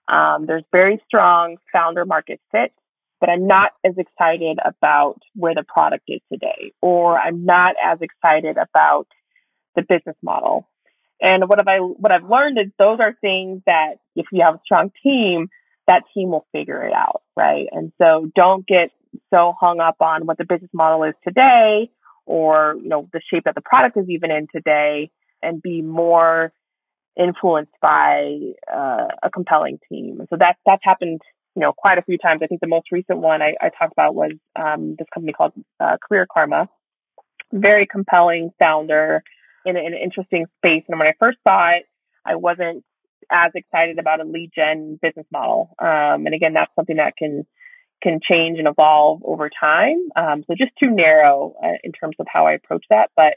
Um, 0.07 0.45
there's 0.47 0.63
very 0.71 0.99
strong 1.05 1.57
founder 1.73 2.05
market 2.05 2.39
fit, 2.51 2.71
but 3.19 3.30
I'm 3.30 3.47
not 3.47 3.73
as 3.86 3.95
excited 3.97 4.59
about 4.65 5.19
where 5.36 5.53
the 5.53 5.63
product 5.67 6.05
is 6.07 6.21
today, 6.32 6.71
or 6.82 7.19
I'm 7.19 7.45
not 7.45 7.75
as 7.84 7.99
excited 8.01 8.55
about 8.57 9.07
the 9.75 9.82
business 9.82 10.15
model. 10.23 10.67
And 11.21 11.49
what 11.49 11.59
have 11.59 11.67
I 11.67 11.80
what 11.80 12.13
I've 12.13 12.30
learned 12.30 12.57
is 12.59 12.71
those 12.80 12.99
are 13.01 13.13
things 13.19 13.61
that 13.65 13.95
if 14.15 14.27
you 14.32 14.41
have 14.45 14.55
a 14.55 14.61
strong 14.63 14.89
team, 15.03 15.49
that 15.86 16.03
team 16.13 16.30
will 16.32 16.45
figure 16.53 16.82
it 16.88 16.93
out, 16.93 17.23
right? 17.36 17.67
And 17.73 17.91
so 18.01 18.32
don't 18.36 18.65
get 18.65 18.91
so 19.34 19.53
hung 19.59 19.82
up 19.82 19.97
on 19.99 20.25
what 20.25 20.38
the 20.38 20.45
business 20.45 20.71
model 20.73 21.03
is 21.03 21.13
today 21.27 21.91
or, 22.30 22.75
you 22.82 22.89
know, 22.89 23.09
the 23.11 23.21
shape 23.30 23.43
that 23.45 23.55
the 23.55 23.61
product 23.61 23.97
is 23.97 24.07
even 24.09 24.30
in 24.32 24.47
today 24.53 25.09
and 25.41 25.61
be 25.61 25.82
more 25.82 26.53
influenced 27.17 27.73
by 27.82 28.38
uh, 28.71 29.07
a 29.23 29.30
compelling 29.34 29.80
team. 29.89 30.21
So 30.30 30.38
that 30.39 30.55
that's 30.65 30.84
happened 30.84 31.21
you 31.55 31.61
know, 31.61 31.73
quite 31.73 31.97
a 31.97 32.03
few 32.03 32.17
times. 32.17 32.41
I 32.43 32.47
think 32.47 32.61
the 32.61 32.67
most 32.67 32.91
recent 32.91 33.19
one 33.19 33.41
I, 33.41 33.55
I 33.59 33.69
talked 33.77 33.91
about 33.91 34.15
was 34.15 34.32
um, 34.55 34.95
this 34.97 35.07
company 35.13 35.34
called 35.34 35.53
uh, 35.80 35.97
Career 36.07 36.27
Karma. 36.32 36.69
Very 37.51 37.88
compelling 37.88 38.51
founder, 38.59 39.23
in, 39.65 39.75
in 39.75 39.93
an 39.93 39.99
interesting 40.01 40.45
space. 40.57 40.84
And 40.88 40.99
when 40.99 41.07
I 41.07 41.13
first 41.21 41.39
saw 41.47 41.71
it, 41.71 41.86
I 42.25 42.36
wasn't 42.36 42.84
as 43.32 43.51
excited 43.55 43.99
about 43.99 44.21
a 44.21 44.23
lead 44.23 44.51
gen 44.55 44.99
business 45.01 45.25
model. 45.32 45.75
Um, 45.80 46.25
and 46.25 46.34
again, 46.34 46.53
that's 46.53 46.71
something 46.75 46.97
that 46.97 47.17
can 47.17 47.45
can 48.01 48.19
change 48.29 48.59
and 48.59 48.67
evolve 48.67 49.21
over 49.23 49.49
time. 49.49 49.97
Um, 50.15 50.43
so 50.47 50.55
just 50.57 50.71
too 50.81 50.89
narrow 50.89 51.55
uh, 51.63 51.77
in 51.83 51.91
terms 51.91 52.15
of 52.19 52.27
how 52.31 52.47
I 52.47 52.53
approach 52.53 52.85
that. 52.89 53.09
But 53.15 53.35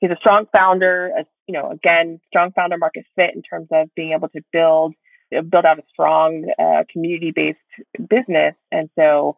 he's 0.00 0.10
a 0.10 0.16
strong 0.16 0.46
founder. 0.54 1.12
A, 1.18 1.24
you 1.46 1.54
know, 1.54 1.70
again, 1.70 2.20
strong 2.28 2.52
founder 2.52 2.78
market 2.78 3.04
fit 3.16 3.30
in 3.34 3.42
terms 3.42 3.68
of 3.72 3.88
being 3.94 4.12
able 4.12 4.28
to 4.30 4.40
build 4.52 4.94
build 5.30 5.64
out 5.64 5.78
a 5.78 5.82
strong 5.92 6.50
uh, 6.58 6.82
community 6.92 7.32
based 7.34 8.08
business. 8.08 8.54
And 8.72 8.90
so 8.98 9.36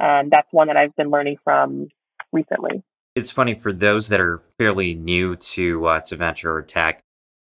um, 0.00 0.28
that's 0.30 0.48
one 0.50 0.66
that 0.68 0.76
I've 0.76 0.94
been 0.96 1.10
learning 1.10 1.38
from 1.42 1.88
recently. 2.32 2.82
It's 3.16 3.30
funny 3.30 3.54
for 3.54 3.72
those 3.72 4.08
that 4.10 4.20
are 4.20 4.42
fairly 4.58 4.94
new 4.94 5.36
to 5.36 5.86
uh, 5.86 6.00
to 6.00 6.16
venture 6.16 6.54
or 6.54 6.62
tech. 6.62 7.00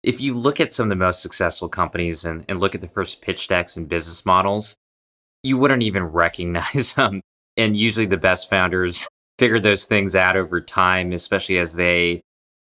If 0.02 0.20
you 0.20 0.36
look 0.36 0.60
at 0.60 0.72
some 0.72 0.84
of 0.84 0.90
the 0.90 1.04
most 1.04 1.22
successful 1.22 1.68
companies 1.68 2.24
and, 2.24 2.44
and 2.48 2.60
look 2.60 2.74
at 2.74 2.80
the 2.80 2.88
first 2.88 3.22
pitch 3.22 3.48
decks 3.48 3.76
and 3.76 3.88
business 3.88 4.24
models, 4.24 4.76
you 5.46 5.56
wouldn't 5.58 5.82
even 5.82 6.04
recognize 6.04 6.94
them. 6.96 7.20
And 7.56 7.76
usually 7.76 8.06
the 8.06 8.16
best 8.16 8.50
founders 8.50 9.08
figure 9.38 9.60
those 9.60 9.86
things 9.86 10.16
out 10.16 10.36
over 10.36 10.60
time, 10.60 11.12
especially 11.12 11.58
as 11.58 11.74
they 11.74 12.20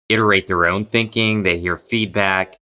iterate 0.10 0.48
their 0.48 0.68
own 0.68 0.86
thinking, 0.86 1.44
they 1.44 1.58
hear 1.58 1.78
feedback. 1.78 2.56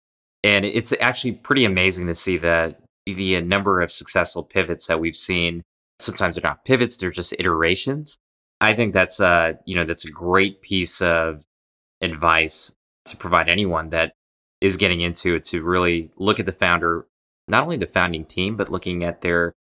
And 0.45 0.65
it's 0.65 0.95
actually 1.01 1.33
pretty 1.33 1.65
amazing 1.65 2.07
to 2.07 2.15
see 2.15 2.39
the 2.39 2.77
the 3.07 3.41
number 3.41 3.81
of 3.81 3.91
successful 3.91 4.45
pivots 4.45 4.87
that 4.87 5.01
we've 5.01 5.17
seen. 5.17 5.63
Sometimes 5.99 6.37
they're 6.37 6.49
not 6.49 6.65
pivots, 6.65 6.97
they're 6.97 7.11
just 7.11 7.35
iterations. 7.39 8.17
I 8.61 8.75
think 8.75 8.93
that's 8.93 9.19
a, 9.19 9.59
you 9.67 9.75
know, 9.75 9.85
that's 9.85 10.07
a 10.07 10.11
great 10.11 10.63
piece 10.63 11.03
of 11.03 11.45
advice 12.01 12.73
to 13.07 13.17
provide 13.17 13.49
anyone 13.49 13.89
that 13.89 14.13
is 14.61 14.77
getting 14.77 15.01
into 15.01 15.35
it 15.35 15.45
to 15.47 15.63
really 15.63 16.13
look 16.17 16.39
at 16.39 16.47
the 16.47 16.53
founder, 16.53 17.07
not 17.49 17.65
only 17.65 17.77
the 17.77 17.87
founding 17.87 18.25
team, 18.25 18.57
but 18.57 18.71
looking 18.71 19.03
at 19.03 19.21
their 19.21 19.53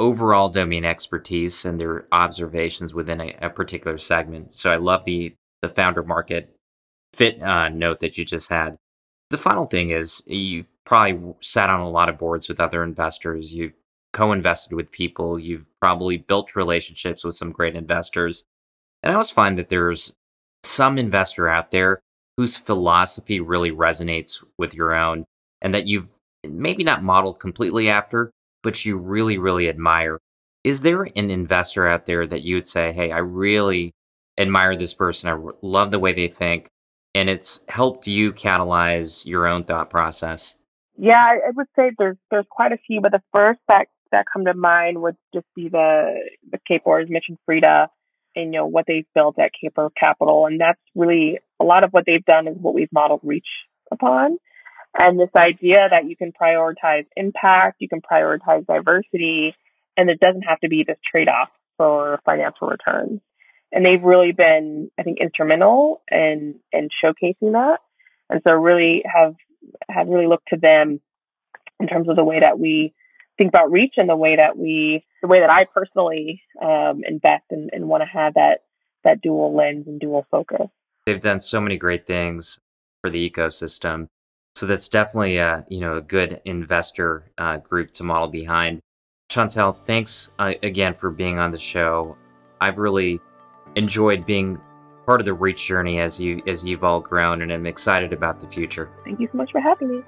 overall 0.00 0.48
domain 0.48 0.84
expertise 0.84 1.64
and 1.64 1.78
their 1.78 2.06
observations 2.10 2.94
within 2.94 3.20
a, 3.20 3.36
a 3.42 3.50
particular 3.50 3.98
segment. 3.98 4.52
So 4.52 4.72
I 4.72 4.76
love 4.76 5.04
the 5.04 5.34
the 5.62 5.68
founder 5.68 6.02
market 6.02 6.56
fit 7.12 7.40
uh, 7.42 7.68
note 7.68 8.00
that 8.00 8.16
you 8.16 8.24
just 8.24 8.48
had. 8.48 8.76
The 9.28 9.38
final 9.38 9.66
thing 9.66 9.90
is 9.90 10.24
you 10.26 10.64
probably 10.86 11.34
sat 11.40 11.68
on 11.68 11.80
a 11.80 11.90
lot 11.90 12.08
of 12.08 12.18
boards 12.18 12.48
with 12.48 12.60
other 12.60 12.82
investors. 12.82 13.52
You've 13.52 13.74
co-invested 14.12 14.74
with 14.74 14.90
people. 14.90 15.38
You've 15.38 15.68
probably 15.80 16.16
built 16.16 16.56
relationships 16.56 17.24
with 17.24 17.34
some 17.34 17.52
great 17.52 17.76
investors. 17.76 18.44
And 19.02 19.10
I 19.10 19.14
always 19.14 19.30
find 19.30 19.58
that 19.58 19.68
there's 19.68 20.14
some 20.64 20.98
investor 20.98 21.48
out 21.48 21.70
there 21.70 22.00
whose 22.36 22.56
philosophy 22.56 23.38
really 23.38 23.70
resonates 23.70 24.42
with 24.58 24.74
your 24.74 24.94
own 24.94 25.24
and 25.60 25.74
that 25.74 25.86
you've 25.86 26.16
maybe 26.48 26.84
not 26.84 27.04
modeled 27.04 27.38
completely 27.38 27.88
after, 27.88 28.30
but 28.62 28.84
you 28.84 28.96
really, 28.96 29.38
really 29.38 29.68
admire. 29.68 30.18
Is 30.64 30.82
there 30.82 31.04
an 31.16 31.30
investor 31.30 31.88
out 31.88 32.06
there 32.06 32.26
that 32.26 32.42
you 32.42 32.56
would 32.56 32.68
say, 32.68 32.92
hey, 32.92 33.12
I 33.12 33.18
really 33.18 33.92
admire 34.38 34.76
this 34.76 34.94
person. 34.94 35.28
I 35.28 35.50
love 35.62 35.90
the 35.90 35.98
way 35.98 36.12
they 36.12 36.28
think. 36.28 36.68
And 37.14 37.28
it's 37.28 37.64
helped 37.68 38.06
you 38.06 38.32
catalyze 38.32 39.26
your 39.26 39.46
own 39.46 39.64
thought 39.64 39.90
process. 39.90 40.54
Yeah, 40.96 41.16
I 41.16 41.50
would 41.54 41.66
say 41.76 41.90
there's 41.98 42.16
there's 42.30 42.46
quite 42.50 42.72
a 42.72 42.78
few, 42.86 43.00
but 43.00 43.12
the 43.12 43.22
first 43.34 43.58
that 43.68 43.86
that 44.12 44.26
come 44.32 44.44
to 44.44 44.54
mind 44.54 45.00
would 45.00 45.16
just 45.34 45.46
be 45.56 45.68
the 45.68 46.14
the 46.50 46.58
Kapor 46.70 47.08
Mitch 47.08 47.24
and 47.28 47.38
Freada, 47.48 47.86
and 48.36 48.52
you 48.52 48.60
know 48.60 48.66
what 48.66 48.84
they've 48.86 49.06
built 49.14 49.38
at 49.38 49.50
Kapor 49.52 49.90
Capital, 49.98 50.46
and 50.46 50.60
that's 50.60 50.80
really 50.94 51.40
a 51.58 51.64
lot 51.64 51.84
of 51.84 51.90
what 51.92 52.04
they've 52.06 52.24
done 52.24 52.46
is 52.46 52.56
what 52.60 52.74
we've 52.74 52.92
modeled 52.92 53.20
Reach 53.24 53.46
upon. 53.90 54.38
And 54.98 55.18
this 55.18 55.30
idea 55.36 55.88
that 55.90 56.06
you 56.06 56.16
can 56.16 56.32
prioritize 56.32 57.06
impact, 57.16 57.76
you 57.78 57.88
can 57.88 58.00
prioritize 58.00 58.66
diversity, 58.66 59.54
and 59.96 60.10
it 60.10 60.18
doesn't 60.20 60.42
have 60.42 60.60
to 60.60 60.68
be 60.68 60.84
this 60.86 60.98
trade 61.10 61.28
off 61.28 61.48
for 61.76 62.20
financial 62.24 62.68
returns. 62.68 63.20
And 63.72 63.86
they've 63.86 64.02
really 64.02 64.32
been, 64.32 64.90
I 64.98 65.04
think, 65.04 65.18
instrumental 65.20 66.02
in, 66.10 66.56
in 66.72 66.88
showcasing 67.02 67.52
that. 67.52 67.78
And 68.28 68.40
so 68.46 68.54
really 68.54 69.02
have, 69.06 69.34
have 69.88 70.08
really 70.08 70.26
looked 70.26 70.48
to 70.48 70.56
them 70.56 71.00
in 71.78 71.86
terms 71.86 72.08
of 72.08 72.16
the 72.16 72.24
way 72.24 72.40
that 72.40 72.58
we 72.58 72.92
think 73.38 73.48
about 73.48 73.70
reach 73.70 73.94
and 73.96 74.08
the 74.08 74.16
way 74.16 74.36
that 74.36 74.58
we, 74.58 75.04
the 75.22 75.28
way 75.28 75.40
that 75.40 75.50
I 75.50 75.66
personally 75.72 76.42
um, 76.60 77.02
invest 77.06 77.44
and, 77.50 77.70
and 77.72 77.88
want 77.88 78.02
to 78.02 78.06
have 78.06 78.34
that, 78.34 78.64
that 79.04 79.22
dual 79.22 79.56
lens 79.56 79.86
and 79.86 80.00
dual 80.00 80.26
focus. 80.30 80.66
They've 81.06 81.20
done 81.20 81.40
so 81.40 81.60
many 81.60 81.76
great 81.76 82.06
things 82.06 82.58
for 83.02 83.08
the 83.08 83.28
ecosystem. 83.28 84.08
So 84.60 84.66
that's 84.66 84.90
definitely 84.90 85.38
a 85.38 85.64
you 85.70 85.80
know 85.80 85.96
a 85.96 86.02
good 86.02 86.42
investor 86.44 87.32
uh, 87.38 87.56
group 87.56 87.92
to 87.92 88.04
model 88.04 88.28
behind. 88.28 88.78
Shauntel, 89.32 89.74
thanks 89.86 90.28
uh, 90.38 90.52
again 90.62 90.92
for 90.94 91.10
being 91.10 91.38
on 91.38 91.50
the 91.50 91.58
show. 91.58 92.14
I've 92.60 92.76
really 92.78 93.20
enjoyed 93.74 94.26
being 94.26 94.60
part 95.06 95.22
of 95.22 95.24
the 95.24 95.32
reach 95.32 95.66
journey 95.66 95.98
as 95.98 96.20
you 96.20 96.42
as 96.46 96.62
you've 96.62 96.84
all 96.84 97.00
grown, 97.00 97.40
and 97.40 97.50
I'm 97.50 97.64
excited 97.64 98.12
about 98.12 98.38
the 98.38 98.46
future. 98.46 98.90
Thank 99.02 99.18
you 99.18 99.30
so 99.32 99.38
much 99.38 99.50
for 99.50 99.62
having 99.62 99.96
me. 99.96 100.02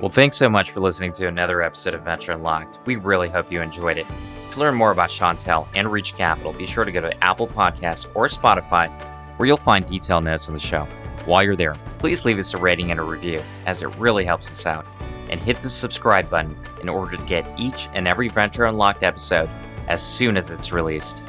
Well, 0.00 0.10
thanks 0.10 0.36
so 0.36 0.48
much 0.48 0.72
for 0.72 0.80
listening 0.80 1.12
to 1.12 1.28
another 1.28 1.62
episode 1.62 1.94
of 1.94 2.02
Venture 2.02 2.32
Unlocked. 2.32 2.80
We 2.86 2.96
really 2.96 3.28
hope 3.28 3.52
you 3.52 3.60
enjoyed 3.60 3.98
it. 3.98 4.06
To 4.50 4.58
learn 4.58 4.74
more 4.74 4.90
about 4.90 5.10
Shauntel 5.10 5.68
and 5.76 5.92
Reach 5.92 6.16
Capital, 6.16 6.52
be 6.52 6.66
sure 6.66 6.82
to 6.82 6.90
go 6.90 7.00
to 7.00 7.22
Apple 7.22 7.46
Podcasts 7.46 8.10
or 8.16 8.26
Spotify, 8.26 8.90
where 9.36 9.46
you'll 9.46 9.56
find 9.56 9.86
detailed 9.86 10.24
notes 10.24 10.48
on 10.48 10.54
the 10.54 10.60
show. 10.60 10.88
While 11.26 11.42
you're 11.42 11.56
there, 11.56 11.74
please 11.98 12.24
leave 12.24 12.38
us 12.38 12.52
a 12.52 12.58
rating 12.58 12.90
and 12.90 13.00
a 13.00 13.02
review, 13.02 13.42
as 13.66 13.82
it 13.82 13.96
really 13.96 14.24
helps 14.24 14.48
us 14.48 14.66
out. 14.66 14.86
And 15.30 15.40
hit 15.40 15.62
the 15.62 15.70
subscribe 15.70 16.28
button 16.28 16.56
in 16.82 16.88
order 16.88 17.16
to 17.16 17.24
get 17.24 17.46
each 17.58 17.88
and 17.94 18.06
every 18.06 18.28
Venture 18.28 18.66
Unlocked 18.66 19.02
episode 19.02 19.48
as 19.88 20.02
soon 20.02 20.36
as 20.36 20.50
it's 20.50 20.72
released. 20.72 21.20